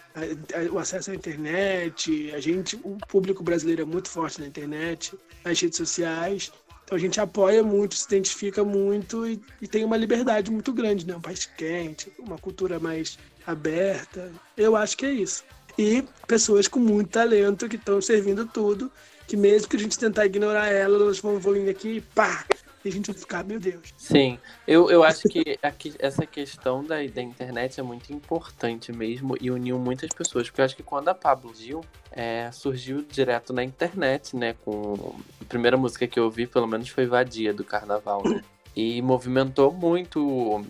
O 0.71 0.79
acesso 0.79 1.11
à 1.11 1.15
internet, 1.15 2.31
a 2.35 2.41
gente, 2.41 2.77
o 2.85 2.97
público 3.09 3.43
brasileiro 3.43 3.83
é 3.83 3.85
muito 3.85 4.09
forte 4.09 4.41
na 4.41 4.47
internet, 4.47 5.19
nas 5.45 5.61
redes 5.61 5.79
sociais. 5.79 6.53
Então 6.85 6.97
a 6.97 7.01
gente 7.01 7.21
apoia 7.21 7.63
muito, 7.63 7.95
se 7.95 8.05
identifica 8.07 8.63
muito 8.63 9.27
e, 9.27 9.41
e 9.61 9.69
tem 9.69 9.85
uma 9.85 9.97
liberdade 9.97 10.51
muito 10.51 10.73
grande, 10.73 11.07
né? 11.07 11.17
Um 11.17 11.21
país 11.21 11.47
quente, 11.47 12.13
uma 12.19 12.37
cultura 12.37 12.79
mais 12.79 13.19
aberta. 13.47 14.31
Eu 14.57 14.77
acho 14.77 14.97
que 14.97 15.07
é 15.07 15.11
isso. 15.11 15.43
E 15.79 16.05
pessoas 16.27 16.69
com 16.69 16.79
muito 16.79 17.11
talento 17.11 17.69
que 17.69 17.77
estão 17.77 18.01
servindo 18.01 18.47
tudo, 18.47 18.93
que 19.27 19.37
mesmo 19.37 19.69
que 19.69 19.77
a 19.77 19.81
gente 19.81 19.99
tentar 19.99 20.27
ignorar 20.27 20.69
elas, 20.69 21.01
elas 21.01 21.19
vão 21.19 21.39
vir 21.39 21.69
aqui 21.71 21.97
e 21.97 22.01
pá! 22.01 22.45
E 22.85 22.89
a 22.89 22.93
gente 22.93 23.13
vai 23.13 23.21
ficar, 23.21 23.45
meu 23.45 23.61
Deus. 23.61 23.95
Sim, 23.97 24.39
eu, 24.67 24.91
eu 24.91 25.05
acho 25.05 25.29
que 25.29 25.59
aqui, 25.63 25.95
essa 25.99 26.27
questão 26.27 26.83
da, 26.83 26.97
da 26.97 27.23
internet 27.23 27.79
é 27.79 27.83
muito 27.83 28.13
importante 28.13 28.93
mesmo 28.93 29.37
e 29.41 29.51
uniu 29.51 29.79
muitas 29.79 30.11
pessoas. 30.11 30.49
Porque 30.49 30.61
eu 30.61 30.65
acho 30.65 30.77
que 30.77 30.83
quando 30.83 31.09
a 31.09 31.15
Pablo 31.15 31.55
Gil 31.55 31.81
é, 32.11 32.51
surgiu 32.51 33.03
direto 33.03 33.53
na 33.53 33.63
internet, 33.63 34.37
né? 34.37 34.55
Com 34.65 35.15
a 35.41 35.45
primeira 35.45 35.77
música 35.77 36.09
que 36.09 36.19
eu 36.19 36.25
ouvi, 36.25 36.47
pelo 36.47 36.67
menos, 36.67 36.89
foi 36.89 37.07
Vadia 37.07 37.55
do 37.55 37.65
Carnaval, 37.65 38.23
né? 38.25 38.43
E 38.75 39.01
movimentou 39.01 39.73
muito, 39.73 40.65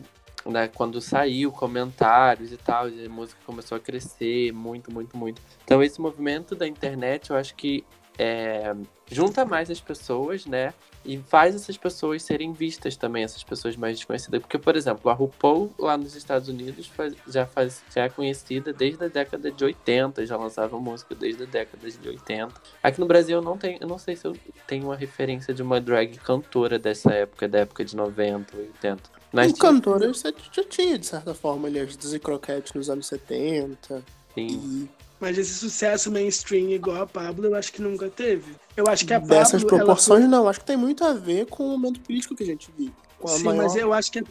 né? 0.45 0.69
Quando 0.69 1.01
saiu, 1.01 1.51
comentários 1.51 2.53
e 2.53 2.59
tal, 2.59 2.91
e 2.91 3.07
a 3.07 3.09
música 3.09 3.41
começou 3.47 3.77
a 3.77 3.81
crescer 3.81 4.53
muito, 4.53 4.93
muito, 4.93 5.17
muito. 5.17 5.41
Então 5.65 5.83
esse 5.83 5.99
movimento 5.99 6.55
da 6.55 6.69
internet, 6.69 7.31
eu 7.31 7.37
acho 7.37 7.55
que 7.55 7.85
é, 8.19 8.75
junta 9.11 9.45
mais 9.45 9.71
as 9.71 9.81
pessoas, 9.81 10.47
né? 10.47 10.73
E 11.05 11.19
faz 11.19 11.55
essas 11.57 11.77
pessoas 11.77 12.23
serem 12.23 12.53
vistas 12.53 12.97
também, 12.97 13.25
essas 13.25 13.43
pessoas 13.43 13.75
mais 13.75 13.97
desconhecidas. 13.99 14.41
Porque, 14.41 14.57
por 14.57 14.77
exemplo, 14.77 15.11
a 15.11 15.13
RuPaul 15.15 15.73
lá 15.77 15.97
nos 15.97 16.15
Estados 16.15 16.49
Unidos 16.49 16.87
faz- 16.87 17.15
já, 17.27 17.45
faz, 17.45 17.83
já 17.93 18.05
é 18.05 18.09
conhecida 18.09 18.73
desde 18.73 19.05
a 19.05 19.09
década 19.09 19.51
de 19.51 19.65
80, 19.65 20.25
já 20.25 20.37
lançava 20.37 20.79
música 20.79 21.13
desde 21.15 21.43
a 21.43 21.47
década 21.47 21.91
de 21.91 22.09
80. 22.09 22.55
Aqui 22.81 23.01
no 23.01 23.07
Brasil 23.07 23.39
eu 23.39 23.43
não 23.43 23.59
tenho, 23.59 23.79
eu 23.81 23.89
não 23.89 23.99
sei 23.99 24.15
se 24.15 24.25
eu 24.27 24.37
tenho 24.67 24.85
uma 24.85 24.97
referência 24.97 25.53
de 25.53 25.61
uma 25.61 25.81
drag 25.81 26.17
cantora 26.19 26.79
dessa 26.79 27.11
época, 27.13 27.49
da 27.49 27.59
época 27.61 27.85
de 27.85 27.97
90, 27.97 28.57
80. 28.57 29.03
Mas 29.33 29.51
o 29.53 29.57
cantor 29.57 30.03
eu 30.03 30.13
já 30.15 30.31
tinha, 30.69 30.97
de 30.99 31.07
certa 31.07 31.35
forma, 31.35 31.67
ali, 31.67 31.81
as 31.81 31.97
Dizzy 31.97 32.21
Croquette 32.21 32.77
nos 32.77 32.89
anos 32.89 33.07
70. 33.07 34.05
tinha, 34.35 34.61
sim. 34.61 34.89
E 34.89 35.02
Mas 35.23 35.39
esse 35.39 35.55
sucesso 35.55 36.11
mainstream 36.11 36.71
igual 36.71 37.03
a 37.03 37.07
Pablo, 37.07 37.47
eu 37.47 37.55
acho 37.55 37.73
que 37.73 37.81
nunca 37.81 38.11
teve. 38.11 38.57
Eu 38.77 38.89
acho 38.89 39.07
que 39.07 39.15
a 39.15 39.21
Pablo. 39.21 39.37
dessas 39.37 39.63
proporções, 39.63 40.29
não. 40.29 40.49
Acho 40.49 40.59
que 40.59 40.67
tem 40.67 40.77
muito 40.77 41.05
a 41.05 41.13
ver 41.13 41.47
com 41.47 41.65
o 41.65 41.79
momento 41.79 42.01
político 42.01 42.35
que 42.35 42.43
a 42.43 42.47
gente 42.47 42.69
vive. 42.77 42.93
A 43.23 43.29
Sim, 43.29 43.45
maior... 43.45 43.63
mas 43.63 43.77
eu 43.77 43.93
acho 43.93 44.11
que 44.11 44.19
a, 44.19 44.23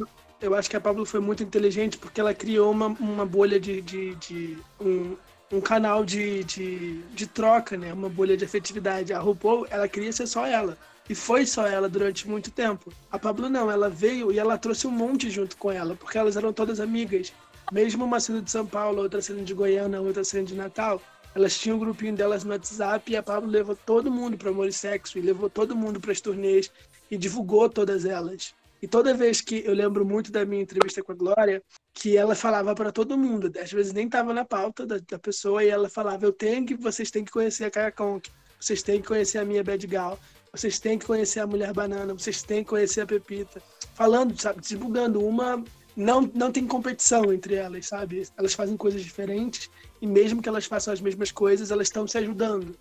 eu 0.41 0.53
acho 0.53 0.69
que 0.69 0.75
a 0.75 0.81
Pablo 0.81 1.05
foi 1.05 1.21
muito 1.21 1.43
inteligente 1.43 1.97
porque 1.97 2.19
ela 2.19 2.33
criou 2.33 2.69
uma, 2.69 2.87
uma 2.87 3.25
bolha 3.25 3.57
de, 3.57 3.81
de, 3.81 4.15
de- 4.15 4.57
um, 4.81 5.15
um 5.53 5.61
canal 5.61 6.03
de, 6.03 6.43
de, 6.43 7.01
de 7.13 7.25
troca, 7.25 7.77
né? 7.77 7.93
Uma 7.93 8.09
bolha 8.09 8.35
de 8.35 8.43
afetividade. 8.43 9.13
A 9.13 9.19
RuPaul, 9.19 9.65
ela 9.69 9.87
queria 9.87 10.11
ser 10.11 10.27
só 10.27 10.45
ela. 10.45 10.77
E 11.09 11.15
foi 11.15 11.45
só 11.45 11.65
ela 11.65 11.87
durante 11.87 12.27
muito 12.27 12.51
tempo. 12.51 12.91
A 13.09 13.17
Pablo 13.17 13.49
não, 13.49 13.71
ela 13.71 13.89
veio 13.89 14.29
e 14.29 14.37
ela 14.37 14.57
trouxe 14.57 14.87
um 14.87 14.91
monte 14.91 15.29
junto 15.29 15.55
com 15.55 15.71
ela, 15.71 15.95
porque 15.95 16.17
elas 16.17 16.35
eram 16.35 16.51
todas 16.51 16.81
amigas. 16.81 17.31
Mesmo 17.71 18.05
uma 18.05 18.19
sendo 18.19 18.41
de 18.41 18.51
São 18.51 18.65
Paulo, 18.65 19.01
outra 19.01 19.21
sendo 19.21 19.43
de 19.43 19.53
Goiânia, 19.53 20.01
outra 20.01 20.23
sendo 20.23 20.47
de 20.47 20.55
Natal, 20.55 21.01
elas 21.33 21.57
tinham 21.57 21.77
um 21.77 21.79
grupinho 21.79 22.15
delas 22.15 22.43
no 22.43 22.51
WhatsApp 22.51 23.11
e 23.11 23.15
a 23.15 23.23
Pablo 23.23 23.49
levou 23.49 23.75
todo 23.75 24.11
mundo 24.11 24.37
para 24.37 24.49
Amor 24.49 24.67
e 24.67 24.73
Sexo 24.73 25.17
e 25.17 25.21
levou 25.21 25.49
todo 25.49 25.75
mundo 25.75 25.99
para 25.99 26.11
as 26.11 26.19
turnês 26.19 26.71
e 27.09 27.17
divulgou 27.17 27.69
todas 27.69 28.05
elas. 28.05 28.53
E 28.81 28.87
toda 28.87 29.13
vez 29.13 29.41
que 29.41 29.63
eu 29.65 29.73
lembro 29.73 30.03
muito 30.03 30.31
da 30.31 30.43
minha 30.43 30.63
entrevista 30.63 31.03
com 31.03 31.11
a 31.11 31.15
Glória, 31.15 31.61
que 31.93 32.17
ela 32.17 32.33
falava 32.33 32.73
para 32.73 32.91
todo 32.91 33.17
mundo, 33.17 33.51
às 33.61 33.71
vezes 33.71 33.93
nem 33.93 34.05
estava 34.05 34.33
na 34.33 34.43
pauta 34.43 34.85
da, 34.87 34.97
da 34.97 35.19
pessoa, 35.19 35.63
e 35.63 35.69
ela 35.69 35.87
falava: 35.87 36.25
Eu 36.25 36.33
tenho 36.33 36.65
que, 36.65 36.75
vocês 36.75 37.11
têm 37.11 37.23
que 37.23 37.31
conhecer 37.31 37.65
a 37.65 37.71
Kaya 37.71 37.91
Conk, 37.91 38.29
vocês 38.59 38.81
têm 38.81 38.99
que 38.99 39.07
conhecer 39.07 39.37
a 39.37 39.45
minha 39.45 39.63
Bad 39.63 39.85
Gal. 39.85 40.19
vocês 40.51 40.79
têm 40.79 40.97
que 40.97 41.05
conhecer 41.05 41.41
a 41.41 41.47
Mulher 41.47 41.73
Banana, 41.73 42.13
vocês 42.13 42.41
têm 42.41 42.63
que 42.63 42.69
conhecer 42.71 43.01
a 43.01 43.05
Pepita. 43.05 43.61
Falando, 43.93 44.39
sabe, 44.39 44.61
divulgando 44.61 45.23
uma. 45.23 45.63
Não, 45.95 46.29
não 46.33 46.51
tem 46.51 46.65
competição 46.65 47.33
entre 47.33 47.55
elas, 47.55 47.87
sabe? 47.87 48.27
Elas 48.37 48.53
fazem 48.53 48.77
coisas 48.77 49.03
diferentes 49.03 49.69
e 50.01 50.07
mesmo 50.07 50.41
que 50.41 50.49
elas 50.49 50.65
façam 50.65 50.93
as 50.93 51.01
mesmas 51.01 51.31
coisas, 51.31 51.71
elas 51.71 51.87
estão 51.87 52.07
se 52.07 52.17
ajudando. 52.17 52.75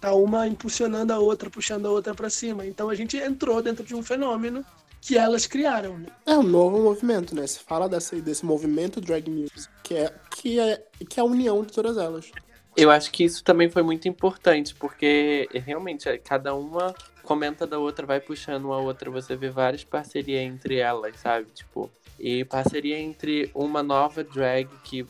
Tá 0.00 0.14
uma 0.14 0.46
impulsionando 0.46 1.12
a 1.12 1.18
outra, 1.18 1.48
puxando 1.48 1.86
a 1.86 1.90
outra 1.90 2.14
para 2.14 2.28
cima. 2.30 2.66
Então 2.66 2.90
a 2.90 2.94
gente 2.94 3.16
entrou 3.16 3.62
dentro 3.62 3.84
de 3.84 3.94
um 3.94 4.02
fenômeno 4.02 4.64
que 5.00 5.18
elas 5.18 5.46
criaram, 5.46 5.98
né? 5.98 6.06
É 6.24 6.36
um 6.36 6.42
novo 6.42 6.82
movimento, 6.82 7.34
né? 7.34 7.46
Se 7.46 7.58
fala 7.58 7.88
desse, 7.88 8.22
desse 8.22 8.44
movimento 8.44 9.00
drag 9.00 9.28
music, 9.28 9.68
que 9.82 9.94
é, 9.94 10.14
que, 10.30 10.58
é, 10.58 10.82
que 11.08 11.20
é 11.20 11.22
a 11.22 11.26
união 11.26 11.62
de 11.62 11.72
todas 11.72 11.98
elas. 11.98 12.30
Eu 12.74 12.90
acho 12.90 13.12
que 13.12 13.22
isso 13.22 13.44
também 13.44 13.70
foi 13.70 13.82
muito 13.82 14.08
importante, 14.08 14.74
porque 14.74 15.48
realmente 15.52 16.08
é, 16.08 16.16
cada 16.16 16.54
uma 16.54 16.94
comenta 17.24 17.66
da 17.66 17.78
outra, 17.78 18.06
vai 18.06 18.20
puxando 18.20 18.66
uma 18.66 18.78
outra, 18.78 19.10
você 19.10 19.34
vê 19.34 19.50
várias 19.50 19.82
parcerias 19.82 20.42
entre 20.42 20.76
elas, 20.76 21.16
sabe? 21.18 21.46
Tipo, 21.52 21.90
e 22.18 22.44
parceria 22.44 22.98
entre 22.98 23.50
uma 23.54 23.82
nova 23.82 24.22
drag 24.22 24.68
que 24.84 25.06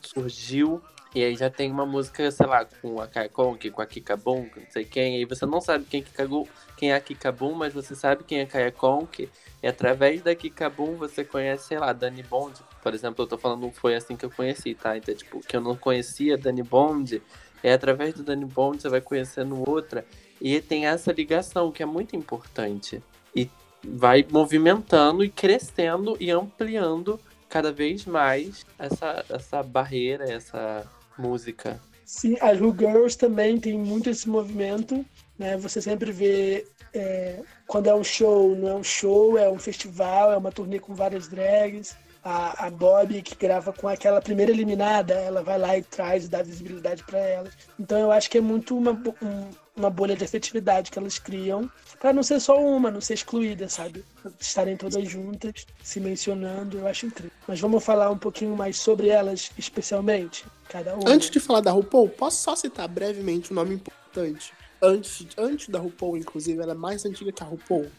surgiu 0.00 0.82
e 1.16 1.24
aí 1.24 1.34
já 1.34 1.48
tem 1.48 1.70
uma 1.70 1.86
música, 1.86 2.30
sei 2.30 2.46
lá, 2.46 2.66
com 2.66 3.00
a 3.00 3.06
Kai 3.06 3.30
Kong, 3.30 3.70
com 3.70 3.80
a 3.80 3.86
Kika 3.86 4.18
Boom, 4.18 4.50
não 4.54 4.70
sei 4.70 4.84
quem. 4.84 5.14
E 5.14 5.18
aí 5.20 5.24
você 5.24 5.46
não 5.46 5.62
sabe 5.62 5.86
quem, 5.86 6.02
Kika, 6.02 6.28
quem 6.76 6.92
é 6.92 6.94
a 6.94 7.00
Kika 7.00 7.32
Boom, 7.32 7.54
mas 7.54 7.72
você 7.72 7.94
sabe 7.94 8.22
quem 8.22 8.40
é 8.40 8.42
a 8.42 8.46
Kai 8.46 8.70
Kong. 8.70 9.30
E 9.62 9.66
através 9.66 10.20
da 10.20 10.34
Kika 10.34 10.68
Boom 10.68 10.96
você 10.96 11.24
conhece, 11.24 11.68
sei 11.68 11.78
lá, 11.78 11.94
Dani 11.94 12.22
Bond. 12.22 12.60
Por 12.82 12.92
exemplo, 12.92 13.24
eu 13.24 13.26
tô 13.26 13.38
falando 13.38 13.70
foi 13.70 13.96
assim 13.96 14.14
que 14.14 14.26
eu 14.26 14.30
conheci, 14.30 14.74
tá? 14.74 14.94
Então, 14.94 15.14
tipo, 15.14 15.40
que 15.40 15.56
eu 15.56 15.60
não 15.62 15.74
conhecia 15.74 16.36
Dani 16.36 16.62
Bond. 16.62 17.22
É 17.62 17.72
através 17.72 18.12
do 18.12 18.22
Dani 18.22 18.44
Bond 18.44 18.82
você 18.82 18.90
vai 18.90 19.00
conhecendo 19.00 19.66
outra. 19.66 20.04
E 20.40 20.60
tem 20.60 20.86
essa 20.86 21.12
ligação 21.12 21.72
que 21.72 21.82
é 21.82 21.86
muito 21.86 22.14
importante. 22.14 23.02
E 23.34 23.50
vai 23.84 24.26
movimentando 24.30 25.24
e 25.24 25.30
crescendo 25.30 26.16
e 26.20 26.30
ampliando 26.30 27.20
cada 27.48 27.72
vez 27.72 28.04
mais 28.04 28.66
essa, 28.78 29.24
essa 29.30 29.62
barreira, 29.62 30.30
essa 30.30 30.86
música. 31.16 31.80
Sim, 32.04 32.36
as 32.40 32.60
Who 32.60 32.74
Girls 32.76 33.16
também 33.16 33.58
tem 33.58 33.78
muito 33.78 34.10
esse 34.10 34.28
movimento, 34.28 35.04
né? 35.38 35.56
Você 35.56 35.80
sempre 35.80 36.12
vê 36.12 36.66
é, 36.94 37.40
quando 37.66 37.88
é 37.88 37.94
um 37.94 38.04
show, 38.04 38.54
não 38.54 38.68
é 38.68 38.74
um 38.74 38.84
show, 38.84 39.36
é 39.36 39.50
um 39.50 39.58
festival, 39.58 40.32
é 40.32 40.36
uma 40.36 40.52
turnê 40.52 40.78
com 40.78 40.94
várias 40.94 41.28
drags. 41.28 41.96
A, 42.22 42.66
a 42.66 42.70
Bob, 42.70 43.22
que 43.22 43.36
grava 43.36 43.72
com 43.72 43.86
aquela 43.86 44.20
primeira 44.20 44.50
eliminada, 44.50 45.14
ela 45.14 45.42
vai 45.42 45.58
lá 45.58 45.78
e 45.78 45.82
traz 45.82 46.24
e 46.24 46.28
dá 46.28 46.42
visibilidade 46.42 47.04
para 47.04 47.18
elas. 47.18 47.54
Então 47.78 47.98
eu 47.98 48.10
acho 48.10 48.28
que 48.28 48.38
é 48.38 48.40
muito 48.40 48.76
uma, 48.76 48.92
um, 49.22 49.48
uma 49.76 49.90
bolha 49.90 50.16
de 50.16 50.24
afetividade 50.24 50.90
que 50.90 50.98
elas 50.98 51.18
criam, 51.18 51.70
para 52.00 52.12
não 52.12 52.22
ser 52.22 52.40
só 52.40 52.58
uma, 52.58 52.90
não 52.90 53.00
ser 53.00 53.14
excluída, 53.14 53.68
sabe? 53.68 54.04
Estarem 54.40 54.76
todas 54.76 55.06
juntas, 55.08 55.66
se 55.82 56.00
mencionando, 56.00 56.78
eu 56.78 56.86
acho 56.86 57.06
incrível. 57.06 57.32
Mas 57.46 57.60
vamos 57.60 57.84
falar 57.84 58.10
um 58.10 58.18
pouquinho 58.18 58.56
mais 58.56 58.78
sobre 58.78 59.08
elas, 59.08 59.50
especialmente, 59.58 60.44
cada 60.68 60.94
uma. 60.94 61.08
Antes 61.08 61.30
de 61.30 61.38
falar 61.38 61.60
da 61.60 61.70
RuPaul, 61.70 62.08
posso 62.08 62.42
só 62.42 62.56
citar 62.56 62.88
brevemente 62.88 63.52
um 63.52 63.56
nome 63.56 63.74
importante? 63.74 64.52
Antes, 64.80 65.26
antes 65.36 65.68
da 65.68 65.78
RuPaul, 65.78 66.16
inclusive, 66.16 66.60
ela 66.60 66.72
é 66.72 66.76
mais 66.76 67.04
antiga 67.04 67.32
que 67.32 67.42
a 67.42 67.46
RuPaul. 67.46 67.90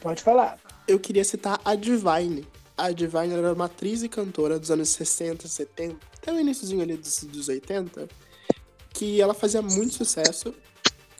Pode 0.00 0.22
falar. 0.22 0.58
Eu 0.86 1.00
queria 1.00 1.24
citar 1.24 1.60
a 1.64 1.74
Divine. 1.74 2.46
A 2.76 2.90
Divine 2.90 3.32
era 3.32 3.52
uma 3.54 3.64
atriz 3.64 4.02
e 4.02 4.08
cantora 4.08 4.58
dos 4.58 4.70
anos 4.70 4.90
60, 4.90 5.48
70, 5.48 5.96
até 6.14 6.32
o 6.32 6.38
iníciozinho 6.38 6.82
ali 6.82 6.96
dos, 6.96 7.24
dos 7.24 7.48
80, 7.48 8.06
que 8.96 9.20
ela 9.20 9.34
fazia 9.34 9.60
muito 9.60 9.94
sucesso. 9.94 10.54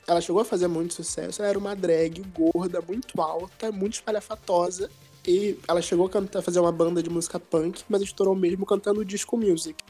Ela 0.07 0.19
chegou 0.19 0.41
a 0.41 0.45
fazer 0.45 0.67
muito 0.67 0.95
sucesso. 0.95 1.41
Ela 1.41 1.49
era 1.49 1.59
uma 1.59 1.75
drag 1.75 2.23
gorda, 2.33 2.81
muito 2.81 3.21
alta, 3.21 3.71
muito 3.71 3.93
espalhafatosa. 3.93 4.89
E 5.25 5.59
ela 5.67 5.81
chegou 5.81 6.07
a, 6.07 6.09
cantar, 6.09 6.41
fazer 6.41 6.59
uma 6.59 6.71
banda 6.71 7.03
de 7.03 7.09
música 7.09 7.39
punk, 7.39 7.83
mas 7.87 8.01
estourou 8.01 8.35
mesmo 8.35 8.65
cantando 8.65 9.05
disco 9.05 9.37
music. 9.37 9.83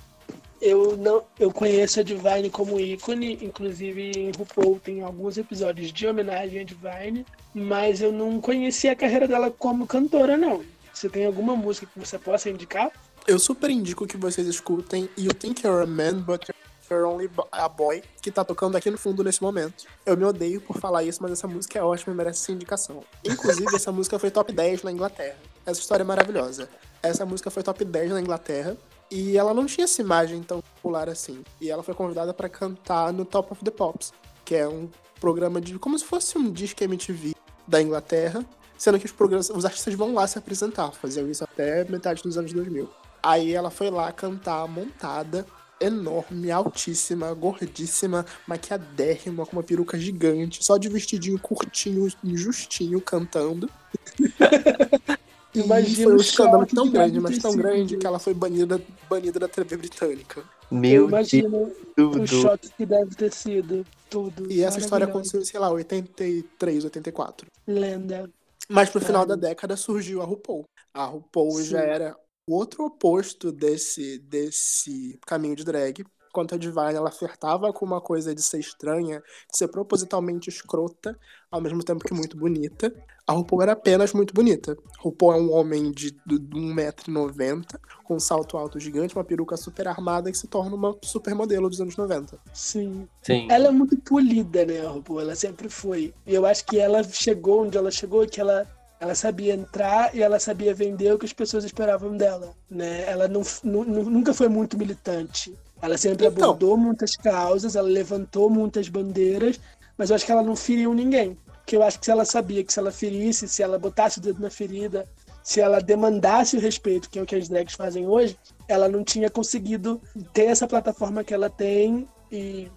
Eu 0.60 0.98
não, 0.98 1.24
eu 1.40 1.52
conheço 1.52 2.00
a 2.00 2.04
Divine 2.04 2.50
como 2.50 2.80
ícone, 2.80 3.38
inclusive 3.44 4.12
em 4.18 4.32
RuPaul 4.32 4.80
tem 4.84 5.02
alguns 5.02 5.38
episódios 5.38 5.94
de 5.94 6.08
homenagem 6.08 6.62
a 6.62 6.64
Divine, 6.64 7.24
mas 7.54 8.02
eu 8.02 8.12
não 8.12 8.42
conhecia 8.42 8.94
a 8.94 8.96
carreira 8.96 9.28
dela 9.28 9.52
como 9.52 9.86
cantora, 9.86 10.36
não. 10.36 10.64
Você 10.92 11.08
tem 11.08 11.28
alguma 11.28 11.56
música 11.56 11.86
que 11.86 12.00
você 12.00 12.18
possa 12.18 12.50
indicar? 12.50 12.92
Eu 13.28 13.38
super 13.38 13.70
indico 13.70 14.08
que 14.08 14.18
vocês 14.18 14.48
escutem 14.48 15.08
You 15.16 15.32
Think 15.32 15.64
You're 15.64 15.84
a 15.84 15.86
Man, 15.86 16.22
But 16.22 16.48
You're 16.48 16.67
Only 16.94 17.30
a 17.52 17.68
Boy, 17.68 18.04
que 18.22 18.32
tá 18.32 18.44
tocando 18.44 18.76
aqui 18.76 18.90
no 18.90 18.98
fundo 18.98 19.24
nesse 19.24 19.42
momento. 19.42 19.86
Eu 20.06 20.18
me 20.18 20.24
odeio 20.24 20.62
por 20.62 20.78
falar 20.78 21.04
isso, 21.04 21.22
mas 21.22 21.32
essa 21.32 21.48
música 21.48 21.80
é 21.80 21.84
ótima 21.84 22.14
e 22.14 22.18
merece 22.18 22.44
essa 22.44 22.52
indicação. 22.52 23.04
Inclusive, 23.24 23.76
essa 23.76 23.92
música 23.92 24.18
foi 24.20 24.32
top 24.32 24.52
10 24.52 24.84
na 24.84 24.92
Inglaterra. 24.92 25.38
Essa 25.66 25.80
história 25.80 26.04
é 26.04 26.06
maravilhosa. 26.06 26.70
Essa 27.02 27.26
música 27.26 27.50
foi 27.50 27.64
top 27.64 27.84
10 27.84 28.12
na 28.12 28.22
Inglaterra 28.22 28.78
e 29.10 29.38
ela 29.38 29.54
não 29.54 29.66
tinha 29.66 29.86
essa 29.86 30.02
imagem 30.02 30.42
tão 30.44 30.62
popular 30.62 31.10
assim. 31.10 31.44
E 31.62 31.70
ela 31.70 31.84
foi 31.84 31.94
convidada 31.94 32.34
para 32.34 32.50
cantar 32.50 33.14
no 33.14 33.26
Top 33.26 33.52
of 33.52 33.64
the 33.64 33.72
Pops, 33.72 34.14
que 34.44 34.56
é 34.56 34.68
um 34.68 34.90
programa 35.20 35.60
de. 35.60 35.78
como 35.80 35.98
se 35.98 36.06
fosse 36.06 36.38
um 36.38 36.52
disco 36.52 36.84
MTV 36.84 37.36
da 37.68 37.82
Inglaterra, 37.82 38.46
sendo 38.78 39.00
que 39.00 39.06
os, 39.06 39.12
programas, 39.12 39.50
os 39.50 39.66
artistas 39.66 39.94
vão 39.94 40.14
lá 40.14 40.26
se 40.28 40.38
apresentar. 40.38 40.92
Faziam 40.92 41.30
isso 41.30 41.44
até 41.44 41.84
metade 41.86 42.22
dos 42.24 42.38
anos 42.38 42.54
2000. 42.54 42.90
Aí 43.22 43.54
ela 43.54 43.70
foi 43.70 43.90
lá 43.90 44.12
cantar 44.12 44.68
montada, 44.68 45.46
enorme, 45.80 46.52
altíssima, 46.52 47.34
gordíssima, 47.34 48.26
maquiadérrima, 48.48 49.46
com 49.46 49.54
uma 49.54 49.64
peruca 49.64 49.98
gigante, 49.98 50.64
só 50.64 50.78
de 50.78 50.90
vestidinho 50.90 51.40
curtinho, 51.40 52.08
justinho, 52.24 53.00
cantando. 53.02 53.70
Imagina 55.54 56.04
foi 56.04 56.14
um 56.14 56.18
escândalo 56.18 56.66
tão 56.66 56.90
grande, 56.90 57.20
mas 57.20 57.38
tão 57.40 57.56
grande 57.56 57.98
que 57.98 58.06
ela 58.06 58.20
foi 58.20 58.34
banida, 58.34 58.82
banida 59.10 59.40
da 59.40 59.48
TV 59.48 59.78
britânica. 59.78 60.44
Meu 60.70 61.08
Imagina 61.08 61.72
Deus. 61.96 62.16
o 62.16 62.28
choque 62.28 62.70
que 62.78 62.86
deve 62.86 63.16
ter 63.16 63.32
sido. 63.32 63.86
Tudo. 64.10 64.52
E 64.52 64.62
essa 64.62 64.80
história 64.80 65.06
aconteceu, 65.06 65.44
sei 65.44 65.60
lá, 65.60 65.70
83, 65.72 66.86
84. 66.86 67.48
Lenda. 67.66 68.30
Mas 68.70 68.90
pro 68.90 69.02
final 69.02 69.26
da 69.26 69.36
década 69.36 69.76
surgiu 69.76 70.22
a 70.22 70.26
RuPaul. 70.26 70.66
A 70.94 71.06
RuPaul 71.06 71.52
Sim. 71.54 71.64
já 71.66 71.80
era 71.82 72.16
o 72.48 72.56
outro 72.56 72.86
oposto 72.86 73.52
desse, 73.52 74.20
desse 74.20 75.20
caminho 75.26 75.56
de 75.56 75.66
drag. 75.66 76.06
Enquanto 76.30 76.56
a 76.56 76.58
Divine 76.58 76.94
ela 76.94 77.12
flertava 77.12 77.74
com 77.74 77.86
uma 77.86 78.00
coisa 78.00 78.34
de 78.34 78.44
ser 78.44 78.60
estranha, 78.60 79.24
de 79.52 79.58
ser 79.58 79.68
propositalmente 79.68 80.50
escrota, 80.50 81.18
ao 81.50 81.60
mesmo 81.60 81.84
tempo 81.84 82.06
que 82.06 82.14
muito 82.14 82.38
bonita. 82.38 82.94
A 83.26 83.34
RuPaul 83.34 83.64
era 83.64 83.72
apenas 83.72 84.14
muito 84.14 84.34
bonita. 84.34 84.78
RuPaul 85.00 85.34
é 85.34 85.38
um 85.38 85.52
homem 85.52 85.92
de, 85.92 86.12
de 86.12 86.36
1,90m, 86.38 87.66
com 88.04 88.16
um 88.16 88.20
salto 88.20 88.56
alto 88.56 88.80
gigante, 88.80 89.16
uma 89.16 89.24
peruca 89.24 89.58
super 89.58 89.88
armada 89.88 90.32
que 90.32 90.38
se 90.38 90.48
torna 90.48 90.76
uma 90.76 90.96
supermodelo 91.04 91.70
dos 91.70 91.82
anos 91.82 91.98
90. 91.98 92.40
Sim. 92.54 93.08
Sim. 93.24 93.48
Ela 93.50 93.68
é 93.68 93.72
muito 93.72 93.98
polida, 93.98 94.66
né, 94.66 94.86
a 94.86 94.90
RuPaul? 94.90 95.22
Ela 95.22 95.36
sempre 95.36 95.70
foi. 95.70 96.14
E 96.26 96.34
eu 96.34 96.46
acho 96.46 96.66
que 96.66 96.78
ela 96.78 97.04
chegou 97.04 97.64
onde 97.64 97.78
ela 97.78 97.90
chegou, 97.90 98.26
que 98.28 98.40
ela, 98.40 98.68
ela 99.00 99.14
sabia 99.16 99.54
entrar 99.54 100.16
e 100.16 100.22
ela 100.24 100.40
sabia 100.40 100.74
vender 100.74 101.14
o 101.14 101.20
que 101.20 101.26
as 101.26 101.34
pessoas 101.34 101.64
esperavam 101.64 102.16
dela, 102.18 102.54
né? 102.70 103.04
Ela 103.08 103.28
não, 103.28 103.42
nu- 103.64 103.86
nu- 103.86 104.10
nunca 104.10 104.34
foi 104.34 104.48
muito 104.50 104.78
militante. 104.78 105.54
Ela 105.82 105.98
sempre 105.98 106.26
Então. 106.26 106.44
abordou 106.46 106.76
muitas 106.76 107.16
causas, 107.16 107.76
ela 107.76 107.88
levantou 107.88 108.50
muitas 108.50 108.90
bandeiras, 108.90 109.60
mas 109.98 110.10
eu 110.10 110.16
acho 110.16 110.26
que 110.26 110.32
ela 110.32 110.42
não 110.44 110.56
feriu 110.56 110.94
ninguém. 110.94 111.38
Porque 111.60 111.76
eu 111.76 111.84
acho 111.84 112.00
que 112.00 112.06
se 112.06 112.12
ela 112.12 112.26
sabia 112.26 112.64
que 112.64 112.74
se 112.74 112.80
ela 112.80 112.92
ferisse, 112.92 113.48
se 113.48 113.62
ela 113.62 113.78
botasse 113.78 114.18
o 114.20 114.22
dedo 114.22 114.42
na 114.42 114.50
ferida, 114.50 115.06
se 115.44 115.60
ela 115.62 115.80
demandasse 115.80 116.58
o 116.58 116.60
respeito, 116.60 117.10
que 117.10 117.20
é 117.20 117.22
o 117.22 117.26
que 117.26 117.36
as 117.36 117.48
drags 117.48 117.76
fazem 117.76 118.08
hoje, 118.08 118.38
ela 118.68 118.90
não 118.90 119.04
tinha 119.04 119.30
conseguido 119.30 120.02
ter 120.34 120.46
essa 120.46 120.68
plataforma 120.68 121.24
que 121.24 121.34
ela 121.34 121.50
tem 121.50 122.08
e 122.32 122.68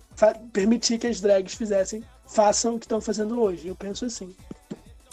permitir 0.52 0.98
que 0.98 1.06
as 1.06 1.20
drags 1.20 1.54
fizessem, 1.54 2.04
façam 2.26 2.74
o 2.74 2.78
que 2.78 2.84
estão 2.84 3.00
fazendo 3.00 3.40
hoje. 3.40 3.66
Eu 3.68 3.74
penso 3.74 4.04
assim. 4.04 4.34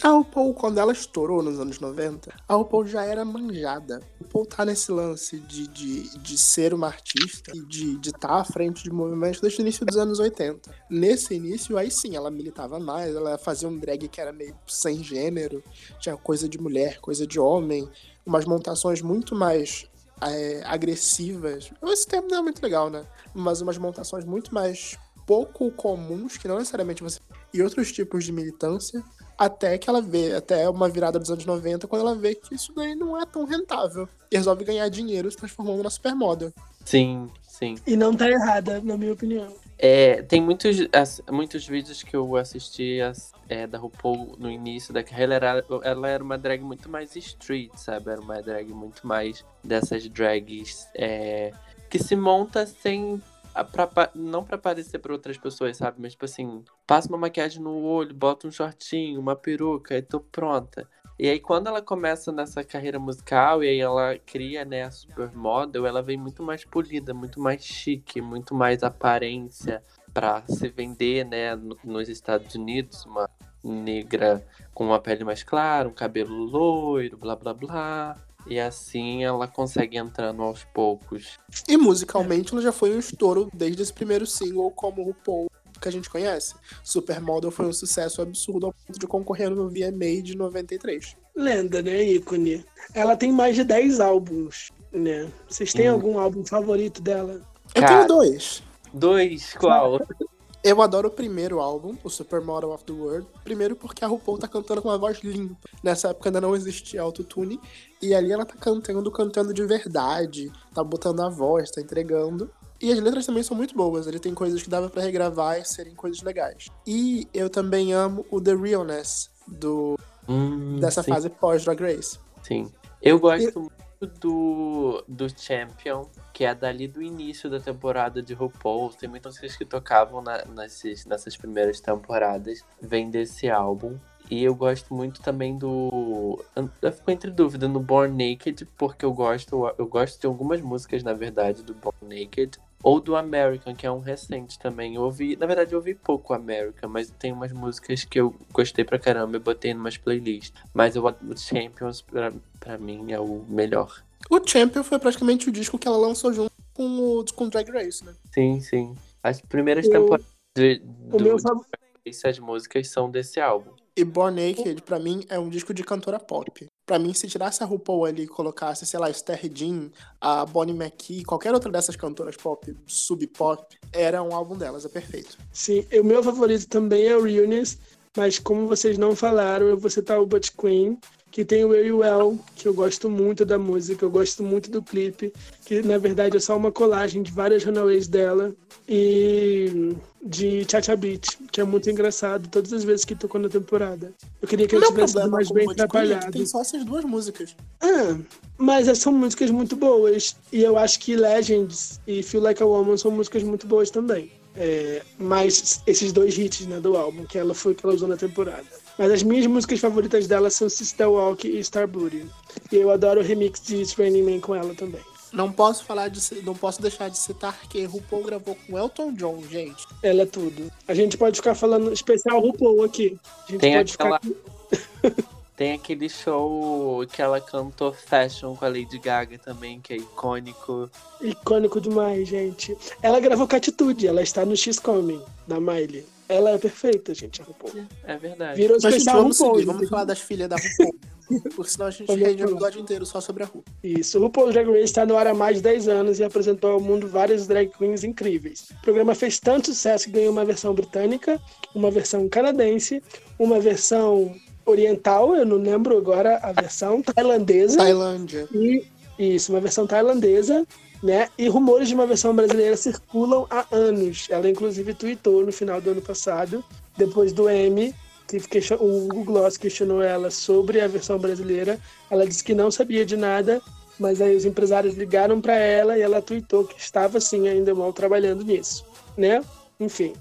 A 0.03 0.09
RuPaul, 0.09 0.53
quando 0.53 0.77
ela 0.77 0.91
estourou 0.91 1.41
nos 1.41 1.59
anos 1.59 1.79
90, 1.79 2.31
a 2.47 2.53
RuPaul 2.53 2.85
já 2.85 3.03
era 3.03 3.25
manjada. 3.25 3.99
A 4.19 4.23
RuPaul 4.23 4.45
tá 4.45 4.63
nesse 4.63 4.91
lance 4.91 5.39
de, 5.39 5.67
de, 5.67 6.17
de 6.19 6.37
ser 6.37 6.71
uma 6.71 6.85
artista 6.85 7.51
e 7.55 7.65
de 7.65 7.99
estar 8.07 8.35
à 8.35 8.43
frente 8.43 8.83
de 8.83 8.91
movimentos 8.91 9.41
desde 9.41 9.59
o 9.59 9.63
início 9.63 9.83
dos 9.83 9.97
anos 9.97 10.19
80. 10.19 10.71
Nesse 10.87 11.33
início, 11.33 11.77
aí 11.77 11.89
sim, 11.89 12.15
ela 12.15 12.29
militava 12.29 12.79
mais, 12.79 13.15
ela 13.15 13.39
fazia 13.39 13.67
um 13.67 13.75
drag 13.75 14.07
que 14.07 14.21
era 14.21 14.31
meio 14.31 14.55
sem 14.67 15.03
gênero, 15.03 15.63
tinha 15.99 16.15
coisa 16.15 16.47
de 16.47 16.59
mulher, 16.59 16.99
coisa 16.99 17.25
de 17.25 17.39
homem, 17.39 17.89
umas 18.23 18.45
montações 18.45 19.01
muito 19.01 19.33
mais 19.33 19.89
é, 20.21 20.61
agressivas. 20.63 21.71
Esse 21.83 22.05
termo 22.05 22.27
não 22.29 22.37
é 22.37 22.41
muito 22.43 22.61
legal, 22.61 22.91
né? 22.91 23.03
Mas 23.33 23.61
umas 23.61 23.79
montações 23.79 24.25
muito 24.25 24.53
mais 24.53 24.95
pouco 25.25 25.71
comuns, 25.71 26.37
que 26.37 26.47
não 26.47 26.59
necessariamente 26.59 27.01
você. 27.01 27.19
E 27.51 27.63
outros 27.63 27.91
tipos 27.91 28.23
de 28.23 28.31
militância 28.31 29.03
até 29.38 29.77
que 29.77 29.89
ela 29.89 30.01
vê, 30.01 30.33
até 30.35 30.67
uma 30.69 30.89
virada 30.89 31.19
dos 31.19 31.29
anos 31.29 31.45
90, 31.45 31.88
quando 31.88 32.01
ela 32.01 32.15
vê 32.15 32.33
que 32.35 32.55
isso 32.55 32.73
daí 32.73 32.95
não 32.95 33.19
é 33.19 33.25
tão 33.25 33.45
rentável. 33.45 34.07
E 34.31 34.35
resolve 34.38 34.63
ganhar 34.65 34.88
dinheiro 34.89 35.29
se 35.29 35.38
transformando 35.38 35.83
na 35.83 35.89
supermodel. 35.89 36.51
Sim, 36.83 37.29
sim. 37.47 37.75
E 37.85 37.95
não 37.95 38.15
tá 38.15 38.29
errada, 38.29 38.81
na 38.81 38.97
minha 38.97 39.13
opinião. 39.13 39.53
É, 39.79 40.23
tem 40.23 40.41
muitos, 40.41 40.77
as- 40.91 41.21
muitos 41.29 41.67
vídeos 41.67 42.01
que 42.01 42.15
eu 42.15 42.35
assisti 42.35 42.99
as- 42.99 43.31
é, 43.47 43.67
da 43.67 43.77
RuPaul 43.77 44.35
no 44.39 44.49
início 44.49 44.91
da 44.93 45.03
carreira. 45.03 45.35
Ela, 45.35 45.63
ela 45.83 46.07
era 46.09 46.23
uma 46.23 46.38
drag 46.38 46.61
muito 46.63 46.89
mais 46.89 47.15
street, 47.15 47.71
sabe? 47.75 48.09
Era 48.09 48.19
uma 48.19 48.41
drag 48.41 48.73
muito 48.73 49.05
mais 49.05 49.45
dessas 49.63 50.07
drags 50.09 50.88
é, 50.95 51.51
que 51.89 51.99
se 51.99 52.15
monta 52.15 52.65
sem. 52.65 53.21
Pra 53.63 54.09
não 54.15 54.43
pra 54.43 54.57
parecer 54.57 54.99
pra 54.99 55.13
outras 55.13 55.37
pessoas, 55.37 55.77
sabe? 55.77 55.97
Mas, 56.01 56.13
tipo 56.13 56.25
assim, 56.25 56.63
passa 56.85 57.09
uma 57.09 57.17
maquiagem 57.17 57.61
no 57.61 57.81
olho, 57.83 58.13
bota 58.13 58.47
um 58.47 58.51
shortinho, 58.51 59.19
uma 59.19 59.35
peruca 59.35 59.95
e 59.97 60.01
tô 60.01 60.19
pronta. 60.19 60.87
E 61.19 61.27
aí, 61.27 61.39
quando 61.39 61.65
ela 61.67 61.81
começa 61.81 62.31
nessa 62.31 62.63
carreira 62.63 62.99
musical 62.99 63.63
e 63.63 63.67
aí 63.69 63.79
ela 63.79 64.17
cria, 64.19 64.63
né, 64.63 64.83
a 64.83 64.91
supermodel, 64.91 65.85
ela 65.87 66.01
vem 66.03 66.15
muito 66.17 66.43
mais 66.43 66.63
polida, 66.63 67.11
muito 67.13 67.39
mais 67.39 67.63
chique, 67.65 68.21
muito 68.21 68.53
mais 68.53 68.83
aparência 68.83 69.81
pra 70.13 70.43
se 70.47 70.69
vender, 70.69 71.25
né, 71.25 71.55
no- 71.55 71.77
nos 71.83 72.07
Estados 72.07 72.53
Unidos, 72.53 73.03
uma 73.05 73.27
negra 73.63 74.45
com 74.75 74.85
uma 74.85 74.99
pele 74.99 75.23
mais 75.23 75.41
clara, 75.41 75.89
um 75.89 75.93
cabelo 75.93 76.35
loiro, 76.35 77.17
blá 77.17 77.35
blá 77.35 77.53
blá. 77.53 78.15
E 78.49 78.59
assim 78.59 79.23
ela 79.23 79.47
consegue 79.47 79.97
entrando 79.97 80.41
aos 80.41 80.63
poucos. 80.73 81.37
E 81.67 81.75
musicalmente 81.77 82.53
ela 82.53 82.61
já 82.61 82.71
foi 82.71 82.95
um 82.95 82.99
estouro 82.99 83.49
desde 83.53 83.81
esse 83.81 83.93
primeiro 83.93 84.25
single 84.25 84.71
como 84.71 85.01
o 85.01 85.05
RuPaul 85.05 85.47
que 85.79 85.87
a 85.87 85.91
gente 85.91 86.09
conhece. 86.09 86.55
Supermodel 86.83 87.51
foi 87.51 87.67
um 87.67 87.73
sucesso 87.73 88.21
absurdo 88.21 88.65
ao 88.67 88.73
ponto 88.73 88.97
de 88.97 89.05
concorrer 89.05 89.49
no 89.51 89.69
VMA 89.69 90.21
de 90.23 90.35
93. 90.35 91.15
Lenda, 91.35 91.81
né? 91.83 92.03
Ícone. 92.03 92.65
Ela 92.95 93.15
tem 93.15 93.31
mais 93.31 93.55
de 93.55 93.63
10 93.63 93.99
álbuns, 93.99 94.71
né? 94.91 95.31
Vocês 95.47 95.73
têm 95.73 95.89
Hum. 95.89 95.93
algum 95.93 96.17
álbum 96.19 96.43
favorito 96.43 96.99
dela? 97.01 97.41
Eu 97.75 97.81
Cara. 97.81 97.87
tenho 98.05 98.07
dois. 98.07 98.63
Dois, 98.93 99.53
qual? 99.53 99.99
Eu 100.68 100.82
adoro 100.82 101.07
o 101.07 101.11
primeiro 101.11 101.61
álbum, 101.61 101.95
o 102.03 102.09
Supermodel 102.09 102.72
of 102.74 102.84
the 102.84 102.91
World. 102.91 103.26
Primeiro 103.41 103.74
porque 103.74 104.03
a 104.03 104.07
RuPaul 104.07 104.38
tá 104.38 104.49
cantando 104.49 104.82
com 104.82 104.89
uma 104.89 104.97
voz 104.97 105.20
limpa. 105.24 105.55
Nessa 105.82 106.09
época 106.09 106.28
ainda 106.28 106.41
não 106.41 106.53
existia 106.53 107.01
autotune. 107.01 107.57
E 108.01 108.13
ali 108.13 108.34
ela 108.34 108.45
tá 108.45 108.53
cantando, 108.59 109.09
cantando 109.09 109.53
de 109.53 109.65
verdade. 109.65 110.51
Tá 110.74 110.84
botando 110.84 111.22
a 111.22 111.30
voz, 111.30 111.72
tá 111.72 111.80
entregando. 111.80 112.51
E 112.82 112.91
as 112.91 112.99
letras 112.99 113.26
também 113.26 113.43
são 113.43 113.55
muito 113.55 113.74
boas. 113.74 114.07
Ele 114.07 114.20
tem 114.20 114.34
coisas 114.34 114.61
que 114.61 114.70
dava 114.70 114.89
pra 114.89 115.01
regravar 115.01 115.57
e 115.57 115.63
serem 115.63 115.95
coisas 115.95 116.22
legais. 116.22 116.68
E 116.86 117.30
eu 117.34 117.49
também 117.49 117.93
amo 117.93 118.26
o 118.30 118.41
The 118.41 118.53
Realness 118.53 119.30
do, 119.47 119.97
Hum, 120.28 120.82
dessa 120.82 121.01
sim. 121.01 121.09
fase 121.13 121.30
pós-Drag 121.30 121.82
Race. 121.82 122.20
Sim. 122.43 122.70
Eu 123.01 123.18
gosto 123.22 123.57
muito 123.57 123.72
do, 124.05 125.03
do 125.07 125.27
Champion, 125.29 126.05
que 126.33 126.45
é 126.45 126.53
dali 126.53 126.87
do 126.87 127.01
início 127.01 127.49
da 127.49 127.59
temporada 127.59 128.21
de 128.21 128.33
RuPaul. 128.33 128.89
Tem 128.89 129.09
muitas 129.09 129.33
músicas 129.33 129.55
que 129.55 129.65
tocavam 129.65 130.21
na, 130.21 130.43
nesses, 130.45 131.05
nessas 131.05 131.35
primeiras 131.35 131.79
temporadas. 131.79 132.63
Vem 132.81 133.09
desse 133.09 133.49
álbum. 133.49 133.97
E 134.29 134.43
eu 134.43 134.53
gosto 134.53 134.93
muito 134.93 135.21
também 135.21 135.57
do. 135.57 136.43
Eu 136.81 136.91
fico 136.91 137.11
entre 137.11 137.31
dúvida 137.31 137.67
no 137.67 137.79
Born 137.79 138.11
Naked, 138.11 138.67
porque 138.77 139.05
eu 139.05 139.13
gosto. 139.13 139.73
Eu 139.77 139.87
gosto 139.87 140.19
de 140.19 140.27
algumas 140.27 140.61
músicas, 140.61 141.01
na 141.01 141.13
verdade, 141.13 141.63
do 141.63 141.73
Born 141.73 141.97
Naked. 142.01 142.59
Ou 142.84 142.99
do 143.01 143.15
American, 143.15 143.75
que 143.75 143.86
é 143.88 143.91
um 143.91 143.99
recente 143.99 144.57
também. 144.59 144.95
Eu 144.95 145.01
ouvi. 145.01 145.36
Na 145.36 145.45
verdade, 145.45 145.73
eu 145.73 145.80
ouvi 145.80 145.95
pouco 145.95 146.34
American, 146.34 146.89
mas 146.89 147.09
tem 147.09 147.34
umas 147.34 147.51
músicas 147.51 148.05
que 148.05 148.19
eu 148.19 148.36
gostei 148.53 148.86
pra 148.86 148.99
caramba. 148.99 149.36
Eu 149.38 149.41
botei 149.41 149.73
numas 149.73 149.97
playlists. 149.97 150.53
Mas 150.73 150.95
o 150.95 151.01
Champions, 151.36 152.01
pra, 152.01 152.32
pra 152.59 152.78
mim, 152.78 153.11
é 153.11 153.19
o 153.19 153.43
melhor. 153.49 154.03
O 154.30 154.39
Champion 154.47 154.84
foi 154.84 154.99
praticamente 154.99 155.49
o 155.49 155.51
disco 155.51 155.78
que 155.80 155.88
ela 155.88 155.97
lançou 155.97 156.32
junto 156.32 156.51
com 156.73 156.99
o 157.19 157.25
com 157.34 157.49
Drag 157.49 157.69
Race, 157.71 158.05
né? 158.05 158.13
Sim, 158.32 158.59
sim. 158.61 158.95
As 159.23 159.41
primeiras 159.41 159.86
Eu- 159.86 159.91
temporadas 159.91 160.28
de, 160.55 160.82
O 161.11 161.17
do, 161.17 161.23
meu 161.23 161.39
fav- 161.39 161.61
essas 162.05 162.38
músicas 162.39 162.89
são 162.89 163.09
desse 163.09 163.39
álbum. 163.39 163.71
E 163.97 164.03
Born 164.03 164.39
Naked, 164.39 164.83
pra 164.83 164.99
mim, 164.99 165.25
é 165.27 165.39
um 165.39 165.49
disco 165.49 165.73
de 165.73 165.83
cantora 165.83 166.19
pop. 166.19 166.67
Pra 166.85 166.99
mim, 166.99 167.15
se 167.15 167.27
tirasse 167.27 167.63
a 167.63 167.65
RuPaul 167.65 168.05
ali 168.05 168.23
e 168.23 168.27
colocasse, 168.27 168.85
sei 168.85 168.99
lá, 168.99 169.09
Esther 169.09 169.51
Jean, 169.51 169.89
a 170.21 170.45
Bonnie 170.45 170.75
McKee, 170.75 171.23
qualquer 171.23 171.51
outra 171.51 171.71
dessas 171.71 171.95
cantoras 171.95 172.37
pop, 172.37 172.77
sub-pop, 172.85 173.75
era 173.91 174.21
um 174.21 174.35
álbum 174.35 174.55
delas, 174.55 174.85
é 174.85 174.89
perfeito. 174.89 175.35
Sim, 175.51 175.83
o 175.99 176.03
meu 176.03 176.21
favorito 176.21 176.67
também 176.67 177.07
é 177.07 177.17
o 177.17 177.23
Realness, 177.23 177.79
mas 178.15 178.37
como 178.37 178.67
vocês 178.67 178.99
não 178.99 179.15
falaram, 179.15 179.65
eu 179.65 179.79
vou 179.79 179.89
citar 179.89 180.21
o 180.21 180.27
Butch 180.27 180.51
Queen, 180.51 180.99
que 181.32 181.45
tem 181.45 181.63
o 181.63 181.69
Very 181.69 181.91
Well, 181.91 182.39
que 182.55 182.67
eu 182.67 182.73
gosto 182.73 183.09
muito 183.09 183.45
da 183.45 183.59
música, 183.59 184.03
eu 184.03 184.09
gosto 184.09 184.43
muito 184.43 184.71
do 184.71 184.82
clipe, 184.82 185.32
que 185.65 185.82
na 185.82 185.97
verdade 185.97 186.38
é 186.38 186.39
só 186.39 186.57
uma 186.57 186.71
colagem 186.71 187.21
de 187.21 187.32
várias 187.32 187.63
runaways 187.63 188.07
dela, 188.07 188.55
e 188.88 189.95
de 190.23 190.65
Cha 190.69 190.82
Cha 190.82 190.95
Beat, 190.95 191.38
que 191.51 191.59
é 191.59 191.63
muito 191.63 191.89
engraçado 191.89 192.47
todas 192.47 192.71
as 192.71 192.84
vezes 192.84 193.03
que 193.03 193.15
tocou 193.15 193.39
na 193.39 193.49
temporada. 193.49 194.13
Eu 194.41 194.47
queria 194.47 194.67
que 194.67 194.75
ele 194.75 194.86
tivesse 194.86 195.13
sido 195.13 195.30
mais 195.30 195.51
bem 195.51 195.65
o 195.65 195.67
Butch 195.67 195.78
Queen 195.78 195.84
é 195.84 195.88
que 195.88 196.13
atrapalhado. 196.13 196.32
tem 196.32 196.45
só 196.45 196.61
essas 196.61 196.86
duas 196.86 197.03
músicas. 197.03 197.55
Ah, 197.82 198.17
mas 198.57 198.97
são 198.97 199.11
músicas 199.11 199.51
muito 199.51 199.75
boas. 199.75 200.38
E 200.51 200.63
eu 200.63 200.78
acho 200.78 200.99
que 200.99 201.15
Legends 201.15 201.99
e 202.07 202.23
Feel 202.23 202.43
Like 202.43 202.63
a 202.63 202.65
Woman 202.65 202.97
são 202.97 203.11
músicas 203.11 203.43
muito 203.43 203.67
boas 203.67 203.91
também. 203.91 204.32
É, 204.57 205.01
mas 205.19 205.81
esses 205.85 206.11
dois 206.11 206.37
hits 206.37 206.65
né, 206.65 206.79
do 206.79 206.97
álbum, 206.97 207.25
que 207.25 207.37
ela 207.37 207.53
foi 207.53 207.75
que 207.75 207.85
ela 207.85 207.93
usou 207.95 208.07
na 208.07 208.17
temporada. 208.17 208.65
Mas 208.97 209.11
as 209.11 209.21
minhas 209.23 209.45
músicas 209.45 209.79
favoritas 209.79 210.25
dela 210.27 210.49
são 210.49 210.67
Sister 210.67 211.07
Walk 211.09 211.47
e 211.47 211.63
Star 211.63 211.87
Booty. 211.87 212.25
E 212.71 212.75
eu 212.75 212.89
adoro 212.89 213.21
o 213.21 213.23
remix 213.23 213.61
de 213.61 213.75
It's 213.77 213.93
Raining 213.93 214.23
Man 214.23 214.39
com 214.39 214.55
ela 214.55 214.73
também. 214.73 215.01
Não 215.31 215.51
posso 215.51 215.83
falar 215.85 216.07
de, 216.07 216.19
não 216.43 216.55
posso 216.55 216.81
deixar 216.81 217.09
de 217.09 217.17
citar 217.17 217.59
que 217.69 217.83
RuPaul 217.83 218.23
gravou 218.23 218.57
com 218.65 218.77
Elton 218.77 219.13
John, 219.13 219.43
gente. 219.49 219.85
Ela 220.01 220.23
é 220.23 220.25
tudo. 220.25 220.71
A 220.87 220.93
gente 220.95 221.17
pode 221.17 221.35
ficar 221.35 221.53
falando 221.53 221.91
especial 221.93 222.39
RuPaul 222.39 222.83
aqui. 222.83 223.19
A 223.47 223.51
gente 223.51 223.59
Tem 223.59 223.75
pode 223.75 223.93
aquela- 223.93 224.19
ficar. 224.19 225.23
Tem 225.57 225.73
aquele 225.73 226.07
show 226.07 227.03
que 227.11 227.19
ela 227.19 227.41
cantou 227.41 227.91
Fashion 227.91 228.55
com 228.55 228.63
a 228.63 228.67
Lady 228.67 228.99
Gaga 228.99 229.39
também, 229.39 229.81
que 229.81 229.91
é 229.91 229.97
icônico. 229.97 230.87
Icônico 231.19 231.81
demais, 231.81 232.27
gente. 232.27 232.77
Ela 233.01 233.19
gravou 233.19 233.47
com 233.47 233.55
atitude, 233.55 234.05
ela 234.05 234.21
está 234.21 234.45
no 234.45 234.55
X 234.55 234.77
Coming, 234.77 235.19
da 235.47 235.59
Miley. 235.59 236.05
Ela 236.29 236.51
é 236.51 236.57
perfeita, 236.59 237.11
gente, 237.15 237.41
a 237.41 237.45
RuPaul. 237.45 237.87
É 238.03 238.17
verdade. 238.17 238.61
Virou 238.61 238.77
Mas, 238.83 238.93
gente, 238.93 239.05
vamos 239.05 239.39
RuPaul. 239.39 239.55
seguir, 239.55 239.65
vamos 239.65 239.89
falar 239.89 240.03
das 240.03 240.19
filhas 240.19 240.47
da 240.47 240.57
RuPaul. 240.57 240.95
Porque 241.55 241.71
senão 241.71 241.87
a 241.87 241.91
gente 241.91 242.13
rende 242.13 242.43
o 242.43 242.51
episódio 242.51 242.79
inteiro 242.79 243.05
só 243.05 243.19
sobre 243.19 243.43
a 243.43 243.45
Ru. 243.47 243.63
Isso, 243.83 244.19
o 244.19 244.21
RuPaul's 244.21 244.53
Drag 244.53 244.67
Race 244.67 244.83
está 244.83 245.05
no 245.05 245.17
ar 245.17 245.27
há 245.27 245.33
mais 245.33 245.57
de 245.57 245.63
10 245.63 245.87
anos 245.87 246.19
e 246.19 246.23
apresentou 246.23 246.71
ao 246.71 246.79
mundo 246.79 247.07
várias 247.07 247.47
drag 247.47 247.69
queens 247.77 248.03
incríveis. 248.03 248.69
O 248.79 248.81
programa 248.83 249.15
fez 249.15 249.39
tanto 249.39 249.67
sucesso 249.67 250.05
que 250.05 250.11
ganhou 250.11 250.31
uma 250.31 250.45
versão 250.45 250.73
britânica, 250.73 251.41
uma 251.73 251.91
versão 251.91 252.29
canadense, 252.29 253.01
uma 253.39 253.59
versão 253.59 254.33
oriental, 254.68 255.36
eu 255.36 255.45
não 255.45 255.57
lembro 255.57 255.97
agora 255.97 256.38
a 256.43 256.51
versão, 256.51 257.01
tailandesa, 257.01 257.78
Tailândia. 257.78 258.47
e 258.53 258.84
isso, 259.18 259.51
uma 259.51 259.59
versão 259.61 259.88
tailandesa, 259.88 260.65
né? 261.01 261.30
E 261.38 261.47
rumores 261.47 261.88
de 261.88 261.93
uma 261.95 262.05
versão 262.05 262.36
brasileira 262.36 262.76
circulam 262.78 263.47
há 263.49 263.65
anos. 263.72 264.28
Ela 264.30 264.49
inclusive 264.49 264.93
tweetou 264.93 265.45
no 265.45 265.51
final 265.51 265.80
do 265.82 265.89
ano 265.91 266.01
passado, 266.01 266.63
depois 266.97 267.32
do 267.34 267.49
M, 267.49 267.93
que 268.28 268.39
question- 268.41 268.78
o 268.80 269.07
Google 269.07 269.24
Gloss 269.26 269.57
questionou 269.57 270.01
ela 270.01 270.30
sobre 270.30 270.82
a 270.82 270.88
versão 270.88 271.18
brasileira. 271.18 271.80
Ela 272.11 272.28
disse 272.28 272.43
que 272.43 272.53
não 272.53 272.70
sabia 272.70 273.05
de 273.05 273.15
nada, 273.15 273.61
mas 273.99 274.22
aí 274.22 274.36
os 274.36 274.45
empresários 274.45 274.95
ligaram 274.95 275.39
para 275.41 275.55
ela 275.55 275.97
e 275.97 276.01
ela 276.01 276.22
tweetou 276.22 276.65
que 276.65 276.80
estava 276.80 277.20
sim 277.22 277.47
ainda 277.47 277.74
mal 277.74 277.93
trabalhando 277.93 278.43
nisso, 278.43 278.86
né? 279.18 279.41
Enfim. 279.80 280.13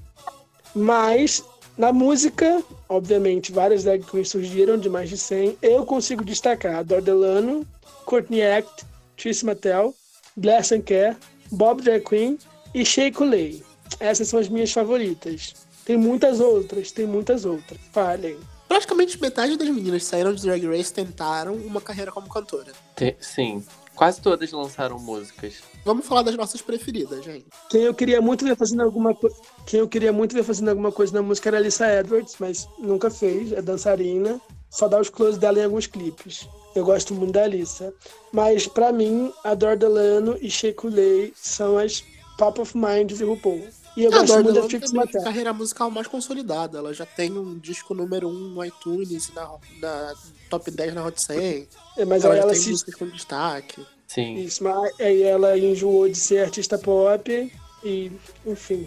Mas 0.74 1.42
na 1.76 1.92
música, 1.92 2.62
obviamente, 2.88 3.52
várias 3.52 3.84
drag 3.84 4.02
queens 4.04 4.30
surgiram 4.30 4.78
de 4.78 4.88
mais 4.88 5.08
de 5.10 5.18
100. 5.18 5.58
Eu 5.62 5.84
consigo 5.84 6.24
destacar 6.24 6.76
a 6.76 6.82
Dor 6.82 7.02
Delano, 7.02 7.66
Courtney 8.04 8.42
Act, 8.42 8.84
Trish 9.16 9.42
Mattel, 9.42 9.94
Bless 10.36 10.74
and 10.74 10.82
Care, 10.82 11.16
Bob 11.50 11.82
Drag 11.82 12.02
Queen 12.04 12.38
e 12.74 12.84
Shea 12.84 13.12
Coulee. 13.12 13.62
Essas 14.00 14.28
são 14.28 14.38
as 14.40 14.48
minhas 14.48 14.72
favoritas. 14.72 15.54
Tem 15.84 15.96
muitas 15.96 16.40
outras, 16.40 16.90
tem 16.90 17.06
muitas 17.06 17.44
outras. 17.44 17.78
Falem. 17.92 18.36
Praticamente 18.68 19.20
metade 19.20 19.56
das 19.56 19.68
meninas 19.68 20.02
que 20.02 20.08
saíram 20.08 20.34
de 20.34 20.42
Drag 20.42 20.66
Race 20.66 20.92
tentaram 20.92 21.54
uma 21.54 21.80
carreira 21.80 22.10
como 22.10 22.28
cantora. 22.28 22.72
Te- 22.96 23.16
Sim. 23.20 23.64
Quase 23.96 24.20
todas 24.20 24.52
lançaram 24.52 24.98
músicas. 24.98 25.62
Vamos 25.84 26.06
falar 26.06 26.22
das 26.22 26.36
nossas 26.36 26.60
preferidas, 26.60 27.24
gente. 27.24 27.46
Quem 27.70 27.82
eu 27.82 27.94
queria 27.94 28.20
muito 28.20 28.44
ver 28.44 28.54
fazendo 28.54 28.82
alguma 28.82 29.14
coisa. 29.14 29.36
Quem 29.66 29.80
eu 29.80 29.88
queria 29.88 30.12
muito 30.12 30.34
ver 30.34 30.44
fazendo 30.44 30.68
alguma 30.68 30.92
coisa 30.92 31.14
na 31.14 31.22
música 31.22 31.48
era 31.48 31.56
a 31.56 31.60
Alissa 31.60 31.90
Edwards, 31.90 32.36
mas 32.38 32.68
nunca 32.78 33.10
fez, 33.10 33.52
é 33.52 33.62
dançarina. 33.62 34.38
Só 34.70 34.86
dá 34.86 35.00
os 35.00 35.08
close 35.08 35.38
dela 35.38 35.58
em 35.58 35.64
alguns 35.64 35.86
clipes. 35.86 36.46
Eu 36.74 36.84
gosto 36.84 37.14
muito 37.14 37.32
da 37.32 37.44
Alissa. 37.44 37.94
Mas 38.30 38.66
pra 38.66 38.92
mim, 38.92 39.32
a 39.42 39.54
Dor 39.54 39.76
Delano 39.76 40.36
e 40.42 40.50
Shea 40.50 40.74
Coulee 40.74 41.32
são 41.34 41.78
as 41.78 42.04
top 42.36 42.60
of 42.60 42.76
mind 42.76 43.12
de 43.12 43.24
RuPaul. 43.24 43.66
E 43.96 44.04
eu 44.04 44.12
a 44.12 44.18
gosto 44.20 44.42
muito 44.42 44.78
da 44.78 44.92
Mattel. 44.92 45.22
carreira 45.24 45.52
musical 45.52 45.90
mais 45.90 46.06
consolidada. 46.06 46.78
Ela 46.78 46.92
já 46.92 47.06
tem 47.06 47.32
um 47.32 47.58
disco 47.58 47.94
número 47.94 48.28
1 48.28 48.32
no 48.32 48.64
iTunes, 48.64 49.32
na, 49.32 49.48
na 49.80 50.14
top 50.50 50.70
10 50.70 50.94
na 50.94 51.04
Hot 51.06 51.20
100. 51.22 51.68
É, 51.96 52.04
Mas 52.04 52.24
ela 52.24 52.36
ela 52.36 52.52
tem 52.52 52.60
se 52.60 52.70
músicas 52.70 52.94
com 52.94 53.08
destaque. 53.08 53.86
Sim. 54.06 54.36
Isso, 54.36 54.62
mas 54.62 54.92
aí 55.00 55.22
ela 55.22 55.58
enjoou 55.58 56.08
de 56.08 56.16
ser 56.18 56.44
artista 56.44 56.78
pop 56.78 57.52
e, 57.82 58.12
enfim. 58.46 58.86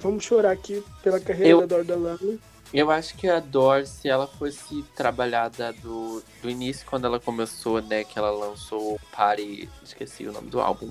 Vamos 0.00 0.22
chorar 0.24 0.52
aqui 0.52 0.82
pela 1.02 1.18
carreira 1.18 1.48
Eu- 1.50 1.60
da 1.60 1.66
Dor 1.76 1.84
Delano. 1.84 2.38
Eu 2.72 2.90
acho 2.90 3.14
que 3.16 3.28
a 3.28 3.38
Dor, 3.38 3.86
se 3.86 4.08
ela 4.08 4.26
fosse 4.26 4.82
trabalhada 4.96 5.74
do, 5.82 6.22
do 6.40 6.48
início, 6.48 6.86
quando 6.88 7.06
ela 7.06 7.20
começou, 7.20 7.82
né, 7.82 8.02
que 8.02 8.18
ela 8.18 8.30
lançou 8.30 8.94
o 8.94 9.00
Party, 9.14 9.68
esqueci 9.84 10.26
o 10.26 10.32
nome 10.32 10.48
do 10.48 10.58
álbum. 10.58 10.90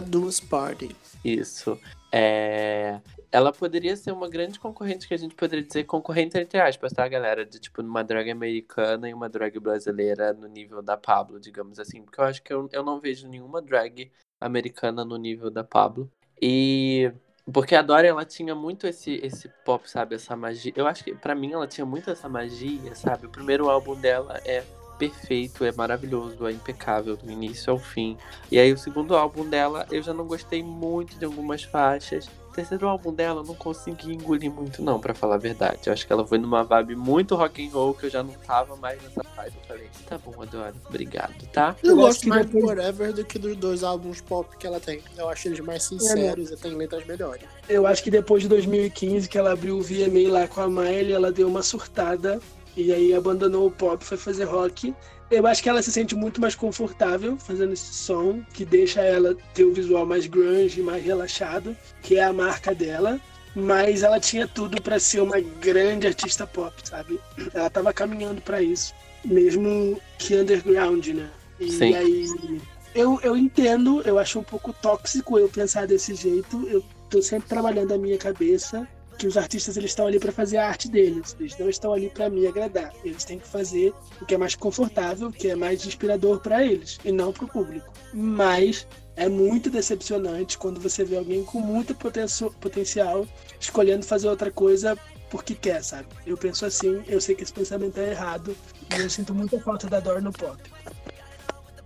Duas 0.00 0.40
Party. 0.40 0.96
Isso. 1.22 1.78
É, 2.14 3.00
Ela 3.30 3.50
poderia 3.52 3.96
ser 3.96 4.12
uma 4.12 4.28
grande 4.28 4.60
concorrente, 4.60 5.08
que 5.08 5.14
a 5.14 5.16
gente 5.16 5.34
poderia 5.34 5.64
dizer 5.64 5.84
concorrente 5.84 6.36
entre 6.38 6.60
aspas, 6.60 6.92
tá, 6.92 7.08
galera? 7.08 7.46
De 7.46 7.58
tipo, 7.58 7.80
uma 7.80 8.04
drag 8.04 8.30
americana 8.30 9.08
e 9.08 9.14
uma 9.14 9.30
drag 9.30 9.58
brasileira 9.58 10.34
no 10.34 10.46
nível 10.46 10.82
da 10.82 10.96
Pablo, 10.96 11.40
digamos 11.40 11.78
assim. 11.78 12.02
Porque 12.02 12.20
eu 12.20 12.24
acho 12.24 12.42
que 12.42 12.52
eu, 12.52 12.68
eu 12.70 12.84
não 12.84 13.00
vejo 13.00 13.26
nenhuma 13.26 13.62
drag 13.62 14.12
americana 14.38 15.04
no 15.04 15.16
nível 15.16 15.50
da 15.50 15.64
Pablo. 15.64 16.10
E. 16.40 17.10
Porque 17.52 17.74
a 17.74 17.82
Dora, 17.82 18.06
ela 18.06 18.24
tinha 18.24 18.54
muito 18.54 18.86
esse, 18.86 19.14
esse 19.16 19.48
pop, 19.64 19.90
sabe? 19.90 20.14
Essa 20.14 20.36
magia. 20.36 20.72
Eu 20.76 20.86
acho 20.86 21.02
que, 21.02 21.14
pra 21.14 21.34
mim, 21.34 21.52
ela 21.52 21.66
tinha 21.66 21.84
muito 21.84 22.10
essa 22.10 22.28
magia, 22.28 22.94
sabe? 22.94 23.26
O 23.26 23.30
primeiro 23.30 23.68
álbum 23.68 23.96
dela 23.96 24.40
é 24.44 24.62
perfeito, 25.02 25.64
é 25.64 25.72
maravilhoso, 25.72 26.46
é 26.46 26.52
impecável 26.52 27.16
do 27.16 27.28
início 27.28 27.72
ao 27.72 27.78
fim. 27.78 28.16
E 28.52 28.58
aí 28.58 28.72
o 28.72 28.78
segundo 28.78 29.16
álbum 29.16 29.48
dela, 29.48 29.84
eu 29.90 30.00
já 30.00 30.14
não 30.14 30.24
gostei 30.24 30.62
muito 30.62 31.18
de 31.18 31.24
algumas 31.24 31.64
faixas. 31.64 32.28
O 32.48 32.54
terceiro 32.54 32.86
álbum 32.86 33.12
dela, 33.12 33.40
eu 33.40 33.44
não 33.44 33.54
consegui 33.54 34.12
engolir 34.12 34.52
muito 34.52 34.82
não, 34.82 35.00
pra 35.00 35.14
falar 35.14 35.36
a 35.36 35.38
verdade. 35.38 35.80
Eu 35.86 35.92
acho 35.92 36.06
que 36.06 36.12
ela 36.12 36.24
foi 36.24 36.38
numa 36.38 36.62
vibe 36.62 36.94
muito 36.94 37.34
rock 37.34 37.66
and 37.66 37.70
roll 37.72 37.94
que 37.94 38.04
eu 38.06 38.10
já 38.10 38.22
não 38.22 38.34
tava 38.34 38.76
mais 38.76 39.02
nessa 39.02 39.22
vibe. 39.34 39.54
Eu 39.56 39.66
falei, 39.66 39.90
tá 40.06 40.18
bom, 40.18 40.40
Adoro, 40.40 40.74
obrigado, 40.86 41.46
tá? 41.50 41.74
Eu, 41.82 41.90
Eu 41.90 41.96
gosto 41.96 42.28
mais 42.28 42.46
do 42.46 42.64
Whatever 42.64 43.12
do 43.12 43.24
que 43.24 43.38
dos 43.38 43.56
dois 43.56 43.82
álbuns 43.82 44.20
pop 44.20 44.56
que 44.56 44.66
ela 44.66 44.78
tem. 44.78 45.02
Eu 45.16 45.28
acho 45.30 45.48
eles 45.48 45.60
mais 45.60 45.82
sinceros 45.82 46.50
e 46.50 46.56
tem 46.56 46.74
letras 46.74 47.04
melhores. 47.06 47.42
Eu 47.68 47.86
acho 47.86 48.04
que 48.04 48.10
depois 48.10 48.42
de 48.42 48.48
2015, 48.50 49.28
que 49.28 49.38
ela 49.38 49.52
abriu 49.52 49.78
o 49.78 49.82
VMA 49.82 50.30
lá 50.30 50.46
com 50.46 50.60
a 50.60 50.68
Miley, 50.68 51.12
ela 51.12 51.32
deu 51.32 51.48
uma 51.48 51.62
surtada. 51.62 52.38
E 52.76 52.92
aí 52.92 53.14
abandonou 53.14 53.66
o 53.66 53.70
pop, 53.70 54.04
foi 54.04 54.16
fazer 54.16 54.44
rock. 54.44 54.94
Eu 55.30 55.46
acho 55.46 55.62
que 55.62 55.68
ela 55.68 55.82
se 55.82 55.90
sente 55.90 56.14
muito 56.14 56.40
mais 56.40 56.54
confortável 56.54 57.38
fazendo 57.38 57.72
esse 57.72 57.92
som, 57.94 58.42
que 58.52 58.64
deixa 58.64 59.00
ela 59.00 59.34
ter 59.54 59.64
o 59.64 59.72
visual 59.72 60.04
mais 60.04 60.26
grunge, 60.26 60.82
mais 60.82 61.02
relaxado, 61.04 61.76
que 62.02 62.16
é 62.16 62.24
a 62.24 62.32
marca 62.32 62.74
dela. 62.74 63.20
Mas 63.54 64.02
ela 64.02 64.18
tinha 64.18 64.48
tudo 64.48 64.80
pra 64.80 64.98
ser 64.98 65.20
uma 65.20 65.38
grande 65.40 66.06
artista 66.06 66.46
pop, 66.46 66.74
sabe? 66.84 67.20
Ela 67.52 67.68
tava 67.68 67.92
caminhando 67.92 68.40
pra 68.40 68.62
isso, 68.62 68.94
mesmo 69.24 70.00
que 70.18 70.34
underground, 70.34 71.06
né? 71.08 71.30
E 71.60 71.70
Sim. 71.70 71.94
aí 71.94 72.60
eu, 72.94 73.20
eu 73.22 73.36
entendo, 73.36 74.02
eu 74.02 74.18
acho 74.18 74.38
um 74.38 74.42
pouco 74.42 74.72
tóxico 74.72 75.38
eu 75.38 75.48
pensar 75.48 75.86
desse 75.86 76.14
jeito. 76.14 76.66
Eu 76.68 76.82
tô 77.10 77.20
sempre 77.20 77.48
trabalhando 77.48 77.92
a 77.92 77.98
minha 77.98 78.16
cabeça 78.16 78.88
que 79.22 79.26
os 79.28 79.36
artistas 79.36 79.76
eles 79.76 79.92
estão 79.92 80.08
ali 80.08 80.18
para 80.18 80.32
fazer 80.32 80.56
a 80.56 80.66
arte 80.66 80.88
deles. 80.88 81.36
Eles 81.38 81.56
não 81.56 81.68
estão 81.68 81.92
ali 81.92 82.10
para 82.10 82.28
me 82.28 82.44
agradar. 82.44 82.92
Eles 83.04 83.22
têm 83.22 83.38
que 83.38 83.46
fazer 83.46 83.94
o 84.20 84.26
que 84.26 84.34
é 84.34 84.36
mais 84.36 84.56
confortável, 84.56 85.28
o 85.28 85.32
que 85.32 85.46
é 85.46 85.54
mais 85.54 85.86
inspirador 85.86 86.40
para 86.40 86.64
eles 86.66 86.98
e 87.04 87.12
não 87.12 87.32
para 87.32 87.44
o 87.44 87.48
público. 87.48 87.86
Mas 88.12 88.84
é 89.14 89.28
muito 89.28 89.70
decepcionante 89.70 90.58
quando 90.58 90.80
você 90.80 91.04
vê 91.04 91.16
alguém 91.16 91.44
com 91.44 91.60
muito 91.60 91.94
potencio- 91.94 92.50
potencial 92.60 93.24
escolhendo 93.60 94.04
fazer 94.04 94.28
outra 94.28 94.50
coisa 94.50 94.98
porque 95.30 95.54
quer, 95.54 95.84
sabe? 95.84 96.08
Eu 96.26 96.36
penso 96.36 96.66
assim, 96.66 97.04
eu 97.06 97.20
sei 97.20 97.36
que 97.36 97.44
esse 97.44 97.52
pensamento 97.52 98.00
é 98.00 98.10
errado 98.10 98.56
e 98.92 99.00
eu 99.00 99.08
sinto 99.08 99.32
muita 99.32 99.56
falta 99.60 99.86
da 99.86 100.00
Dor 100.00 100.20
no 100.20 100.32
pop. 100.32 100.60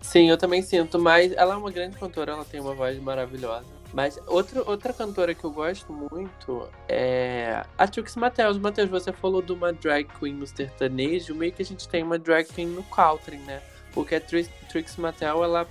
Sim, 0.01 0.31
eu 0.31 0.39
também 0.39 0.63
sinto, 0.63 0.99
mas 0.99 1.33
ela 1.33 1.53
é 1.53 1.57
uma 1.59 1.71
grande 1.71 1.99
cantora, 1.99 2.33
ela 2.33 2.47
tem 2.47 2.61
uma 2.61 2.75
voz 2.75 2.99
maravilhosa. 2.99 3.76
Mas 3.93 4.19
outra, 4.27 4.63
outra 4.69 4.93
cantora 4.93 5.35
que 5.35 5.45
eu 5.45 5.51
gosto 5.51 5.93
muito 5.93 6.69
é 6.89 7.65
a 7.79 7.87
Trix 7.87 8.17
Matheus. 8.17 8.59
Matheus, 8.59 8.91
você 8.91 9.13
falou 9.13 9.41
de 9.41 9.53
uma 9.53 9.73
drag 9.73 10.07
queen 10.19 10.35
no 10.35 10.47
sertanejo, 10.47 11.35
meio 11.35 11.53
que 11.53 11.63
a 11.63 11.65
gente 11.65 11.89
tem 11.89 12.03
uma 12.03 12.19
drag 12.19 12.47
queen 12.47 12.69
no 12.69 12.83
country, 12.85 13.37
né? 13.39 13.63
Porque 13.93 14.17
a 14.17 14.21
Trix, 14.21 14.51
Trix 14.69 14.97
Mattel, 14.97 15.43
ela, 15.43 15.67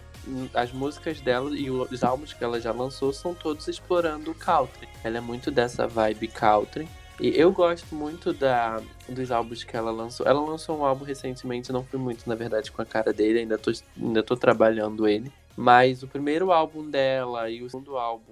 as 0.54 0.72
músicas 0.72 1.22
dela 1.22 1.56
e 1.56 1.70
os 1.70 2.04
álbuns 2.04 2.34
que 2.34 2.44
ela 2.44 2.60
já 2.60 2.72
lançou 2.72 3.14
são 3.14 3.36
todos 3.36 3.68
explorando 3.68 4.32
o 4.32 4.36
country. 4.36 4.90
Ela 5.04 5.18
é 5.20 5.22
muito 5.22 5.52
dessa 5.52 5.88
vibe 5.88 6.28
country. 6.30 6.88
E 7.20 7.30
eu 7.40 7.52
gosto 7.52 7.96
muito 7.96 8.34
da, 8.34 8.82
dos 9.08 9.32
álbuns 9.32 9.64
que 9.64 9.78
ela 9.78 9.92
lançou. 9.92 10.26
Ela 10.26 10.42
lançou 10.42 10.80
um 10.80 10.84
álbum 10.84 11.06
recentemente, 11.06 11.72
não 11.72 11.84
fui 11.84 12.00
muito, 12.00 12.28
na 12.28 12.36
verdade, 12.36 12.72
com 12.72 12.82
a 12.82 12.86
cara 12.86 13.14
dele, 13.14 13.40
ainda 13.40 13.58
tô, 13.58 13.72
ainda 13.96 14.24
tô 14.24 14.36
trabalhando 14.36 15.08
ele. 15.08 15.32
Mas 15.56 16.04
o 16.04 16.08
primeiro 16.08 16.52
álbum 16.52 16.90
dela 16.90 17.50
e 17.50 17.64
o 17.64 17.70
segundo 17.70 17.98
álbum, 17.98 18.32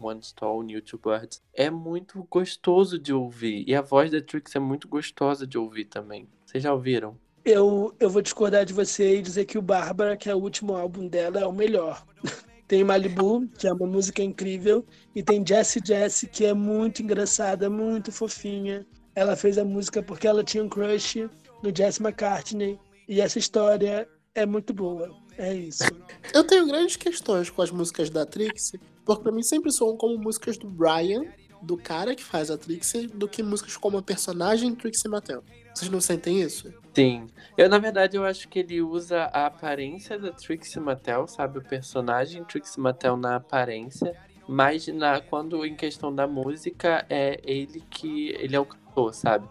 One 0.00 0.22
Stone 0.22 0.76
o 0.76 0.82
Two 0.82 0.98
Birds, 0.98 1.40
é 1.54 1.70
muito 1.70 2.26
gostoso 2.30 2.98
de 2.98 3.12
ouvir. 3.12 3.64
E 3.66 3.74
a 3.74 3.82
voz 3.82 4.10
da 4.10 4.20
Trix 4.20 4.54
é 4.56 4.58
muito 4.58 4.88
gostosa 4.88 5.46
de 5.46 5.56
ouvir 5.56 5.84
também. 5.84 6.28
Vocês 6.44 6.62
já 6.62 6.72
ouviram? 6.72 7.16
Eu, 7.44 7.94
eu 8.00 8.10
vou 8.10 8.20
discordar 8.20 8.64
de 8.64 8.72
você 8.72 9.18
e 9.18 9.22
dizer 9.22 9.44
que 9.44 9.56
o 9.56 9.62
Bárbara, 9.62 10.16
que 10.16 10.28
é 10.28 10.34
o 10.34 10.38
último 10.38 10.74
álbum 10.74 11.06
dela, 11.06 11.38
é 11.38 11.46
o 11.46 11.52
melhor. 11.52 12.04
Tem 12.66 12.82
Malibu, 12.82 13.46
que 13.56 13.68
é 13.68 13.72
uma 13.72 13.86
música 13.86 14.20
incrível, 14.20 14.84
e 15.14 15.22
tem 15.22 15.46
Jessie 15.46 15.80
Jessie, 15.84 16.28
que 16.28 16.44
é 16.44 16.52
muito 16.52 17.00
engraçada, 17.00 17.70
muito 17.70 18.10
fofinha. 18.10 18.84
Ela 19.14 19.36
fez 19.36 19.56
a 19.56 19.64
música 19.64 20.02
porque 20.02 20.26
ela 20.26 20.42
tinha 20.42 20.64
um 20.64 20.68
crush 20.68 21.30
no 21.62 21.72
Jesse 21.72 22.02
McCartney, 22.02 22.76
e 23.08 23.20
essa 23.20 23.38
história 23.38 24.08
é 24.34 24.44
muito 24.44 24.74
boa. 24.74 25.14
É 25.38 25.54
isso. 25.54 25.84
Eu 26.32 26.44
tenho 26.44 26.66
grandes 26.66 26.96
questões 26.96 27.50
com 27.50 27.62
as 27.62 27.70
músicas 27.70 28.10
da 28.10 28.24
Trixie, 28.24 28.80
porque 29.04 29.22
pra 29.22 29.32
mim 29.32 29.42
sempre 29.42 29.70
soam 29.70 29.96
como 29.96 30.16
músicas 30.18 30.56
do 30.56 30.68
Brian, 30.68 31.24
do 31.62 31.76
cara 31.76 32.14
que 32.14 32.24
faz 32.24 32.50
a 32.50 32.56
Trixie, 32.56 33.06
do 33.06 33.28
que 33.28 33.42
músicas 33.42 33.76
como 33.76 33.98
a 33.98 34.02
personagem 34.02 34.74
Trixie 34.74 35.08
Mattel. 35.08 35.42
Vocês 35.74 35.90
não 35.90 36.00
sentem 36.00 36.40
isso? 36.40 36.72
Sim. 36.94 37.26
Eu, 37.56 37.68
na 37.68 37.78
verdade, 37.78 38.16
eu 38.16 38.24
acho 38.24 38.48
que 38.48 38.60
ele 38.60 38.80
usa 38.80 39.24
a 39.24 39.46
aparência 39.46 40.18
da 40.18 40.32
Trixie 40.32 40.80
Mattel, 40.80 41.26
sabe? 41.26 41.58
O 41.58 41.62
personagem 41.62 42.42
Trixie 42.44 42.80
Mattel 42.80 43.16
na 43.16 43.36
aparência. 43.36 44.16
Mas 44.48 44.86
na, 44.86 45.20
quando 45.20 45.66
em 45.66 45.74
questão 45.74 46.14
da 46.14 46.26
música, 46.26 47.04
é 47.10 47.40
ele 47.44 47.82
que. 47.90 48.30
Ele 48.38 48.54
é 48.54 48.60
o 48.60 48.64
cantor, 48.64 49.12
sabe? 49.12 49.46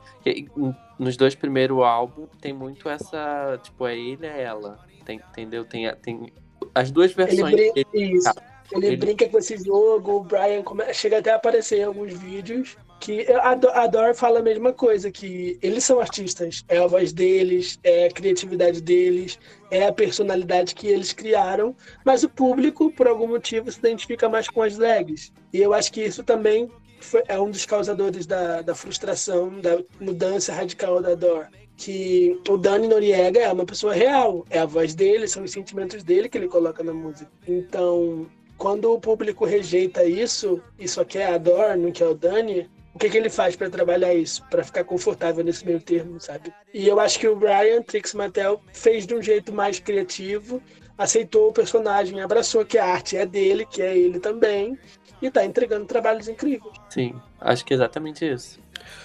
Nos 0.98 1.18
dois 1.18 1.36
primeiros 1.36 1.78
álbuns 1.84 2.30
tem 2.40 2.54
muito 2.54 2.90
essa. 2.90 3.60
Tipo, 3.62 3.88
é 3.88 3.98
ele 3.98 4.26
é 4.26 4.42
ela. 4.42 4.80
Tem, 5.06 5.22
entendeu? 5.32 5.64
Tem, 5.66 5.94
tem 6.02 6.34
as 6.74 6.92
duas 6.92 7.12
Ele 7.12 7.26
versões 7.26 7.52
brinca, 7.54 7.74
dele. 7.94 8.14
isso. 8.18 8.34
Ele, 8.72 8.88
Ele- 8.88 8.98
brinca 8.98 9.30
com 9.30 9.38
esse 9.38 9.58
jogo, 9.64 10.14
o 10.14 10.24
Brian 10.24 10.64
come- 10.64 10.92
chega 10.94 11.20
até 11.20 11.32
a 11.32 11.36
aparecer 11.36 11.80
em 11.80 11.84
alguns 11.84 12.14
vídeos. 12.14 12.76
Que 13.00 13.28
a 13.30 13.54
Do- 13.54 13.70
a 13.70 13.86
Dor 13.88 14.16
fala 14.16 14.40
a 14.40 14.42
mesma 14.42 14.72
coisa, 14.72 15.12
que 15.12 15.60
eles 15.62 15.84
são 15.84 16.00
artistas, 16.00 16.64
é 16.70 16.78
a 16.78 16.88
voz 16.88 17.12
deles, 17.12 17.78
é 17.84 18.06
a 18.06 18.10
criatividade 18.12 18.82
deles, 18.82 19.38
é 19.70 19.86
a 19.86 19.92
personalidade 19.94 20.74
que 20.74 20.88
eles 20.88 21.12
criaram, 21.12 21.76
mas 22.06 22.24
o 22.24 22.30
público, 22.30 22.90
por 22.92 23.06
algum 23.06 23.28
motivo, 23.28 23.70
se 23.70 23.78
identifica 23.80 24.30
mais 24.30 24.48
com 24.50 24.62
as 24.62 24.78
drags. 24.78 25.32
E 25.54 25.62
eu 25.62 25.74
acho 25.74 25.92
que 25.92 26.02
isso 26.02 26.24
também 26.24 26.72
foi- 27.02 27.22
é 27.28 27.38
um 27.40 27.52
dos 27.52 27.66
causadores 27.66 28.26
da, 28.26 28.62
da 28.62 28.74
frustração, 28.74 29.60
da 29.60 29.78
mudança 30.00 30.54
radical 30.54 31.02
da 31.02 31.14
Dor. 31.16 31.50
Que 31.78 32.40
o 32.48 32.58
Dani 32.58 32.88
Noriega 32.88 33.40
é 33.40 33.52
uma 33.52 33.66
pessoa 33.66 33.94
real, 33.94 34.46
é 34.50 34.60
a 34.60 34.66
voz 34.66 34.96
dele, 34.96 35.28
são 35.28 35.44
os 35.44 35.52
sentimentos 35.52 36.04
dele 36.04 36.30
que 36.30 36.38
ele 36.38 36.48
coloca 36.48 36.84
na 36.84 36.94
música. 36.94 37.30
Então, 37.48 38.28
quando 38.58 38.92
o 38.94 39.00
público 39.00 39.46
rejeita 39.46 40.06
isso, 40.06 40.62
e 40.80 40.88
só 40.88 41.04
quer 41.04 41.34
a 41.34 41.38
Dor, 41.38 41.76
não 41.76 41.92
quer 41.92 42.08
o 42.08 42.16
Dani, 42.16 42.70
o 42.94 43.00
que, 43.00 43.10
que 43.10 43.18
ele 43.18 43.30
faz 43.30 43.58
para 43.58 43.70
trabalhar 43.70 44.14
isso? 44.14 44.42
Para 44.50 44.64
ficar 44.64 44.86
confortável 44.86 45.44
nesse 45.44 45.66
meio 45.66 45.82
termo, 45.82 46.20
sabe? 46.20 46.54
E 46.74 46.88
eu 46.88 46.98
acho 46.98 47.20
que 47.20 47.28
o 47.28 47.36
Brian 47.36 47.82
Trix 47.82 48.14
Mattel 48.14 48.62
fez 48.72 49.06
de 49.06 49.14
um 49.14 49.22
jeito 49.22 49.52
mais 49.52 49.80
criativo, 49.80 50.62
aceitou 50.98 51.50
o 51.50 51.54
personagem, 51.54 52.22
abraçou 52.22 52.66
que 52.66 52.78
a 52.78 52.86
arte 52.86 53.18
é 53.18 53.26
dele, 53.26 53.66
que 53.66 53.82
é 53.82 53.98
ele 53.98 54.18
também, 54.18 54.80
e 55.22 55.30
tá 55.30 55.44
entregando 55.44 55.86
trabalhos 55.86 56.30
incríveis. 56.30 56.74
Sim, 56.90 57.14
acho 57.42 57.66
que 57.66 57.74
é 57.74 57.76
exatamente 57.76 58.26
isso. 58.26 58.60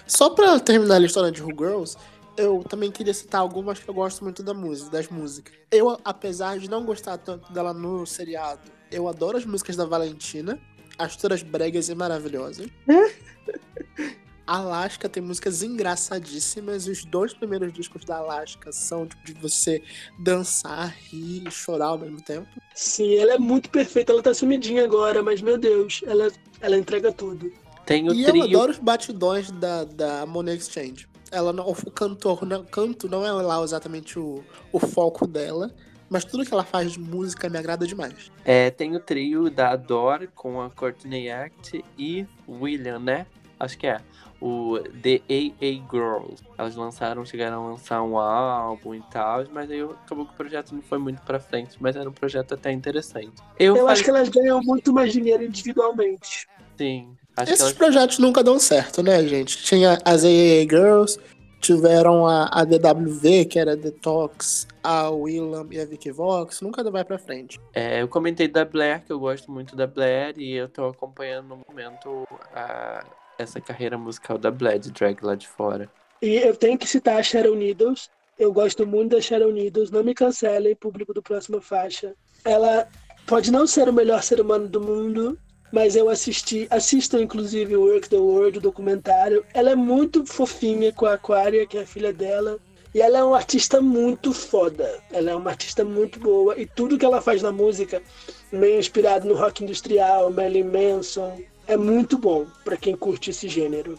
Só 0.07 0.31
pra 0.31 0.61
terminar 0.61 1.01
a 1.01 1.05
história 1.05 1.33
de 1.33 1.43
Who 1.43 1.51
Girls, 1.59 1.97
eu 2.37 2.63
também 2.69 2.91
queria 2.91 3.15
citar 3.15 3.41
algumas 3.41 3.79
que 3.79 3.89
eu 3.89 3.95
gosto 3.95 4.25
muito 4.25 4.43
da 4.43 4.55
música, 4.55 4.91
das 4.91 5.09
músicas. 5.09 5.55
Eu, 5.71 5.99
apesar 6.05 6.59
de 6.59 6.69
não 6.69 6.85
gostar 6.85 7.19
tanto 7.19 7.53
dela 7.53 7.73
no 7.73 8.07
seriado, 8.07 8.63
eu 8.91 9.09
adoro 9.09 9.37
as 9.37 9.45
músicas 9.45 9.77
da 9.77 9.85
Valentina, 9.85 10.61
as 10.99 11.17
todas 11.17 11.43
bregas 11.43 11.89
e 11.89 11.95
maravilhosas. 11.95 12.69
Alaska 14.47 15.09
tem 15.09 15.23
músicas 15.23 15.63
engraçadíssimas. 15.63 16.89
Os 16.89 17.05
dois 17.05 17.33
primeiros 17.33 17.73
discos 17.73 18.05
da 18.05 18.17
Alaska 18.17 18.73
são 18.73 19.07
tipo, 19.07 19.25
de 19.25 19.35
você 19.35 19.81
dançar, 20.19 20.93
rir 21.09 21.47
e 21.47 21.51
chorar 21.53 21.87
ao 21.87 21.99
mesmo 21.99 22.21
tempo. 22.21 22.49
Sim, 22.75 23.15
ela 23.15 23.35
é 23.35 23.39
muito 23.39 23.71
perfeita, 23.71 24.13
ela 24.13 24.23
tá 24.23 24.35
sumidinha 24.35 24.83
agora, 24.83 25.23
mas 25.23 25.41
meu 25.41 25.57
Deus, 25.57 26.03
ela, 26.05 26.33
ela 26.61 26.77
entrega 26.77 27.13
tudo. 27.13 27.53
Tem 27.87 28.09
o 28.09 28.13
e 28.13 28.25
eu 28.25 28.31
trio. 28.31 28.45
adoro 28.45 28.73
os 28.73 28.79
batidões 28.79 29.53
da, 29.53 29.85
da 29.85 30.27
Money 30.27 30.57
Exchange. 30.57 31.10
Ela 31.31 31.53
não, 31.53 31.69
o 31.69 31.91
cantor, 31.91 32.45
não, 32.45 32.65
canto 32.65 33.09
não 33.09 33.25
é 33.25 33.31
lá 33.31 33.63
exatamente 33.63 34.19
o, 34.19 34.43
o 34.73 34.79
foco 34.79 35.27
dela, 35.27 35.71
mas 36.09 36.25
tudo 36.25 36.45
que 36.45 36.53
ela 36.53 36.65
faz 36.65 36.93
de 36.93 37.01
música 37.01 37.49
me 37.49 37.57
agrada 37.57 37.87
demais. 37.87 38.33
É, 38.45 38.71
tem 38.71 38.97
o 38.97 39.01
trio 39.01 39.49
da 39.49 39.71
Adore 39.71 40.27
com 40.29 40.61
a 40.61 40.69
Courtney 40.69 41.31
Act 41.31 41.85
e 41.97 42.27
William, 42.49 42.99
né? 42.99 43.27
Acho 43.59 43.79
que 43.79 43.87
é. 43.87 44.01
O 44.41 44.79
The 45.03 45.21
AA 45.29 45.87
Girls. 45.91 46.43
Elas 46.57 46.75
lançaram, 46.75 47.25
chegaram 47.27 47.63
a 47.63 47.71
lançar 47.71 48.03
um 48.03 48.19
álbum 48.19 48.95
e 48.95 49.03
tal, 49.03 49.45
mas 49.53 49.71
aí 49.71 49.83
acabou 49.83 50.25
que 50.25 50.33
o 50.33 50.37
projeto 50.37 50.75
não 50.75 50.83
foi 50.83 50.99
muito 50.99 51.21
pra 51.23 51.39
frente, 51.39 51.77
mas 51.79 51.95
era 51.95 52.09
um 52.09 52.13
projeto 52.13 52.55
até 52.55 52.73
interessante. 52.73 53.35
Eu, 53.59 53.77
falei, 53.77 53.93
acho 53.93 54.05
que 54.05 54.11
elas 54.11 54.29
ganham 54.31 54.61
muito 54.63 54.93
mais 54.93 55.13
dinheiro 55.13 55.45
individualmente. 55.45 56.49
sim. 56.77 57.17
Acho 57.37 57.53
Esses 57.53 57.61
elas... 57.65 57.73
projetos 57.73 58.19
nunca 58.19 58.43
dão 58.43 58.59
certo, 58.59 59.03
né, 59.03 59.27
gente? 59.27 59.63
Tinha 59.63 59.99
as 60.05 60.25
AA 60.25 60.63
Girls, 60.69 61.19
tiveram 61.61 62.27
a, 62.27 62.49
a 62.53 62.65
DWV, 62.65 63.45
que 63.45 63.59
era 63.59 63.77
Detox, 63.77 64.67
a 64.83 65.11
Willam 65.11 65.69
e 65.71 65.81
a 65.81 65.85
Vicky 65.85 66.11
Vox, 66.11 66.61
nunca 66.61 66.83
vai 66.91 67.05
pra 67.05 67.19
frente. 67.19 67.61
É, 67.75 68.03
eu 68.03 68.09
comentei 68.09 68.49
da 68.49 68.65
Blair, 68.65 69.05
que 69.05 69.13
eu 69.13 69.19
gosto 69.19 69.51
muito 69.51 69.77
da 69.77 69.87
Blair, 69.87 70.35
e 70.39 70.55
eu 70.55 70.69
tô 70.69 70.87
acompanhando 70.87 71.49
no 71.49 71.61
momento 71.69 72.27
a- 72.55 73.05
essa 73.39 73.61
carreira 73.61 73.97
musical 73.97 74.37
da 74.37 74.51
Blair, 74.51 74.79
de 74.79 74.91
drag 74.91 75.23
lá 75.23 75.35
de 75.35 75.49
fora. 75.49 75.91
E 76.23 76.35
eu 76.37 76.55
tenho 76.55 76.77
que 76.77 76.87
citar 76.87 77.19
a 77.19 77.23
Sharon 77.23 77.55
Needles. 77.55 78.11
Eu 78.39 78.53
gosto 78.53 78.87
muito 78.87 79.17
da 79.17 79.21
Sharon 79.21 79.53
Needles. 79.53 79.91
Não 79.91 80.03
me 80.05 80.15
cancelem, 80.15 80.75
público 80.75 81.15
do 81.15 81.23
Próxima 81.23 81.61
Faixa. 81.61 82.15
Ela 82.45 82.87
pode 83.27 83.51
não 83.51 83.67
ser 83.67 83.89
o 83.89 83.93
melhor 83.93 84.23
ser 84.23 84.41
humano 84.41 84.69
do 84.69 84.81
mundo, 84.81 85.39
mas 85.73 85.95
eu 85.95 86.09
assisti, 86.09 86.67
assistam 86.71 87.21
inclusive 87.21 87.77
o 87.77 87.83
Work 87.83 88.09
the 88.09 88.17
World, 88.17 88.59
o 88.59 88.61
documentário. 88.61 89.45
Ela 89.55 89.71
é 89.71 89.77
muito 89.77 90.27
fofinha 90.27 90.93
com 90.93 91.07
a 91.07 91.15
Aquaria, 91.15 91.67
que 91.67 91.79
é 91.79 91.83
a 91.83 91.87
filha 91.87 92.13
dela. 92.13 92.59
E 92.93 93.01
ela 93.01 93.19
é 93.19 93.23
uma 93.23 93.37
artista 93.37 93.81
muito 93.81 94.33
foda. 94.33 94.99
Ela 95.13 95.31
é 95.31 95.35
uma 95.35 95.51
artista 95.51 95.85
muito 95.85 96.19
boa. 96.19 96.61
E 96.61 96.67
tudo 96.67 96.99
que 96.99 97.05
ela 97.05 97.21
faz 97.21 97.41
na 97.41 97.53
música, 97.53 98.03
meio 98.51 98.81
inspirado 98.81 99.29
no 99.29 99.35
rock 99.35 99.63
industrial, 99.63 100.31
Marilyn 100.33 100.65
Manson, 100.65 101.41
é 101.69 101.77
muito 101.77 102.19
bom 102.19 102.47
pra 102.65 102.77
quem 102.77 102.97
curte 102.97 103.31
esse 103.31 103.49
gênero. 103.49 103.97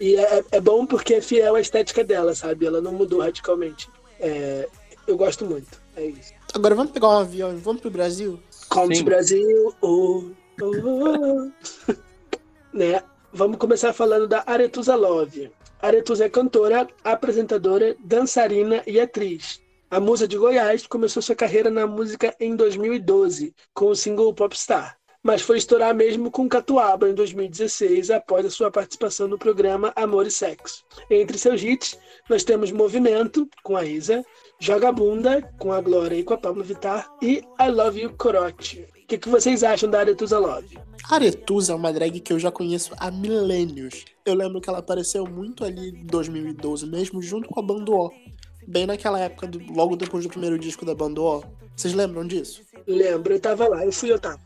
E 0.00 0.16
é, 0.16 0.42
é 0.52 0.60
bom 0.60 0.86
porque 0.86 1.14
é 1.14 1.20
fiel 1.20 1.54
à 1.54 1.60
estética 1.60 2.02
dela, 2.02 2.34
sabe? 2.34 2.64
Ela 2.64 2.80
não 2.80 2.92
mudou 2.92 3.20
radicalmente. 3.20 3.90
É, 4.18 4.66
eu 5.06 5.16
gosto 5.18 5.44
muito. 5.44 5.82
É 5.94 6.06
isso. 6.06 6.32
Agora 6.54 6.74
vamos 6.74 6.92
pegar 6.92 7.08
um 7.08 7.18
avião 7.18 7.52
e 7.52 7.56
vamos 7.56 7.82
pro 7.82 7.90
Brasil? 7.90 8.40
Come 8.68 8.96
Sim. 8.96 9.04
Brasil. 9.04 9.74
Oh. 9.82 10.24
né? 12.72 13.02
Vamos 13.32 13.58
começar 13.58 13.92
falando 13.92 14.28
da 14.28 14.44
Aretusa 14.46 14.94
Love. 14.94 15.50
Aretusa 15.82 16.26
é 16.26 16.28
cantora, 16.28 16.86
apresentadora, 17.02 17.96
dançarina 17.98 18.82
e 18.86 19.00
atriz. 19.00 19.60
A 19.90 20.00
musa 20.00 20.26
de 20.26 20.36
Goiás 20.36 20.86
começou 20.86 21.22
sua 21.22 21.34
carreira 21.34 21.70
na 21.70 21.86
música 21.86 22.34
em 22.40 22.56
2012, 22.56 23.54
com 23.74 23.86
o 23.86 23.94
single 23.94 24.32
Popstar, 24.32 24.96
mas 25.22 25.42
foi 25.42 25.58
estourar 25.58 25.94
mesmo 25.94 26.30
com 26.30 26.48
Catuaba 26.48 27.08
em 27.08 27.14
2016, 27.14 28.10
após 28.10 28.46
a 28.46 28.50
sua 28.50 28.70
participação 28.70 29.28
no 29.28 29.38
programa 29.38 29.92
Amor 29.94 30.26
e 30.26 30.30
Sexo. 30.30 30.84
Entre 31.10 31.38
seus 31.38 31.62
hits, 31.62 31.98
nós 32.28 32.44
temos 32.44 32.72
Movimento, 32.72 33.48
com 33.62 33.76
a 33.76 33.84
Isa, 33.84 34.24
Joga 34.60 34.90
Bunda, 34.90 35.42
com 35.58 35.72
a 35.72 35.80
Glória 35.80 36.16
e 36.16 36.24
com 36.24 36.34
a 36.34 36.38
Pablo 36.38 36.64
Vittar, 36.64 37.08
e 37.20 37.42
I 37.60 37.68
Love 37.68 38.00
You 38.00 38.16
Corote. 38.16 38.93
O 39.14 39.16
que, 39.16 39.18
que 39.18 39.28
vocês 39.28 39.62
acham 39.62 39.88
da 39.88 40.00
Aretusa 40.00 40.40
Love? 40.40 40.76
Aretusa 41.08 41.72
é 41.72 41.76
uma 41.76 41.92
drag 41.92 42.18
que 42.18 42.32
eu 42.32 42.38
já 42.40 42.50
conheço 42.50 42.90
há 42.98 43.12
milênios. 43.12 44.04
Eu 44.26 44.34
lembro 44.34 44.60
que 44.60 44.68
ela 44.68 44.78
apareceu 44.80 45.24
muito 45.24 45.64
ali 45.64 45.90
em 45.90 46.04
2012 46.04 46.84
mesmo, 46.86 47.22
junto 47.22 47.48
com 47.48 47.60
a 47.60 47.62
Bando 47.62 47.94
O. 47.94 48.10
Bem 48.66 48.86
naquela 48.86 49.20
época, 49.20 49.46
do- 49.46 49.60
logo 49.72 49.94
depois 49.94 50.24
do 50.24 50.30
primeiro 50.30 50.58
disco 50.58 50.84
da 50.84 50.96
Bando 50.96 51.22
O. 51.22 51.44
Vocês 51.76 51.94
lembram 51.94 52.26
disso? 52.26 52.62
Lembro, 52.88 53.34
eu 53.34 53.38
tava 53.40 53.68
lá, 53.68 53.84
eu 53.86 53.92
fui, 53.92 54.10
eu 54.10 54.18
tava. 54.18 54.40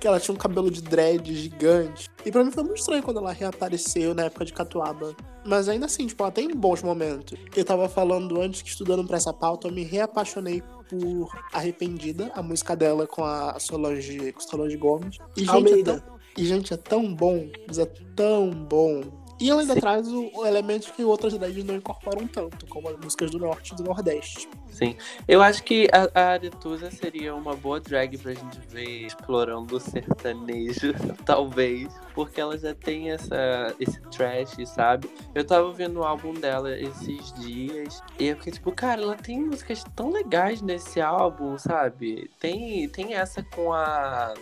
que 0.00 0.06
ela 0.06 0.18
tinha 0.18 0.34
um 0.34 0.38
cabelo 0.38 0.68
de 0.70 0.82
dread 0.82 1.32
gigante. 1.32 2.10
E 2.24 2.32
pra 2.32 2.42
mim 2.42 2.50
foi 2.50 2.64
muito 2.64 2.78
estranho 2.78 3.02
quando 3.04 3.18
ela 3.18 3.32
reapareceu 3.32 4.14
na 4.14 4.24
época 4.24 4.44
de 4.44 4.52
Catuaba. 4.52 5.14
Mas 5.46 5.68
ainda 5.68 5.86
assim, 5.86 6.06
tipo, 6.06 6.22
ela 6.22 6.32
tem 6.32 6.48
bons 6.48 6.82
momentos. 6.82 7.38
Eu 7.54 7.64
tava 7.64 7.88
falando 7.88 8.40
antes 8.40 8.62
que 8.62 8.68
estudando 8.68 9.06
pra 9.06 9.18
essa 9.18 9.32
pauta, 9.32 9.68
eu 9.68 9.72
me 9.72 9.84
reapaixonei 9.84 10.62
por 10.88 11.28
Arrependida, 11.52 12.30
a 12.34 12.42
música 12.42 12.76
dela 12.76 13.06
com 13.06 13.24
a 13.24 13.58
Solange, 13.58 14.32
com 14.32 14.40
Solange 14.40 14.76
Gomes. 14.76 15.18
E 15.36 15.44
gente, 15.44 15.72
é 15.72 15.82
tão, 15.82 16.02
e, 16.36 16.44
gente, 16.44 16.74
é 16.74 16.76
tão 16.76 17.14
bom, 17.14 17.48
mas 17.66 17.78
é 17.78 17.86
tão 18.16 18.50
bom. 18.50 19.23
E 19.44 19.50
ela 19.50 19.60
ainda 19.60 19.74
Sim. 19.74 19.80
traz 19.80 20.08
o, 20.08 20.30
o 20.32 20.46
elemento 20.46 20.90
que 20.94 21.04
outras 21.04 21.36
drags 21.36 21.62
não 21.64 21.74
incorporam 21.74 22.26
tanto, 22.26 22.66
como 22.66 22.88
as 22.88 22.96
músicas 22.96 23.30
do 23.30 23.38
Norte 23.38 23.74
e 23.74 23.76
do 23.76 23.84
Nordeste. 23.84 24.48
Sim. 24.70 24.96
Eu 25.28 25.42
acho 25.42 25.62
que 25.62 25.86
a, 25.92 26.18
a 26.18 26.28
Aretusa 26.30 26.90
seria 26.90 27.34
uma 27.34 27.54
boa 27.54 27.78
drag 27.78 28.16
pra 28.16 28.32
gente 28.32 28.58
ver 28.70 29.04
explorando 29.04 29.76
o 29.76 29.78
sertanejo, 29.78 30.94
talvez. 31.26 31.92
Porque 32.14 32.40
ela 32.40 32.56
já 32.56 32.74
tem 32.74 33.10
essa, 33.10 33.74
esse 33.78 34.00
trash, 34.10 34.66
sabe? 34.66 35.10
Eu 35.34 35.44
tava 35.44 35.66
ouvindo 35.66 36.00
o 36.00 36.04
álbum 36.04 36.32
dela 36.32 36.74
esses 36.80 37.30
dias 37.34 38.02
e 38.18 38.28
eu 38.28 38.36
fiquei 38.36 38.52
tipo, 38.54 38.72
cara, 38.72 39.02
ela 39.02 39.14
tem 39.14 39.42
músicas 39.42 39.84
tão 39.94 40.10
legais 40.10 40.62
nesse 40.62 41.02
álbum, 41.02 41.58
sabe? 41.58 42.30
Tem, 42.40 42.88
tem 42.88 43.12
essa 43.12 43.42
com 43.42 43.74
a. 43.74 44.32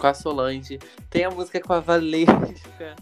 com 0.00 0.06
a 0.06 0.14
Solange, 0.14 0.78
tem 1.10 1.26
a 1.26 1.30
música 1.30 1.60
com 1.60 1.74
a 1.74 1.80
Valesca. 1.80 2.96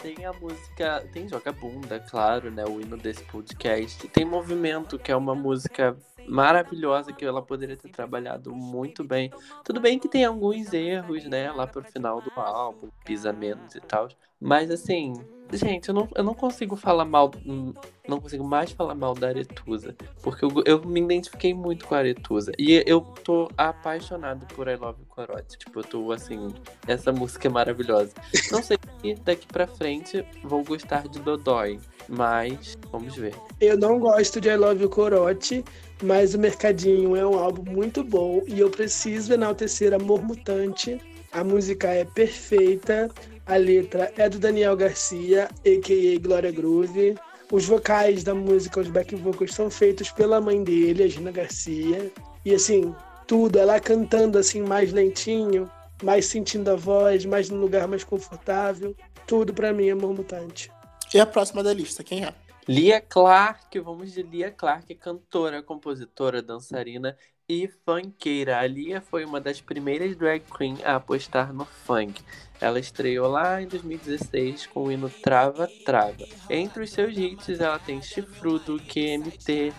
Tem 0.00 0.24
a 0.24 0.32
música. 0.32 1.06
Tem 1.12 1.28
Joga 1.28 1.52
Bunda, 1.52 1.98
claro, 1.98 2.50
né? 2.50 2.64
O 2.64 2.80
hino 2.80 2.96
desse 2.96 3.22
podcast. 3.24 4.08
Tem 4.08 4.24
Movimento, 4.24 4.98
que 4.98 5.10
é 5.10 5.16
uma 5.16 5.34
música 5.34 5.96
maravilhosa 6.28 7.12
que 7.12 7.24
ela 7.24 7.42
poderia 7.42 7.76
ter 7.76 7.88
trabalhado 7.88 8.54
muito 8.54 9.02
bem. 9.02 9.32
Tudo 9.64 9.80
bem 9.80 9.98
que 9.98 10.08
tem 10.08 10.24
alguns 10.24 10.72
erros, 10.72 11.24
né? 11.24 11.50
Lá 11.50 11.66
pro 11.66 11.82
final 11.82 12.20
do 12.20 12.30
álbum, 12.36 12.88
pisa 13.04 13.32
menos 13.32 13.74
e 13.74 13.80
tal. 13.80 14.08
Mas 14.40 14.70
assim, 14.70 15.14
gente, 15.52 15.88
eu 15.88 15.94
não, 15.94 16.08
eu 16.14 16.22
não 16.24 16.34
consigo 16.34 16.76
falar 16.76 17.04
mal. 17.04 17.30
hum, 17.46 17.72
Não 18.06 18.20
consigo 18.20 18.44
mais 18.44 18.70
falar 18.72 18.94
mal 18.94 19.14
da 19.14 19.28
Aretusa. 19.28 19.94
Porque 20.22 20.44
eu, 20.44 20.50
eu 20.64 20.82
me 20.84 21.00
identifiquei 21.00 21.54
muito 21.54 21.86
com 21.86 21.94
a 21.94 21.98
Aretusa. 21.98 22.52
E 22.58 22.82
eu 22.86 23.00
tô 23.00 23.48
apaixonado 23.56 24.46
por 24.54 24.68
I 24.68 24.76
Love 24.76 25.04
Corote. 25.08 25.58
Tipo, 25.58 25.80
eu 25.80 25.84
tô 25.84 26.12
assim. 26.12 26.48
Essa 26.86 27.12
música 27.12 27.48
é 27.48 27.50
maravilhosa. 27.50 28.12
Não 28.50 28.62
sei 28.62 28.76
se 29.02 29.14
daqui 29.22 29.46
pra 29.46 29.66
frente 29.66 30.24
vou 30.44 30.62
gostar 30.64 31.08
de 31.08 31.18
Dodói. 31.20 31.78
Mas 32.08 32.76
vamos 32.90 33.14
ver. 33.16 33.34
Eu 33.60 33.76
não 33.78 33.98
gosto 33.98 34.40
de 34.40 34.48
I 34.48 34.56
Love 34.56 34.88
Corote, 34.88 35.62
mas 36.02 36.34
o 36.34 36.38
Mercadinho 36.38 37.14
é 37.14 37.26
um 37.26 37.38
álbum 37.38 37.70
muito 37.70 38.02
bom 38.02 38.42
e 38.46 38.60
eu 38.60 38.70
preciso 38.70 39.34
enaltecer 39.34 39.92
Amor 39.92 40.22
Mutante. 40.22 40.98
A 41.30 41.44
música 41.44 41.88
é 41.88 42.06
perfeita, 42.06 43.10
a 43.48 43.56
letra 43.56 44.12
é 44.16 44.28
do 44.28 44.38
Daniel 44.38 44.76
Garcia, 44.76 45.48
a.k.a. 45.64 46.20
Glória 46.20 46.52
Groove. 46.52 47.16
Os 47.50 47.64
vocais 47.64 48.22
da 48.22 48.34
música, 48.34 48.78
os 48.78 48.88
back 48.88 49.16
vocals, 49.16 49.54
são 49.54 49.70
feitos 49.70 50.10
pela 50.10 50.38
mãe 50.38 50.62
dele, 50.62 51.02
a 51.02 51.08
Gina 51.08 51.32
Garcia. 51.32 52.12
E 52.44 52.54
assim, 52.54 52.94
tudo, 53.26 53.58
ela 53.58 53.80
cantando 53.80 54.36
assim 54.36 54.60
mais 54.60 54.92
lentinho, 54.92 55.68
mais 56.02 56.26
sentindo 56.26 56.70
a 56.70 56.76
voz, 56.76 57.24
mais 57.24 57.48
num 57.48 57.58
lugar 57.58 57.88
mais 57.88 58.04
confortável. 58.04 58.94
Tudo 59.26 59.54
pra 59.54 59.72
mim 59.72 59.88
é 59.88 59.92
Amor 59.92 60.12
Mutante. 60.14 60.70
E 61.14 61.18
a 61.18 61.24
próxima 61.24 61.62
da 61.62 61.72
lista, 61.72 62.04
quem 62.04 62.24
é? 62.24 62.34
Lia 62.68 63.00
Clark, 63.00 63.80
vamos 63.80 64.12
de 64.12 64.22
Lia 64.22 64.50
Clark, 64.50 64.94
cantora, 64.96 65.62
compositora, 65.62 66.42
dançarina 66.42 67.16
e 67.48 67.66
funkeira. 67.66 68.58
A 68.58 68.66
Lia 68.66 69.00
foi 69.00 69.24
uma 69.24 69.40
das 69.40 69.58
primeiras 69.58 70.14
drag 70.14 70.44
queen 70.54 70.76
a 70.84 70.96
apostar 70.96 71.50
no 71.50 71.64
funk. 71.64 72.22
Ela 72.60 72.78
estreou 72.78 73.26
lá 73.26 73.62
em 73.62 73.66
2016 73.66 74.66
com 74.66 74.84
o 74.84 74.92
hino 74.92 75.08
Trava 75.08 75.66
Trava. 75.86 76.26
Entre 76.50 76.82
os 76.82 76.90
seus 76.90 77.16
hits, 77.16 77.58
ela 77.58 77.78
tem 77.78 78.02
Chifrudo, 78.02 78.78
QMT, 78.80 79.72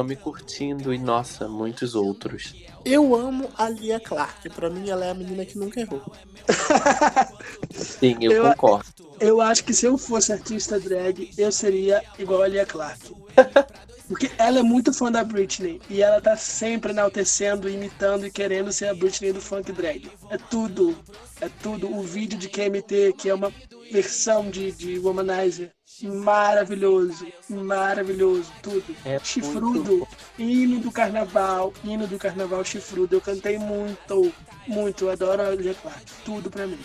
Me 0.00 0.14
Curtindo 0.16 0.94
e, 0.94 0.98
nossa, 0.98 1.48
muitos 1.48 1.94
outros. 1.94 2.54
Eu 2.84 3.14
amo 3.14 3.48
a 3.56 3.68
Lia 3.68 3.98
Clark. 4.00 4.48
Pra 4.50 4.70
mim, 4.70 4.88
ela 4.88 5.04
é 5.04 5.10
a 5.10 5.14
menina 5.14 5.44
que 5.44 5.58
nunca 5.58 5.80
errou. 5.80 6.02
Sim, 7.72 8.16
eu, 8.22 8.32
Eu- 8.32 8.42
concordo. 8.50 8.86
Eu 9.20 9.40
acho 9.40 9.62
que 9.64 9.72
se 9.72 9.86
eu 9.86 9.96
fosse 9.96 10.32
artista 10.32 10.80
drag, 10.80 11.30
eu 11.38 11.52
seria 11.52 12.02
igual 12.18 12.42
a 12.42 12.48
Lia 12.48 12.66
Clark. 12.66 12.98
Porque 14.12 14.30
ela 14.36 14.58
é 14.58 14.62
muito 14.62 14.92
fã 14.92 15.10
da 15.10 15.24
Britney 15.24 15.80
e 15.88 16.02
ela 16.02 16.20
tá 16.20 16.36
sempre 16.36 16.92
enaltecendo, 16.92 17.66
imitando 17.66 18.26
e 18.26 18.30
querendo 18.30 18.70
ser 18.70 18.88
a 18.88 18.94
Britney 18.94 19.32
do 19.32 19.40
funk 19.40 19.72
drag. 19.72 20.06
É 20.28 20.36
tudo. 20.36 20.94
É 21.40 21.48
tudo. 21.62 21.90
O 21.90 22.02
vídeo 22.02 22.38
de 22.38 22.46
QMT, 22.46 23.14
que 23.16 23.30
é 23.30 23.34
uma 23.34 23.50
versão 23.90 24.50
de, 24.50 24.70
de 24.70 24.98
Womanizer, 24.98 25.72
maravilhoso. 26.02 27.26
Maravilhoso. 27.48 28.52
Tudo. 28.60 28.94
É 29.02 29.18
Chifrudo. 29.18 30.06
Hino 30.38 30.78
do 30.78 30.92
carnaval. 30.92 31.72
Hino 31.82 32.06
do 32.06 32.18
carnaval 32.18 32.62
chifrudo. 32.66 33.16
Eu 33.16 33.20
cantei 33.22 33.56
muito. 33.56 34.30
Muito. 34.66 35.06
Eu 35.06 35.10
adoro 35.10 35.40
a 35.40 35.74
Clark. 35.74 36.12
Tudo 36.22 36.50
pra 36.50 36.66
mim. 36.66 36.78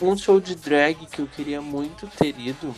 Um 0.00 0.16
show 0.16 0.40
de 0.40 0.56
drag 0.56 1.06
que 1.06 1.20
eu 1.20 1.28
queria 1.28 1.62
muito 1.62 2.08
ter 2.18 2.36
ido 2.40 2.74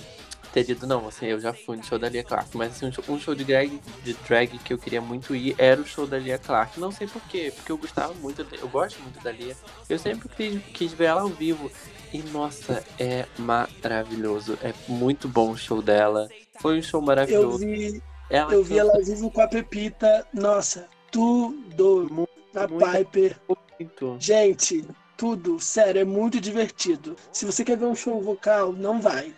ter 0.55 0.71
ido, 0.71 0.87
não, 0.87 1.09
assim, 1.09 1.27
eu 1.27 1.41
já 1.41 1.53
fui 1.53 1.77
no 1.77 1.83
show 1.83 1.99
da 1.99 2.09
Lia 2.09 2.23
Clark, 2.23 2.57
mas 2.57 2.77
assim, 2.77 2.87
um 2.87 2.93
show, 2.93 3.05
um 3.09 3.19
show 3.19 3.35
de, 3.35 3.45
drag, 3.45 3.81
de 4.05 4.15
drag 4.15 4.57
que 4.59 4.73
eu 4.73 4.79
queria 4.79 5.01
muito 5.01 5.35
ir 5.35 5.57
era 5.59 5.81
o 5.81 5.85
show 5.85 6.07
da 6.07 6.17
Lia 6.17 6.39
Clark. 6.39 6.79
Não 6.79 6.93
sei 6.93 7.09
porquê, 7.09 7.53
porque 7.57 7.73
eu 7.73 7.77
gostava 7.77 8.15
muito, 8.15 8.47
eu 8.61 8.69
gosto 8.69 9.03
muito 9.03 9.21
da 9.21 9.33
Lia. 9.33 9.57
Eu 9.89 9.99
sempre 9.99 10.29
quis, 10.29 10.63
quis 10.73 10.93
ver 10.93 11.07
ela 11.07 11.23
ao 11.23 11.29
vivo. 11.29 11.69
E 12.13 12.23
nossa, 12.31 12.85
é 13.01 13.27
maravilhoso. 13.37 14.57
É 14.63 14.73
muito 14.87 15.27
bom 15.27 15.51
o 15.51 15.59
show 15.59 15.83
dela. 15.83 16.29
Foi 16.61 16.79
um 16.79 16.83
show 16.83 17.01
Eu 17.01 17.07
maravilhoso. 17.07 17.59
vi, 17.59 18.01
ela 18.31 18.55
eu 18.55 18.63
vi 18.63 18.79
ela 18.79 18.93
ao 18.95 19.03
vivo 19.03 19.29
com 19.33 19.41
a 19.41 19.49
Pepita. 19.49 20.25
Nossa, 20.33 20.87
tudo. 21.11 22.07
Muito, 22.09 22.73
muito. 22.73 22.93
Piper. 22.93 23.37
muito. 23.49 24.17
Gente, 24.21 24.87
tudo. 25.17 25.59
Sério, 25.59 26.03
é 26.03 26.05
muito 26.05 26.41
divertido. 26.41 27.17
Se 27.33 27.45
você 27.45 27.65
quer 27.65 27.77
ver 27.77 27.87
um 27.87 27.97
show 27.97 28.23
vocal, 28.23 28.73
não 28.73 29.01
vai. 29.01 29.35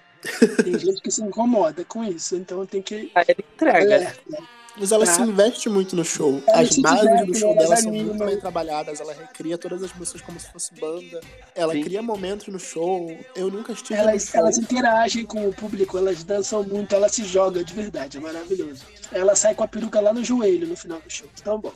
Tem 0.62 0.78
gente 0.78 1.00
que 1.00 1.10
se 1.10 1.22
incomoda 1.22 1.84
com 1.84 2.02
isso, 2.04 2.36
então 2.36 2.64
tem 2.66 2.82
que. 2.82 3.10
Ah, 3.14 3.22
Ela 3.26 3.36
entrega. 3.54 3.94
Alerta. 3.96 4.56
Mas 4.78 4.92
ela 4.92 5.06
Tá. 5.06 5.12
se 5.14 5.22
investe 5.22 5.70
muito 5.70 5.96
no 5.96 6.04
show. 6.04 6.42
Ela 6.46 6.60
As 6.60 6.68
se 6.68 6.82
bases 6.82 7.00
diverte, 7.00 7.26
do 7.32 7.34
show 7.38 7.50
ela 7.52 7.62
dela 7.62 7.76
são 7.76 7.88
anima. 7.88 8.04
muito 8.12 8.24
bem 8.26 8.38
trabalhadas. 8.38 9.00
Ela 9.00 9.14
recria 9.14 9.56
todas 9.56 9.82
as 9.82 9.94
músicas 9.94 10.20
como 10.20 10.38
se 10.38 10.52
fosse 10.52 10.74
banda. 10.74 11.20
Ela 11.54 11.72
Sim. 11.72 11.80
cria 11.82 12.02
momentos 12.02 12.48
no 12.48 12.58
show. 12.58 13.10
Eu 13.34 13.50
nunca 13.50 13.72
estive 13.72 13.94
no 14.02 14.08
Elas, 14.10 14.26
show. 14.26 14.38
elas 14.40 14.58
interagem 14.58 15.24
com 15.24 15.48
o 15.48 15.52
público, 15.54 15.96
elas 15.96 16.22
dançam 16.24 16.62
muito, 16.62 16.94
ela 16.94 17.08
se 17.08 17.24
joga 17.24 17.64
de 17.64 17.72
verdade, 17.72 18.18
é 18.18 18.20
maravilhoso. 18.20 18.84
Ela 19.10 19.34
sai 19.34 19.54
com 19.54 19.64
a 19.64 19.68
peruca 19.68 19.98
lá 19.98 20.12
no 20.12 20.22
joelho 20.22 20.66
no 20.66 20.76
final 20.76 21.00
do 21.00 21.08
show. 21.10 21.26
Tão 21.42 21.58
bom. 21.58 21.72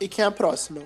E 0.00 0.06
quem 0.06 0.24
é 0.24 0.28
a 0.28 0.30
próxima? 0.30 0.82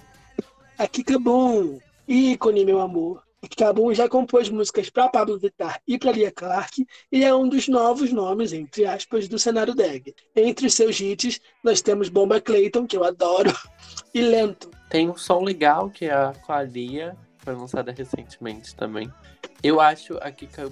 A 0.79 0.87
Kika 0.87 1.19
Boom, 1.19 1.81
ícone, 2.09 2.65
meu 2.65 2.81
amor. 2.81 3.23
Kika 3.47 3.73
Boom 3.73 3.95
já 3.95 4.09
compôs 4.09 4.49
músicas 4.49 4.91
para 4.91 5.09
Pablo 5.09 5.39
Vittar 5.39 5.81
e 5.87 5.99
para 5.99 6.13
Lia 6.13 6.31
Clark 6.33 6.85
e 7.11 7.25
é 7.25 7.35
um 7.35 7.49
dos 7.49 7.69
novos 7.69 8.13
nomes, 8.13 8.53
entre 8.53 8.85
aspas, 8.85 9.29
do 9.29 9.39
cenário 9.39 9.75
drag. 9.75 10.15
Entre 10.35 10.67
os 10.67 10.75
seus 10.75 10.99
hits, 11.01 11.41
nós 11.63 11.81
temos 11.81 12.09
Bomba 12.09 12.41
Clayton, 12.41 12.87
que 12.87 12.97
eu 12.97 13.05
adoro, 13.05 13.53
e 14.13 14.21
Lento. 14.21 14.71
Tem 14.91 15.09
um 15.09 15.17
som 15.17 15.43
legal 15.43 15.89
que 15.91 16.07
é 16.07 16.13
a 16.13 16.33
com 16.45 16.53
a 16.53 16.63
Lia, 16.63 17.17
foi 17.39 17.55
lançada 17.55 17.93
recentemente 17.93 18.75
também. 18.75 19.13
Eu 19.63 19.81
acho 19.81 20.17
a 20.21 20.31
Kika 20.31 20.71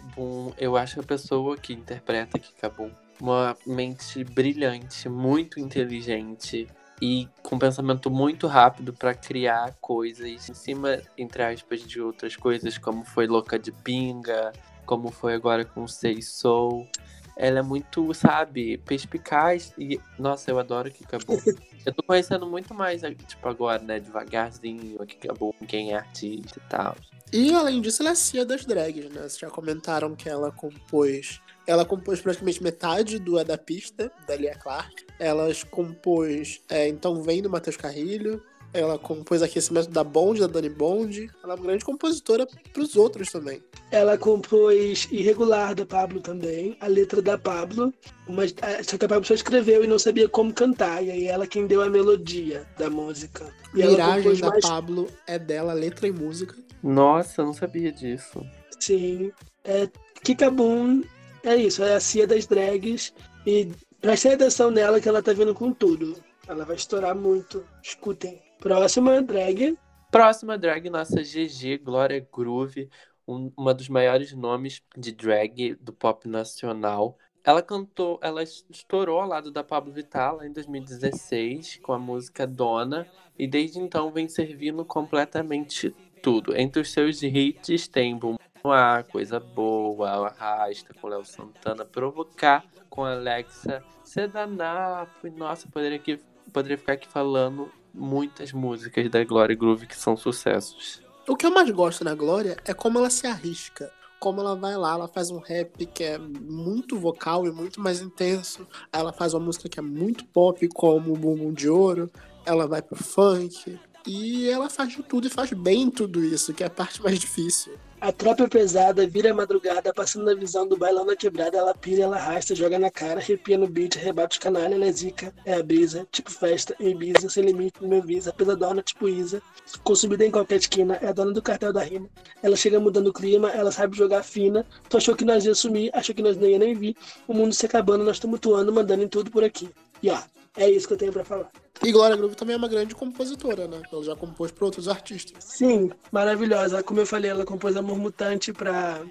eu 0.58 0.76
acho 0.76 1.00
a 1.00 1.02
pessoa 1.04 1.56
que 1.56 1.72
interpreta 1.72 2.36
a 2.36 2.40
Kika 2.40 2.72
uma 3.20 3.56
mente 3.66 4.22
brilhante, 4.24 5.08
muito 5.08 5.58
inteligente 5.58 6.68
e 7.00 7.28
com 7.42 7.58
pensamento 7.58 8.10
muito 8.10 8.46
rápido 8.46 8.92
para 8.92 9.14
criar 9.14 9.76
coisas 9.80 10.48
em 10.48 10.54
cima, 10.54 11.00
entre 11.16 11.42
aspas, 11.42 11.82
de 11.82 12.00
outras 12.00 12.36
coisas, 12.36 12.78
como 12.78 13.04
foi 13.04 13.26
Louca 13.26 13.58
de 13.58 13.70
Pinga, 13.70 14.52
como 14.84 15.10
foi 15.10 15.34
agora 15.34 15.64
com 15.64 15.86
Sei 15.86 16.22
Soul. 16.22 16.88
Ela 17.36 17.58
é 17.58 17.62
muito, 17.62 18.14
sabe, 18.14 18.78
perspicaz 18.78 19.74
e, 19.78 20.00
nossa, 20.18 20.50
eu 20.50 20.58
adoro 20.58 20.88
a 20.88 20.90
Kika 20.90 21.18
Boom. 21.18 21.38
Eu 21.86 21.94
tô 21.94 22.02
conhecendo 22.02 22.44
muito 22.44 22.74
mais, 22.74 23.02
tipo, 23.28 23.48
agora, 23.48 23.80
né, 23.80 24.00
devagarzinho, 24.00 25.00
a 25.00 25.06
Kika 25.06 25.32
Boom, 25.32 25.52
quem 25.68 25.92
é 25.92 25.96
artista 25.96 26.58
e 26.58 26.68
tal. 26.68 26.96
E 27.32 27.54
além 27.54 27.80
disso, 27.80 28.02
ela 28.02 28.10
é 28.10 28.14
cia 28.14 28.44
das 28.44 28.64
drags, 28.64 29.04
né? 29.04 29.20
Vocês 29.20 29.38
já 29.38 29.48
comentaram 29.48 30.14
que 30.14 30.28
ela 30.28 30.50
compôs. 30.50 31.40
Ela 31.66 31.84
compôs 31.84 32.20
praticamente 32.20 32.62
metade 32.62 33.18
do 33.18 33.38
É 33.38 33.44
da 33.44 33.56
Pista, 33.56 34.10
da 34.26 34.36
Lia 34.36 34.56
Clark. 34.56 35.06
Ela 35.18 35.48
compôs 35.70 36.60
é, 36.68 36.88
Então 36.88 37.22
Vem 37.22 37.42
do 37.42 37.50
Matheus 37.50 37.76
Carrilho. 37.76 38.42
Ela 38.76 38.98
compôs 38.98 39.42
Aquecimento 39.42 39.88
da 39.88 40.04
Bond, 40.04 40.40
da 40.40 40.46
Dani 40.46 40.68
Bond. 40.68 41.30
Ela 41.42 41.54
é 41.54 41.56
uma 41.56 41.62
grande 41.62 41.84
compositora 41.84 42.46
pros 42.72 42.94
outros 42.94 43.30
também. 43.30 43.62
Ela 43.90 44.18
compôs 44.18 45.08
Irregular 45.10 45.74
da 45.74 45.86
Pablo 45.86 46.20
também, 46.20 46.76
a 46.80 46.86
letra 46.86 47.22
da 47.22 47.38
Pablo, 47.38 47.94
mas 48.28 48.54
ah, 48.60 48.82
só 48.82 48.98
que 48.98 49.04
a 49.04 49.08
Pablo 49.08 49.24
só 49.24 49.32
escreveu 49.32 49.82
e 49.82 49.86
não 49.86 49.98
sabia 49.98 50.28
como 50.28 50.52
cantar, 50.52 51.02
e 51.02 51.10
aí 51.10 51.24
ela 51.26 51.46
quem 51.46 51.66
deu 51.66 51.80
a 51.82 51.88
melodia 51.88 52.66
da 52.76 52.90
música. 52.90 53.46
E 53.72 53.78
Miragem 53.78 54.36
da 54.36 54.48
mais 54.48 54.66
Pablo 54.66 55.08
é 55.26 55.38
dela, 55.38 55.72
letra 55.72 56.06
e 56.06 56.12
música. 56.12 56.54
Nossa, 56.82 57.40
eu 57.40 57.46
não 57.46 57.54
sabia 57.54 57.90
disso. 57.90 58.44
Sim. 58.78 59.32
É, 59.64 59.88
Kika 60.22 60.50
Boom 60.50 61.02
é 61.42 61.56
isso, 61.56 61.82
é 61.82 61.94
a 61.94 62.00
cia 62.00 62.26
das 62.26 62.46
drags. 62.46 63.14
E 63.46 63.68
prestem 64.00 64.32
atenção 64.32 64.70
nela 64.70 65.00
que 65.00 65.08
ela 65.08 65.22
tá 65.22 65.32
vindo 65.32 65.54
com 65.54 65.72
tudo. 65.72 66.16
Ela 66.48 66.64
vai 66.64 66.76
estourar 66.76 67.14
muito. 67.14 67.64
Escutem. 67.82 68.45
Próxima 68.58 69.20
drag. 69.20 69.78
Próxima 70.10 70.56
drag, 70.56 70.88
nossa 70.88 71.20
GG, 71.20 71.78
Glória 71.78 72.26
Groove, 72.32 72.88
um, 73.28 73.52
uma 73.56 73.74
dos 73.74 73.88
maiores 73.88 74.32
nomes 74.32 74.82
de 74.96 75.12
drag 75.12 75.74
do 75.74 75.92
pop 75.92 76.26
nacional. 76.26 77.18
Ela 77.44 77.62
cantou, 77.62 78.18
ela 78.22 78.42
estourou 78.42 79.20
ao 79.20 79.28
lado 79.28 79.50
da 79.52 79.62
Pablo 79.62 79.92
Vittar 79.92 80.34
em 80.42 80.52
2016 80.52 81.80
com 81.82 81.92
a 81.92 81.98
música 81.98 82.46
Dona 82.46 83.06
e 83.38 83.46
desde 83.46 83.78
então 83.78 84.10
vem 84.10 84.28
servindo 84.28 84.84
completamente 84.84 85.94
tudo. 86.22 86.56
Entre 86.56 86.80
os 86.80 86.90
seus 86.90 87.22
hits 87.22 87.86
tem 87.86 88.16
Bum 88.16 88.36
A, 88.64 89.04
Coisa 89.04 89.38
Boa, 89.38 90.28
Arrasta 90.28 90.94
com 90.94 91.08
Léo 91.08 91.24
Santana, 91.24 91.84
Provocar 91.84 92.64
com 92.88 93.04
Alexa, 93.04 93.84
Sedanapo. 94.02 95.26
E 95.26 95.30
nossa, 95.30 95.68
poderia, 95.68 95.98
aqui, 95.98 96.18
poderia 96.52 96.78
ficar 96.78 96.94
aqui 96.94 97.06
falando 97.06 97.70
muitas 97.96 98.52
músicas 98.52 99.10
da 99.10 99.24
Glória 99.24 99.56
Groove 99.56 99.86
que 99.86 99.96
são 99.96 100.16
sucessos. 100.16 101.00
O 101.26 101.34
que 101.34 101.46
eu 101.46 101.50
mais 101.50 101.68
gosto 101.70 102.04
na 102.04 102.14
Glória 102.14 102.56
é 102.64 102.72
como 102.72 102.98
ela 102.98 103.10
se 103.10 103.26
arrisca. 103.26 103.90
Como 104.20 104.40
ela 104.40 104.54
vai 104.54 104.76
lá, 104.76 104.92
ela 104.92 105.08
faz 105.08 105.30
um 105.30 105.38
rap 105.38 105.84
que 105.86 106.04
é 106.04 106.18
muito 106.18 106.98
vocal 106.98 107.46
e 107.46 107.50
muito 107.50 107.80
mais 107.80 108.00
intenso. 108.00 108.66
Ela 108.92 109.12
faz 109.12 109.34
uma 109.34 109.44
música 109.44 109.68
que 109.68 109.78
é 109.78 109.82
muito 109.82 110.24
pop, 110.26 110.66
como 110.68 111.12
o 111.12 111.16
Bumbum 111.16 111.52
de 111.52 111.68
Ouro. 111.68 112.10
Ela 112.44 112.66
vai 112.66 112.80
pro 112.80 112.96
funk. 112.96 113.78
E 114.06 114.48
ela 114.48 114.70
faz 114.70 114.92
de 114.92 115.02
tudo 115.02 115.26
e 115.26 115.30
faz 115.30 115.52
bem 115.52 115.90
tudo 115.90 116.24
isso, 116.24 116.54
que 116.54 116.62
é 116.62 116.66
a 116.66 116.70
parte 116.70 117.02
mais 117.02 117.18
difícil. 117.20 117.76
A 117.98 118.12
tropa 118.12 118.44
é 118.44 118.46
pesada, 118.46 119.06
vira 119.06 119.32
madrugada, 119.32 119.92
passando 119.92 120.26
na 120.26 120.34
visão 120.34 120.68
do 120.68 120.76
bailão 120.76 121.06
da 121.06 121.16
quebrada, 121.16 121.56
ela 121.56 121.74
pira, 121.74 122.02
ela 122.02 122.16
arrasta, 122.16 122.54
joga 122.54 122.78
na 122.78 122.90
cara, 122.90 123.20
arrepia 123.20 123.56
no 123.56 123.66
beat, 123.66 123.94
rebate 123.96 124.36
os 124.36 124.38
canalha, 124.38 124.74
ela 124.74 124.84
é 124.84 124.92
zica, 124.92 125.32
é 125.46 125.54
a 125.54 125.62
brisa, 125.62 126.06
tipo 126.12 126.30
festa, 126.30 126.76
em 126.78 126.90
Ibiza, 126.90 127.30
sem 127.30 127.42
limite 127.42 127.82
no 127.82 127.88
meu 127.88 128.02
visa, 128.02 128.34
pesadona, 128.34 128.82
tipo 128.82 129.08
Isa, 129.08 129.40
consumida 129.82 130.26
em 130.26 130.30
qualquer 130.30 130.56
esquina, 130.56 130.98
é 131.00 131.08
a 131.08 131.12
dona 131.12 131.32
do 131.32 131.40
cartel 131.40 131.72
da 131.72 131.82
rima. 131.82 132.06
Ela 132.42 132.54
chega 132.54 132.78
mudando 132.78 133.06
o 133.06 133.12
clima, 133.14 133.50
ela 133.50 133.72
sabe 133.72 133.96
jogar 133.96 134.22
fina, 134.22 134.66
tu 134.90 134.98
achou 134.98 135.16
que 135.16 135.24
nós 135.24 135.46
ia 135.46 135.54
sumir, 135.54 135.90
achou 135.94 136.14
que 136.14 136.22
nós 136.22 136.36
nem 136.36 136.52
ia 136.52 136.58
nem 136.58 136.74
vir, 136.74 136.94
o 137.26 137.32
mundo 137.32 137.54
se 137.54 137.64
acabando, 137.64 138.04
nós 138.04 138.18
tumultuando, 138.18 138.70
mandando 138.72 139.04
em 139.04 139.08
tudo 139.08 139.30
por 139.30 139.42
aqui. 139.42 139.70
E 140.02 140.10
ó, 140.10 140.18
é 140.54 140.68
isso 140.70 140.86
que 140.86 140.92
eu 140.92 140.98
tenho 140.98 141.12
pra 141.12 141.24
falar. 141.24 141.50
E 141.84 141.92
Glória 141.92 142.16
Groove 142.16 142.34
também 142.34 142.54
é 142.54 142.56
uma 142.56 142.68
grande 142.68 142.94
compositora, 142.94 143.68
né? 143.68 143.82
Ela 143.92 144.02
já 144.02 144.16
compôs 144.16 144.50
para 144.50 144.64
outros 144.64 144.88
artistas. 144.88 145.44
Sim, 145.44 145.90
maravilhosa. 146.10 146.82
Como 146.82 147.00
eu 147.00 147.06
falei, 147.06 147.30
ela 147.30 147.44
compôs 147.44 147.76
Amor 147.76 147.98
Mutante 147.98 148.52
pra. 148.52 149.02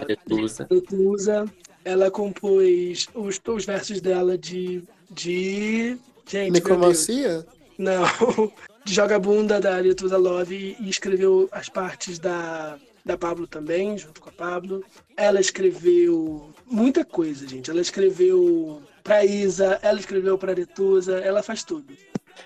Aretusa. 0.00 0.66
Reclusa. 0.70 1.46
Ela 1.84 2.10
compôs 2.10 3.08
os, 3.14 3.40
os 3.46 3.64
versos 3.64 4.00
dela 4.00 4.36
de. 4.36 4.82
de. 5.10 5.96
Gente. 6.26 6.52
Necromancia? 6.52 7.46
Não. 7.78 8.04
De 8.84 8.94
Joga 8.94 9.18
Bunda 9.18 9.60
da 9.60 9.74
Aretusa 9.74 10.16
Love 10.16 10.74
e 10.80 10.88
escreveu 10.88 11.46
as 11.52 11.68
partes 11.68 12.18
da, 12.18 12.78
da 13.04 13.18
Pablo 13.18 13.46
também, 13.46 13.98
junto 13.98 14.18
com 14.18 14.30
a 14.30 14.32
Pablo. 14.32 14.82
Ela 15.14 15.40
escreveu 15.40 16.48
muita 16.64 17.04
coisa, 17.04 17.46
gente. 17.46 17.70
Ela 17.70 17.82
escreveu 17.82 18.82
pra 19.08 19.24
Isa, 19.24 19.78
ela 19.80 19.98
escreveu 19.98 20.36
pra 20.36 20.52
Aretusa, 20.52 21.18
ela 21.20 21.42
faz 21.42 21.64
tudo. 21.64 21.96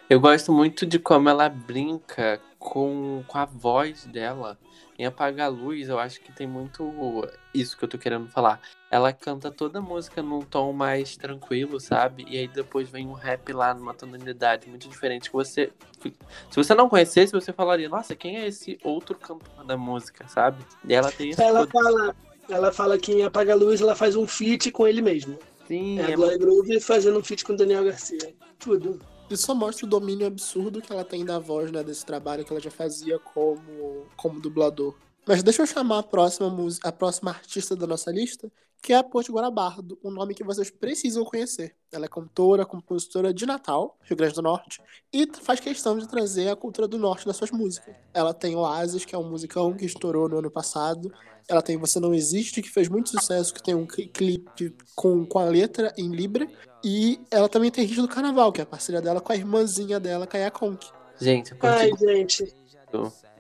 Eu 0.09 0.21
gosto 0.21 0.53
muito 0.53 0.87
de 0.87 0.97
como 0.97 1.29
ela 1.29 1.49
brinca 1.49 2.41
com, 2.57 3.25
com 3.27 3.37
a 3.37 3.45
voz 3.45 4.05
dela. 4.05 4.57
Em 4.97 5.05
Apagar 5.05 5.49
a 5.49 5.51
Luz, 5.51 5.89
eu 5.89 5.99
acho 5.99 6.21
que 6.21 6.31
tem 6.31 6.47
muito 6.47 7.29
isso 7.53 7.77
que 7.77 7.83
eu 7.83 7.89
tô 7.89 7.99
querendo 7.99 8.29
falar. 8.29 8.61
Ela 8.89 9.13
canta 9.13 9.51
toda 9.51 9.81
a 9.81 9.83
música 9.83 10.23
num 10.23 10.43
tom 10.43 10.73
mais 10.73 11.17
tranquilo, 11.17 11.81
sabe? 11.81 12.25
E 12.29 12.39
aí 12.39 12.47
depois 12.47 12.89
vem 12.89 13.09
um 13.09 13.13
rap 13.13 13.53
lá 13.53 13.75
numa 13.75 13.93
tonalidade 13.93 14.69
muito 14.69 14.89
diferente. 14.89 15.31
Que 15.31 15.35
você, 15.35 15.73
se 16.01 16.55
você 16.55 16.75
não 16.77 16.89
conhecesse, 16.89 17.33
você 17.33 17.53
falaria: 17.53 17.89
Nossa, 17.89 18.15
quem 18.15 18.37
é 18.37 18.47
esse 18.47 18.79
outro 18.85 19.19
cantor 19.19 19.65
da 19.65 19.77
música, 19.77 20.29
sabe? 20.29 20.65
E 20.87 20.95
ela 20.95 21.11
tem 21.11 21.31
isso. 21.31 21.43
Ela 21.43 21.67
fala, 21.67 22.15
ela 22.49 22.73
fala 22.73 22.99
que 22.99 23.13
em 23.13 23.25
Apaga 23.25 23.55
a 23.55 23.57
Luz 23.57 23.81
ela 23.81 23.97
faz 23.97 24.15
um 24.15 24.29
feat 24.29 24.71
com 24.71 24.87
ele 24.87 25.03
mesmo. 25.03 25.37
Sim, 25.67 25.99
É 25.99 26.05
a 26.05 26.11
é 26.11 26.17
Glória 26.17 26.39
Groove 26.39 26.81
fazendo 26.81 27.19
um 27.19 27.23
feat 27.23 27.45
com 27.45 27.53
o 27.53 27.57
Daniel 27.57 27.85
Garcia. 27.85 28.35
Tudo. 28.59 28.99
Isso 29.31 29.47
só 29.47 29.55
mostra 29.55 29.87
o 29.87 29.89
domínio 29.89 30.27
absurdo 30.27 30.83
que 30.83 30.93
ela 30.93 31.05
tem 31.05 31.25
da 31.25 31.39
voz, 31.39 31.71
né? 31.71 31.83
Desse 31.83 32.05
trabalho 32.05 32.45
que 32.45 32.53
ela 32.53 32.61
já 32.61 32.71
fazia 32.71 33.19
como, 33.19 34.07
como 34.17 34.41
dublador. 34.41 34.95
Mas 35.27 35.43
deixa 35.43 35.63
eu 35.63 35.67
chamar 35.67 35.99
a 35.99 36.03
próxima, 36.03 36.51
música, 36.51 36.89
a 36.89 36.93
próxima 36.93 37.31
artista 37.31 37.77
da 37.77 37.87
nossa 37.87 38.11
lista, 38.11 38.51
que 38.83 38.93
é 38.93 38.97
a 38.97 39.05
Potiguara 39.05 39.49
Bardo, 39.49 39.97
um 40.03 40.11
nome 40.11 40.35
que 40.35 40.43
vocês 40.43 40.69
precisam 40.69 41.25
conhecer. 41.25 41.77
Ela 41.93 42.07
é 42.07 42.09
cantora, 42.09 42.67
compositora 42.67 43.33
de 43.33 43.47
Natal, 43.47 43.97
Rio 44.03 44.17
Grande 44.17 44.35
do 44.35 44.43
Norte, 44.43 44.83
e 45.13 45.29
faz 45.41 45.61
questão 45.61 45.97
de 45.97 46.09
trazer 46.09 46.49
a 46.49 46.57
cultura 46.57 46.89
do 46.89 46.99
Norte 46.99 47.25
nas 47.25 47.37
suas 47.37 47.53
músicas. 47.53 47.95
Ela 48.13 48.35
tem 48.35 48.57
Oasis, 48.57 49.05
que 49.05 49.15
é 49.15 49.19
um 49.19 49.31
musicão 49.31 49.73
que 49.75 49.87
estourou 49.87 50.29
no 50.29 50.39
ano 50.39 50.51
passado. 50.51 51.13
Ela 51.49 51.63
tem 51.63 51.77
Você 51.77 52.01
Não 52.01 52.13
Existe, 52.13 52.61
que 52.61 52.69
fez 52.69 52.89
muito 52.89 53.11
sucesso, 53.11 53.55
que 53.55 53.63
tem 53.63 53.75
um 53.75 53.87
clipe 53.87 54.75
com, 54.97 55.25
com 55.25 55.39
a 55.39 55.45
letra 55.45 55.93
em 55.97 56.09
Libra. 56.09 56.49
E 56.83 57.21
ela 57.31 57.49
também 57.49 57.71
tem 57.71 57.87
Ritmo 57.87 58.09
do 58.09 58.13
Carnaval, 58.13 58.51
que 58.51 58.61
é 58.61 58.65
a 58.65 58.67
parceria 58.67 59.01
dela 59.01 59.21
com 59.21 59.33
a 59.33 59.37
irmãzinha 59.37 60.01
dela, 60.01 60.27
Kaya 60.27 60.51
Conk. 60.51 60.85
Gente, 61.21 61.55
Ai, 61.61 61.91
gente. 61.97 62.53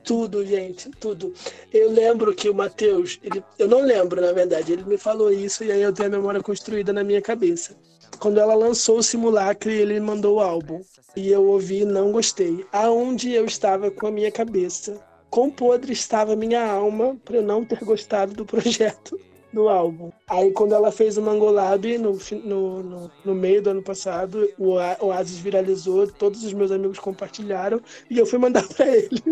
Tudo, 0.04 0.44
gente, 0.44 0.90
tudo. 0.90 1.32
Eu 1.72 1.90
lembro 1.90 2.34
que 2.34 2.48
o 2.48 2.54
Matheus, 2.54 3.18
ele, 3.22 3.42
eu 3.58 3.68
não 3.68 3.82
lembro, 3.82 4.20
na 4.20 4.32
verdade, 4.32 4.72
ele 4.72 4.84
me 4.84 4.98
falou 4.98 5.32
isso 5.32 5.62
e 5.62 5.70
aí 5.70 5.82
eu 5.82 5.92
tenho 5.92 6.08
a 6.08 6.18
memória 6.18 6.42
construída 6.42 6.92
na 6.92 7.04
minha 7.04 7.22
cabeça. 7.22 7.76
Quando 8.18 8.38
ela 8.38 8.54
lançou 8.54 8.98
o 8.98 9.02
Simulacre, 9.02 9.72
ele 9.72 9.98
mandou 10.00 10.36
o 10.36 10.40
álbum. 10.40 10.82
E 11.16 11.28
eu 11.28 11.46
ouvi 11.46 11.80
e 11.80 11.84
não 11.84 12.12
gostei. 12.12 12.64
Aonde 12.72 13.32
eu 13.32 13.44
estava 13.44 13.90
com 13.90 14.06
a 14.06 14.10
minha 14.10 14.30
cabeça? 14.30 15.00
Quão 15.30 15.50
podre 15.50 15.92
estava 15.92 16.36
minha 16.36 16.64
alma 16.64 17.16
para 17.24 17.36
eu 17.36 17.42
não 17.42 17.64
ter 17.64 17.84
gostado 17.84 18.32
do 18.34 18.44
projeto 18.44 19.18
do 19.52 19.68
álbum. 19.68 20.10
Aí 20.28 20.50
quando 20.52 20.74
ela 20.74 20.90
fez 20.90 21.16
o 21.16 21.22
Mangolab 21.22 21.98
no, 21.98 22.18
no, 22.44 22.82
no, 22.82 23.10
no, 23.24 23.34
meio 23.34 23.62
do 23.62 23.70
ano 23.70 23.82
passado, 23.82 24.48
o 24.58 24.76
Oasis 25.04 25.38
viralizou, 25.38 26.06
todos 26.06 26.42
os 26.44 26.52
meus 26.52 26.70
amigos 26.70 26.98
compartilharam 26.98 27.80
e 28.08 28.18
eu 28.18 28.26
fui 28.26 28.38
mandar 28.38 28.66
para 28.74 28.86
ele. 28.88 29.22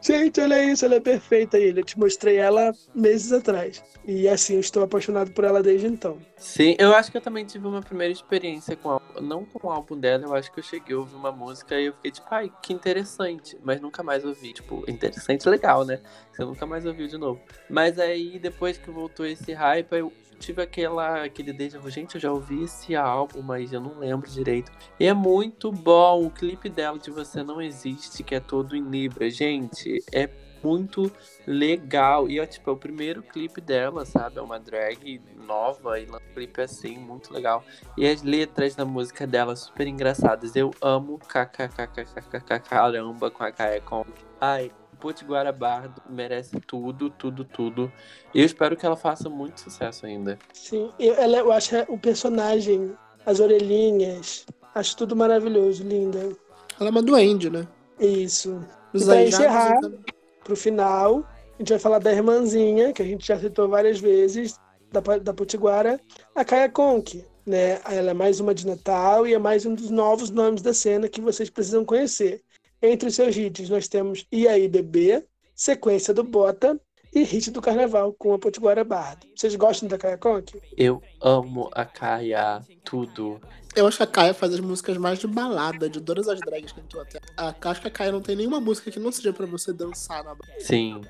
Gente, 0.00 0.40
olha 0.40 0.62
isso, 0.62 0.84
ela 0.84 0.96
é 0.96 1.00
perfeita. 1.00 1.58
E 1.58 1.64
ele, 1.64 1.80
eu 1.80 1.84
te 1.84 1.98
mostrei 1.98 2.36
ela 2.36 2.72
meses 2.94 3.32
atrás. 3.32 3.82
E 4.06 4.28
assim, 4.28 4.54
eu 4.54 4.60
estou 4.60 4.82
apaixonado 4.82 5.30
por 5.32 5.44
ela 5.44 5.62
desde 5.62 5.86
então. 5.86 6.18
Sim, 6.36 6.76
eu 6.78 6.94
acho 6.94 7.10
que 7.10 7.16
eu 7.16 7.22
também 7.22 7.44
tive 7.46 7.66
uma 7.66 7.80
primeira 7.80 8.12
experiência 8.12 8.76
com 8.76 8.90
a, 8.90 9.00
não 9.20 9.46
com 9.46 9.66
o 9.66 9.70
álbum 9.70 9.98
dela, 9.98 10.24
eu 10.24 10.34
acho 10.34 10.52
que 10.52 10.60
eu 10.60 10.64
cheguei 10.64 10.94
a 10.94 10.98
ouvir 10.98 11.16
uma 11.16 11.32
música 11.32 11.80
e 11.80 11.86
eu 11.86 11.94
fiquei 11.94 12.10
tipo, 12.10 12.26
ai, 12.30 12.52
que 12.60 12.74
interessante, 12.74 13.56
mas 13.62 13.80
nunca 13.80 14.02
mais 14.02 14.26
ouvi. 14.26 14.52
Tipo, 14.52 14.84
interessante, 14.86 15.48
legal, 15.48 15.86
né? 15.86 16.00
Você 16.30 16.44
nunca 16.44 16.66
mais 16.66 16.84
ouviu 16.84 17.06
de 17.06 17.16
novo. 17.16 17.40
Mas 17.70 17.98
aí, 17.98 18.38
depois 18.38 18.76
que 18.76 18.90
voltou 18.90 19.24
esse 19.24 19.53
hype, 19.54 19.92
eu 19.92 20.12
tive 20.38 20.62
aquela, 20.62 21.24
aquele 21.24 21.52
déjà 21.52 21.78
vu, 21.78 21.88
gente, 21.88 22.16
eu 22.16 22.20
já 22.20 22.32
ouvi 22.32 22.64
esse 22.64 22.94
álbum, 22.94 23.40
mas 23.40 23.72
eu 23.72 23.80
não 23.80 23.98
lembro 23.98 24.28
direito. 24.28 24.70
E 25.00 25.06
é 25.06 25.14
muito 25.14 25.72
bom, 25.72 26.26
o 26.26 26.30
clipe 26.30 26.68
dela 26.68 26.98
de 26.98 27.10
Você 27.10 27.42
Não 27.42 27.62
Existe, 27.62 28.22
que 28.22 28.34
é 28.34 28.40
todo 28.40 28.76
em 28.76 28.82
Libra, 28.82 29.30
gente, 29.30 30.04
é 30.12 30.28
muito 30.64 31.12
legal. 31.46 32.28
E 32.28 32.40
é 32.40 32.46
tipo, 32.46 32.70
é 32.70 32.72
o 32.72 32.76
primeiro 32.76 33.22
clipe 33.22 33.60
dela, 33.60 34.04
sabe? 34.06 34.38
É 34.38 34.42
uma 34.42 34.58
drag 34.58 35.20
nova 35.36 36.00
e 36.00 36.06
um 36.06 36.18
clipe 36.32 36.60
assim, 36.62 36.96
muito 36.98 37.32
legal. 37.32 37.62
E 37.96 38.06
as 38.06 38.22
letras 38.22 38.74
da 38.74 38.84
música 38.84 39.26
dela 39.26 39.54
super 39.54 39.86
engraçadas. 39.86 40.56
Eu 40.56 40.70
amo 40.80 41.18
kkkkkk 41.18 42.60
caramba 42.66 43.30
com 43.30 43.44
a 43.44 43.52
Kaya 43.52 43.80
Kong. 43.82 44.10
Ai, 44.40 44.72
Potiguara 45.04 45.52
Bardo 45.52 46.00
merece 46.08 46.58
tudo, 46.66 47.10
tudo, 47.10 47.44
tudo. 47.44 47.92
E 48.32 48.40
eu 48.40 48.46
espero 48.46 48.74
que 48.74 48.86
ela 48.86 48.96
faça 48.96 49.28
muito 49.28 49.60
sucesso 49.60 50.06
ainda. 50.06 50.38
Sim, 50.54 50.90
eu, 50.98 51.12
ela, 51.16 51.36
eu 51.36 51.52
acho 51.52 51.76
o 51.88 51.98
personagem, 51.98 52.96
as 53.26 53.38
orelhinhas, 53.38 54.46
acho 54.74 54.96
tudo 54.96 55.14
maravilhoso, 55.14 55.84
linda. 55.84 56.20
Ela 56.80 56.88
é 56.88 56.90
uma 56.90 57.02
duende, 57.02 57.50
né? 57.50 57.68
Isso. 58.00 58.64
Os 58.94 59.02
e 59.02 59.04
pra 59.04 59.22
encerrar, 59.22 59.78
pro 60.42 60.56
final, 60.56 61.18
a 61.18 61.58
gente 61.58 61.68
vai 61.68 61.78
falar 61.78 61.98
da 61.98 62.10
irmãzinha, 62.10 62.90
que 62.94 63.02
a 63.02 63.04
gente 63.04 63.26
já 63.26 63.38
citou 63.38 63.68
várias 63.68 64.00
vezes, 64.00 64.58
da, 64.90 65.00
da 65.18 65.34
Potiguara, 65.34 66.00
a 66.34 66.42
Kaya 66.46 66.70
Conk. 66.70 67.22
Né? 67.44 67.78
Ela 67.84 68.12
é 68.12 68.14
mais 68.14 68.40
uma 68.40 68.54
de 68.54 68.66
Natal 68.66 69.26
e 69.26 69.34
é 69.34 69.38
mais 69.38 69.66
um 69.66 69.74
dos 69.74 69.90
novos 69.90 70.30
nomes 70.30 70.62
da 70.62 70.72
cena 70.72 71.10
que 71.10 71.20
vocês 71.20 71.50
precisam 71.50 71.84
conhecer. 71.84 72.40
Entre 72.86 73.08
os 73.08 73.14
seus 73.14 73.34
hits, 73.34 73.70
nós 73.70 73.88
temos 73.88 74.26
E 74.30 74.46
aí 74.46 74.68
Bebê, 74.68 75.24
Sequência 75.54 76.12
do 76.12 76.22
Bota 76.22 76.78
e 77.14 77.22
Hit 77.22 77.50
do 77.50 77.62
Carnaval 77.62 78.12
com 78.12 78.34
a 78.34 78.38
Potiguara 78.38 78.84
Bardo. 78.84 79.26
Vocês 79.34 79.56
gostam 79.56 79.88
da 79.88 79.96
Kaya 79.96 80.18
Conk? 80.18 80.60
Eu 80.76 81.00
amo 81.22 81.70
a 81.72 81.86
Kaya, 81.86 82.60
tudo. 82.84 83.40
Eu 83.74 83.86
acho 83.86 83.96
que 83.96 84.02
a 84.02 84.06
Kaya 84.06 84.34
faz 84.34 84.52
as 84.52 84.60
músicas 84.60 84.98
mais 84.98 85.18
de 85.18 85.26
balada 85.26 85.88
de 85.88 85.98
todas 85.98 86.28
as 86.28 86.38
drags 86.40 86.72
que 86.72 86.94
eu 86.94 87.00
até. 87.00 87.20
Acho 87.38 87.80
que 87.80 87.88
a 87.88 87.90
Kaya 87.90 88.12
não 88.12 88.20
tem 88.20 88.36
nenhuma 88.36 88.60
música 88.60 88.90
que 88.90 89.00
não 89.00 89.10
seja 89.10 89.32
para 89.32 89.46
você 89.46 89.72
dançar 89.72 90.22
na 90.22 90.36
Sim. 90.58 91.00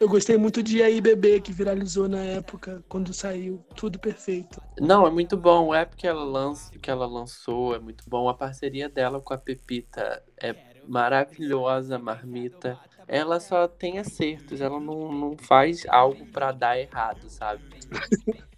Eu 0.00 0.08
gostei 0.08 0.38
muito 0.38 0.62
de 0.62 0.82
Aí 0.82 0.98
Bebê, 0.98 1.40
que 1.42 1.52
viralizou 1.52 2.08
na 2.08 2.24
época, 2.24 2.82
quando 2.88 3.12
saiu. 3.12 3.62
Tudo 3.76 3.98
perfeito. 3.98 4.62
Não, 4.80 5.06
é 5.06 5.10
muito 5.10 5.36
bom. 5.36 5.66
O 5.66 5.74
app 5.74 5.94
que 5.94 6.06
ela, 6.06 6.24
lança, 6.24 6.72
que 6.78 6.90
ela 6.90 7.06
lançou 7.06 7.74
é 7.74 7.78
muito 7.78 8.02
bom. 8.08 8.30
A 8.30 8.34
parceria 8.34 8.88
dela 8.88 9.20
com 9.20 9.34
a 9.34 9.38
Pepita 9.38 10.22
é 10.40 10.71
maravilhosa, 10.86 11.98
Marmita. 11.98 12.78
Ela 13.08 13.40
só 13.40 13.66
tem 13.66 13.98
acertos, 13.98 14.60
ela 14.60 14.78
não, 14.80 15.12
não 15.12 15.36
faz 15.36 15.84
algo 15.88 16.26
para 16.26 16.52
dar 16.52 16.78
errado, 16.78 17.28
sabe? 17.28 17.62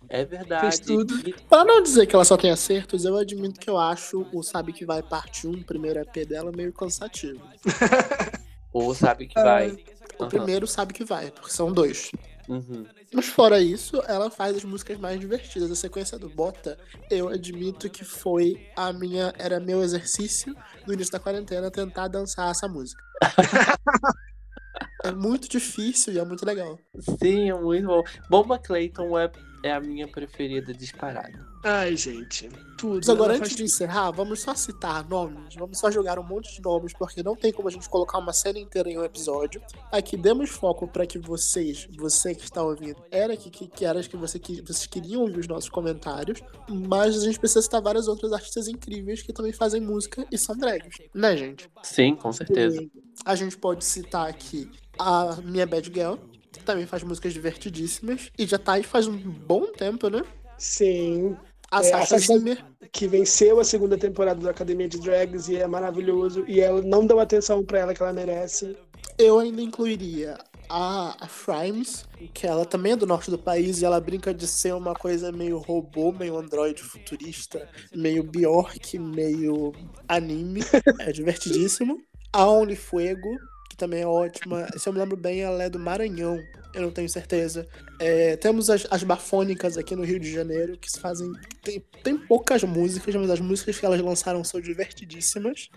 É 0.08 0.24
verdade. 0.24 0.60
Fez 0.60 0.78
tudo. 0.80 1.14
Pra 1.48 1.64
não 1.64 1.82
dizer 1.82 2.06
que 2.06 2.14
ela 2.14 2.24
só 2.24 2.36
tem 2.36 2.50
acertos, 2.50 3.04
eu 3.04 3.16
admito 3.16 3.58
que 3.58 3.68
eu 3.68 3.78
acho 3.78 4.26
o 4.32 4.42
Sabe 4.42 4.72
Que 4.72 4.84
Vai 4.84 5.02
parte 5.02 5.46
1, 5.46 5.62
primeiro 5.62 5.98
EP 6.00 6.26
dela, 6.28 6.52
meio 6.52 6.72
cansativo. 6.72 7.40
Ou 8.72 8.94
Sabe 8.94 9.26
Que 9.26 9.40
Vai. 9.40 9.70
O 10.18 10.24
uhum. 10.24 10.28
primeiro 10.28 10.66
Sabe 10.66 10.92
Que 10.92 11.04
Vai, 11.04 11.30
porque 11.30 11.50
são 11.50 11.72
dois. 11.72 12.10
Uhum. 12.48 12.86
Mas 13.12 13.26
fora 13.26 13.60
isso, 13.60 14.02
ela 14.06 14.30
faz 14.30 14.56
as 14.56 14.64
músicas 14.64 14.98
mais 14.98 15.18
divertidas. 15.18 15.70
A 15.70 15.76
sequência 15.76 16.18
do 16.18 16.28
Bota, 16.28 16.78
eu 17.10 17.28
admito 17.28 17.88
que 17.88 18.04
foi 18.04 18.68
a 18.76 18.92
minha. 18.92 19.32
Era 19.38 19.60
meu 19.60 19.82
exercício 19.82 20.54
no 20.86 20.92
início 20.92 21.12
da 21.12 21.20
quarentena 21.20 21.70
tentar 21.70 22.08
dançar 22.08 22.50
essa 22.50 22.68
música. 22.68 23.02
é 25.04 25.12
muito 25.12 25.48
difícil 25.48 26.12
e 26.12 26.18
é 26.18 26.24
muito 26.24 26.44
legal. 26.44 26.78
Sim, 27.22 27.50
é 27.50 27.54
muito 27.54 27.86
bom. 27.86 28.02
Bomba 28.28 28.58
Clayton 28.58 29.18
é 29.18 29.30
é 29.64 29.72
a 29.72 29.80
minha 29.80 30.06
preferida 30.06 30.74
disparada. 30.74 31.42
Ai, 31.64 31.96
gente, 31.96 32.50
tudo. 32.76 32.96
Mas 32.96 33.08
agora, 33.08 33.34
antes 33.34 33.56
de 33.56 33.64
encerrar, 33.64 34.10
vamos 34.10 34.42
só 34.42 34.54
citar 34.54 35.08
nomes, 35.08 35.54
vamos 35.54 35.78
só 35.78 35.90
jogar 35.90 36.18
um 36.18 36.22
monte 36.22 36.54
de 36.54 36.60
nomes, 36.60 36.92
porque 36.92 37.22
não 37.22 37.34
tem 37.34 37.50
como 37.50 37.68
a 37.68 37.70
gente 37.70 37.88
colocar 37.88 38.18
uma 38.18 38.34
série 38.34 38.60
inteira 38.60 38.90
em 38.90 38.98
um 38.98 39.02
episódio. 39.02 39.62
Aqui 39.90 40.18
demos 40.18 40.50
foco 40.50 40.86
para 40.86 41.06
que 41.06 41.18
vocês, 41.18 41.88
você 41.96 42.34
que 42.34 42.44
está 42.44 42.62
ouvindo, 42.62 43.02
era 43.10 43.34
que, 43.38 43.48
que, 43.48 43.66
que 43.66 43.86
era 43.86 44.02
que, 44.02 44.18
você, 44.18 44.38
que 44.38 44.60
vocês 44.60 44.86
queriam 44.86 45.22
ouvir 45.22 45.40
os 45.40 45.48
nossos 45.48 45.70
comentários, 45.70 46.42
mas 46.68 47.16
a 47.16 47.24
gente 47.24 47.38
precisa 47.38 47.62
citar 47.62 47.80
várias 47.80 48.06
outras 48.06 48.34
artistas 48.34 48.68
incríveis 48.68 49.22
que 49.22 49.32
também 49.32 49.54
fazem 49.54 49.80
música 49.80 50.26
e 50.30 50.36
são 50.36 50.54
drags, 50.54 50.98
né, 51.14 51.34
gente? 51.38 51.70
Sim, 51.82 52.14
com 52.14 52.30
certeza. 52.30 52.82
E 52.82 52.90
a 53.24 53.34
gente 53.34 53.56
pode 53.56 53.82
citar 53.82 54.28
aqui 54.28 54.70
a 54.98 55.36
minha 55.42 55.66
Bad 55.66 55.90
Girl, 55.90 56.16
também 56.60 56.86
faz 56.86 57.02
músicas 57.02 57.32
divertidíssimas. 57.32 58.30
E 58.38 58.46
já 58.46 58.58
tá 58.58 58.74
aí 58.74 58.82
faz 58.82 59.06
um 59.06 59.16
bom 59.16 59.66
tempo, 59.72 60.08
né? 60.08 60.22
Sim. 60.58 61.36
A 61.70 61.80
é, 61.80 61.84
Sasha 61.84 62.18
Zimmer. 62.18 62.64
Que 62.92 63.08
venceu 63.08 63.58
a 63.58 63.64
segunda 63.64 63.98
temporada 63.98 64.40
da 64.40 64.50
Academia 64.50 64.88
de 64.88 65.00
Drags 65.00 65.48
e 65.48 65.56
é 65.56 65.66
maravilhoso. 65.66 66.44
E 66.46 66.60
ela 66.60 66.82
não 66.82 67.06
deu 67.06 67.18
atenção 67.18 67.64
para 67.64 67.80
ela 67.80 67.94
que 67.94 68.02
ela 68.02 68.12
merece. 68.12 68.76
Eu 69.18 69.38
ainda 69.38 69.60
incluiria 69.60 70.38
a, 70.68 71.16
a 71.20 71.28
Frimes, 71.28 72.04
que 72.32 72.46
ela 72.46 72.64
também 72.64 72.92
é 72.92 72.96
do 72.96 73.06
norte 73.06 73.30
do 73.30 73.38
país 73.38 73.80
e 73.80 73.84
ela 73.84 74.00
brinca 74.00 74.32
de 74.32 74.46
ser 74.46 74.74
uma 74.74 74.94
coisa 74.94 75.30
meio 75.30 75.58
robô, 75.58 76.12
meio 76.12 76.36
androide 76.36 76.82
futurista, 76.82 77.68
meio 77.94 78.22
Bjork, 78.22 78.98
meio 78.98 79.72
anime. 80.08 80.60
é 81.00 81.12
divertidíssimo. 81.12 82.02
A 82.32 82.48
Only 82.48 82.76
Fuego, 82.76 83.28
que 83.74 83.76
também 83.76 84.02
é 84.02 84.06
ótima. 84.06 84.66
Se 84.78 84.88
eu 84.88 84.92
me 84.92 85.00
lembro 85.00 85.16
bem, 85.16 85.40
ela 85.40 85.64
é 85.64 85.68
do 85.68 85.80
Maranhão, 85.80 86.40
eu 86.72 86.82
não 86.82 86.90
tenho 86.90 87.08
certeza. 87.08 87.66
É, 87.98 88.36
temos 88.36 88.70
as, 88.70 88.86
as 88.88 89.02
bafônicas 89.02 89.76
aqui 89.76 89.96
no 89.96 90.04
Rio 90.04 90.20
de 90.20 90.32
Janeiro, 90.32 90.78
que 90.78 90.88
fazem. 90.98 91.30
Tem, 91.60 91.84
tem 92.02 92.16
poucas 92.16 92.62
músicas, 92.62 93.14
mas 93.16 93.30
as 93.30 93.40
músicas 93.40 93.78
que 93.78 93.84
elas 93.84 94.00
lançaram 94.00 94.44
são 94.44 94.60
divertidíssimas. 94.60 95.68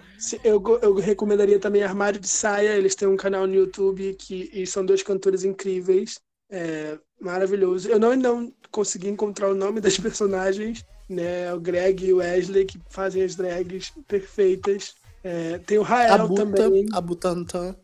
Eu, 0.44 0.62
eu 0.82 0.94
recomendaria 0.96 1.60
também 1.60 1.84
Armário 1.84 2.20
de 2.20 2.28
Saia, 2.28 2.76
eles 2.76 2.94
têm 2.94 3.08
um 3.08 3.18
canal 3.18 3.48
no 3.48 3.56
YouTube 3.56 4.14
que 4.14 4.50
e 4.54 4.68
são 4.68 4.86
dois 4.86 5.02
cantores 5.02 5.44
incríveis. 5.44 6.20
É, 6.50 6.98
maravilhoso. 7.20 7.90
Eu 7.90 8.00
não, 8.00 8.16
não 8.16 8.54
consegui 8.72 9.10
encontrar 9.10 9.50
o 9.50 9.56
nome 9.56 9.82
das 9.82 9.98
personagens, 10.00 10.86
né? 11.10 11.52
O 11.52 11.60
Greg 11.60 12.06
e 12.06 12.14
o 12.14 12.18
Wesley, 12.18 12.66
que 12.66 12.80
fazem 12.90 13.24
as 13.24 13.36
drags 13.36 13.92
perfeitas. 14.08 14.94
É, 15.24 15.58
tem 15.58 15.80
o 15.80 15.82
Rael 15.82 16.14
a 16.14 16.18
Buta, 16.20 16.46
também. 16.46 16.86
A 16.94 17.02
Butantan 17.02 17.76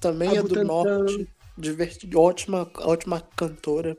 também 0.00 0.36
é 0.36 0.42
do 0.42 0.64
norte. 0.64 1.28
Divertido, 1.56 2.20
ótima, 2.20 2.70
ótima 2.76 3.20
cantora. 3.36 3.96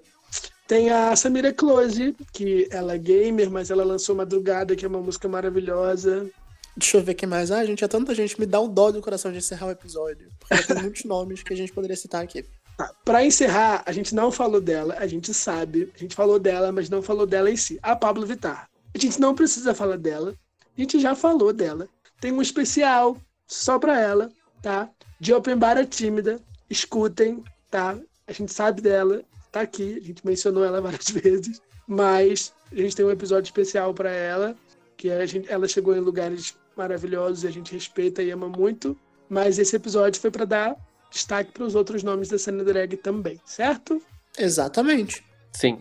Tem 0.68 0.90
a 0.92 1.16
Samira 1.16 1.52
Close, 1.52 2.16
que 2.32 2.68
ela 2.72 2.94
é 2.94 2.98
gamer, 2.98 3.50
mas 3.50 3.72
ela 3.72 3.84
lançou 3.84 4.16
Madrugada, 4.16 4.76
que 4.76 4.86
é 4.86 4.88
uma 4.88 5.02
música 5.02 5.28
maravilhosa. 5.28 6.30
Deixa 6.78 6.98
eu 6.98 7.04
ver 7.04 7.16
quem 7.16 7.28
mais. 7.28 7.52
Ah, 7.52 7.66
gente, 7.66 7.84
é 7.84 7.88
tanta 7.88 8.14
gente. 8.14 8.40
Me 8.40 8.46
dá 8.46 8.62
um 8.62 8.70
dó 8.70 8.92
do 8.92 9.02
coração 9.02 9.32
de 9.32 9.40
encerrar 9.40 9.68
o 9.68 9.72
episódio. 9.72 10.30
Porque 10.40 10.64
tem 10.64 10.78
muitos 10.84 11.04
nomes 11.04 11.44
que 11.44 11.54
a 11.54 11.58
gente 11.58 11.74
poderia 11.74 11.98
citar 11.98 12.24
aqui. 12.24 12.46
Tá, 12.78 12.94
pra 13.04 13.26
encerrar, 13.26 13.84
a 13.86 13.92
gente 13.92 14.16
não 14.16 14.32
falou 14.32 14.62
dela, 14.62 14.96
a 14.98 15.06
gente 15.06 15.34
sabe, 15.34 15.92
a 15.94 15.98
gente 15.98 16.16
falou 16.16 16.40
dela, 16.40 16.72
mas 16.72 16.90
não 16.90 17.02
falou 17.02 17.26
dela 17.26 17.52
em 17.52 17.58
si. 17.58 17.78
A 17.84 17.94
Pablo 17.96 18.26
Vittar. 18.26 18.70
A 18.96 18.98
gente 18.98 19.20
não 19.20 19.36
precisa 19.36 19.74
falar 19.76 19.98
dela, 19.98 20.34
a 20.78 20.82
gente 20.82 20.98
já 21.00 21.14
falou 21.14 21.52
dela. 21.52 21.90
Tem 22.22 22.32
um 22.32 22.42
especial 22.42 23.18
só 23.46 23.78
pra 23.78 24.00
ela, 24.00 24.30
tá? 24.62 24.90
De 25.20 25.34
Open 25.34 25.58
Bar 25.58 25.78
é 25.78 25.86
tímida. 25.86 26.40
Escutem, 26.70 27.44
tá? 27.70 27.98
A 28.28 28.32
gente 28.32 28.54
sabe 28.54 28.82
dela, 28.82 29.22
tá 29.52 29.62
aqui, 29.62 29.98
a 29.98 30.06
gente 30.06 30.26
mencionou 30.26 30.64
ela 30.64 30.80
várias 30.82 31.10
vezes, 31.10 31.62
mas 31.88 32.54
a 32.72 32.76
gente 32.76 32.96
tem 32.96 33.06
um 33.06 33.12
episódio 33.12 33.48
especial 33.48 33.94
para 33.94 34.12
ela, 34.12 34.56
que 34.96 35.10
a 35.10 35.26
gente, 35.26 35.52
ela 35.52 35.68
chegou 35.68 35.96
em 35.96 36.00
lugares 36.00 36.56
maravilhosos 36.78 37.44
e 37.44 37.48
a 37.48 37.52
gente 37.52 37.74
respeita 37.74 38.22
e 38.22 38.32
ama 38.32 38.48
muito, 38.48 38.96
mas 39.28 39.60
esse 39.60 39.76
episódio 39.76 40.22
foi 40.22 40.32
para 40.32 40.46
dar 40.46 40.76
destaque 41.12 41.52
para 41.52 41.64
os 41.64 41.76
outros 41.76 42.04
nomes 42.04 42.30
da 42.30 42.38
cena 42.38 42.64
drag 42.64 42.96
também, 42.98 43.40
certo? 43.44 44.02
Exatamente. 44.38 45.24
Sim. 45.52 45.80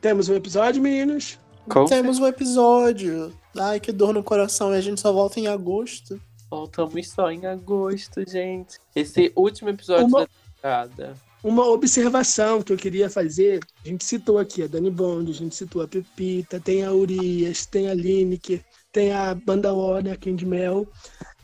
Temos 0.00 0.28
um 0.28 0.34
episódio, 0.34 0.82
meninos. 0.82 1.38
Com 1.68 1.84
Temos 1.84 2.18
um 2.18 2.26
episódio. 2.26 3.32
Ai, 3.56 3.78
que 3.78 3.92
dor 3.92 4.12
no 4.12 4.22
coração. 4.22 4.72
E 4.72 4.76
a 4.76 4.80
gente 4.80 5.00
só 5.00 5.12
volta 5.12 5.38
em 5.38 5.46
agosto. 5.46 6.20
Voltamos 6.50 7.08
só 7.10 7.30
em 7.30 7.46
agosto, 7.46 8.28
gente. 8.28 8.78
Esse 8.94 9.32
último 9.36 9.68
episódio 9.70 10.06
Uma- 10.06 10.20
da 10.20 10.26
temporada. 10.26 11.28
Uma 11.44 11.66
observação 11.66 12.62
que 12.62 12.72
eu 12.72 12.76
queria 12.76 13.08
fazer, 13.08 13.60
a 13.84 13.88
gente 13.88 14.04
citou 14.04 14.38
aqui 14.38 14.62
a 14.62 14.66
Dani 14.66 14.90
Bond, 14.90 15.30
a 15.30 15.34
gente 15.34 15.54
citou 15.54 15.82
a 15.82 15.86
Pepita, 15.86 16.58
tem 16.58 16.84
a 16.84 16.92
Urias, 16.92 17.64
tem 17.64 17.88
a 17.88 17.94
Lineker, 17.94 18.60
tem 18.90 19.12
a 19.12 19.36
Banda 19.36 19.72
Warner, 19.72 20.14
a 20.14 20.16
Candy 20.16 20.44
Mel. 20.44 20.88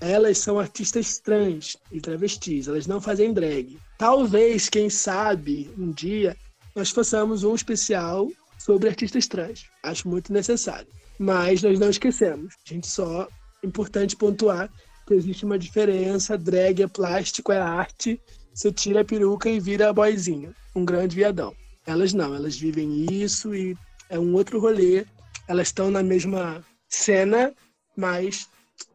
Elas 0.00 0.38
são 0.38 0.58
artistas 0.58 1.18
trans 1.18 1.76
e 1.92 2.00
travestis, 2.00 2.66
elas 2.66 2.88
não 2.88 3.00
fazem 3.00 3.32
drag. 3.32 3.78
Talvez, 3.96 4.68
quem 4.68 4.90
sabe, 4.90 5.70
um 5.78 5.92
dia 5.92 6.36
nós 6.74 6.90
façamos 6.90 7.44
um 7.44 7.54
especial 7.54 8.28
sobre 8.58 8.88
artistas 8.88 9.28
trans. 9.28 9.66
Acho 9.84 10.08
muito 10.08 10.32
necessário. 10.32 10.88
Mas 11.20 11.62
nós 11.62 11.78
não 11.78 11.88
esquecemos. 11.88 12.54
A 12.68 12.74
gente 12.74 12.88
só, 12.88 13.28
importante 13.62 14.16
pontuar 14.16 14.68
que 15.06 15.14
existe 15.14 15.44
uma 15.44 15.58
diferença, 15.58 16.38
drag 16.38 16.82
é 16.82 16.86
plástico, 16.86 17.52
é 17.52 17.58
arte, 17.58 18.20
você 18.52 18.72
tira 18.72 19.00
a 19.00 19.04
peruca 19.04 19.48
e 19.48 19.60
vira 19.60 19.92
boyzinho, 19.92 20.54
um 20.74 20.84
grande 20.84 21.16
viadão. 21.16 21.54
Elas 21.86 22.12
não, 22.12 22.34
elas 22.34 22.56
vivem 22.56 23.06
isso 23.10 23.54
e 23.54 23.76
é 24.08 24.18
um 24.18 24.34
outro 24.34 24.58
rolê. 24.58 25.04
Elas 25.46 25.68
estão 25.68 25.90
na 25.90 26.02
mesma 26.02 26.64
cena, 26.88 27.52
mas 27.96 28.48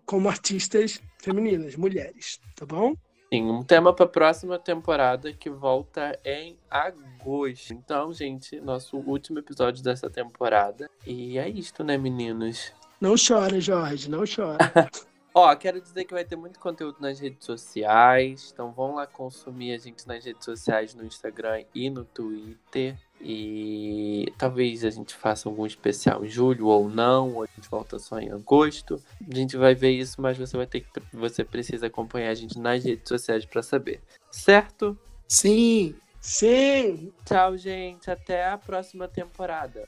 como 0.06 0.30
artistas 0.30 1.00
femininas, 1.20 1.76
mulheres, 1.76 2.40
tá 2.56 2.66
bom? 2.66 2.96
Sim, 3.32 3.44
um 3.44 3.64
tema 3.64 3.94
para 3.94 4.06
a 4.06 4.10
próxima 4.10 4.58
temporada 4.58 5.32
que 5.32 5.52
volta 5.52 6.18
em 6.26 6.58
agosto. 6.70 7.74
Então, 7.74 8.12
gente, 8.12 8.60
nosso 8.60 8.98
último 8.98 9.38
episódio 9.38 9.84
dessa 9.84 10.10
temporada. 10.10 10.90
E 11.06 11.38
é 11.38 11.48
isto, 11.48 11.84
né, 11.84 11.96
meninos? 11.96 12.74
Não 13.00 13.14
chora, 13.16 13.62
Jorge, 13.62 14.10
não 14.10 14.24
chora. 14.26 14.58
Ó, 15.34 15.56
quero 15.56 15.80
dizer 15.80 16.06
que 16.06 16.14
vai 16.14 16.26
ter 16.26 16.36
muito 16.36 16.60
conteúdo 16.60 16.98
nas 17.00 17.20
redes 17.20 17.46
sociais. 17.46 18.50
Então 18.52 18.72
vão 18.72 18.96
lá 18.96 19.06
consumir 19.06 19.74
a 19.74 19.78
gente 19.78 20.08
nas 20.08 20.26
redes 20.26 20.44
sociais, 20.44 20.96
no 20.96 21.06
Instagram 21.06 21.64
e 21.74 21.90
no 21.90 22.04
Twitter. 22.04 22.98
E 23.22 24.32
talvez 24.38 24.84
a 24.84 24.90
gente 24.90 25.14
faça 25.14 25.48
algum 25.48 25.66
especial 25.66 26.26
em 26.26 26.30
julho 26.30 26.68
ou 26.68 26.90
não, 26.90 27.36
ou 27.36 27.44
a 27.44 27.48
gente 27.48 27.70
volta 27.70 28.00
só 28.00 28.18
em 28.20 28.32
agosto. 28.32 29.02
A 29.30 29.36
gente 29.36 29.58
vai 29.58 29.76
ver 29.76 29.92
isso, 29.92 30.22
mas 30.22 30.38
você 30.38 30.58
vai 30.58 30.66
ter 30.66 30.82
que 30.82 30.88
você 31.14 31.44
precisa 31.44 31.88
acompanhar 31.88 32.32
a 32.32 32.36
gente 32.36 32.58
nas 32.58 32.84
redes 32.84 33.08
sociais 33.08 33.46
para 33.46 33.62
saber. 33.62 34.02
Certo? 34.32 34.98
Sim. 35.28 35.96
Sim! 36.22 37.14
Tchau, 37.26 37.56
gente. 37.58 38.10
Até 38.10 38.48
a 38.48 38.58
próxima 38.58 39.08
temporada. 39.08 39.88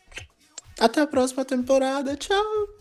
Até 0.80 1.02
a 1.02 1.08
próxima 1.08 1.44
temporada. 1.44 2.16
Tchau. 2.16 2.81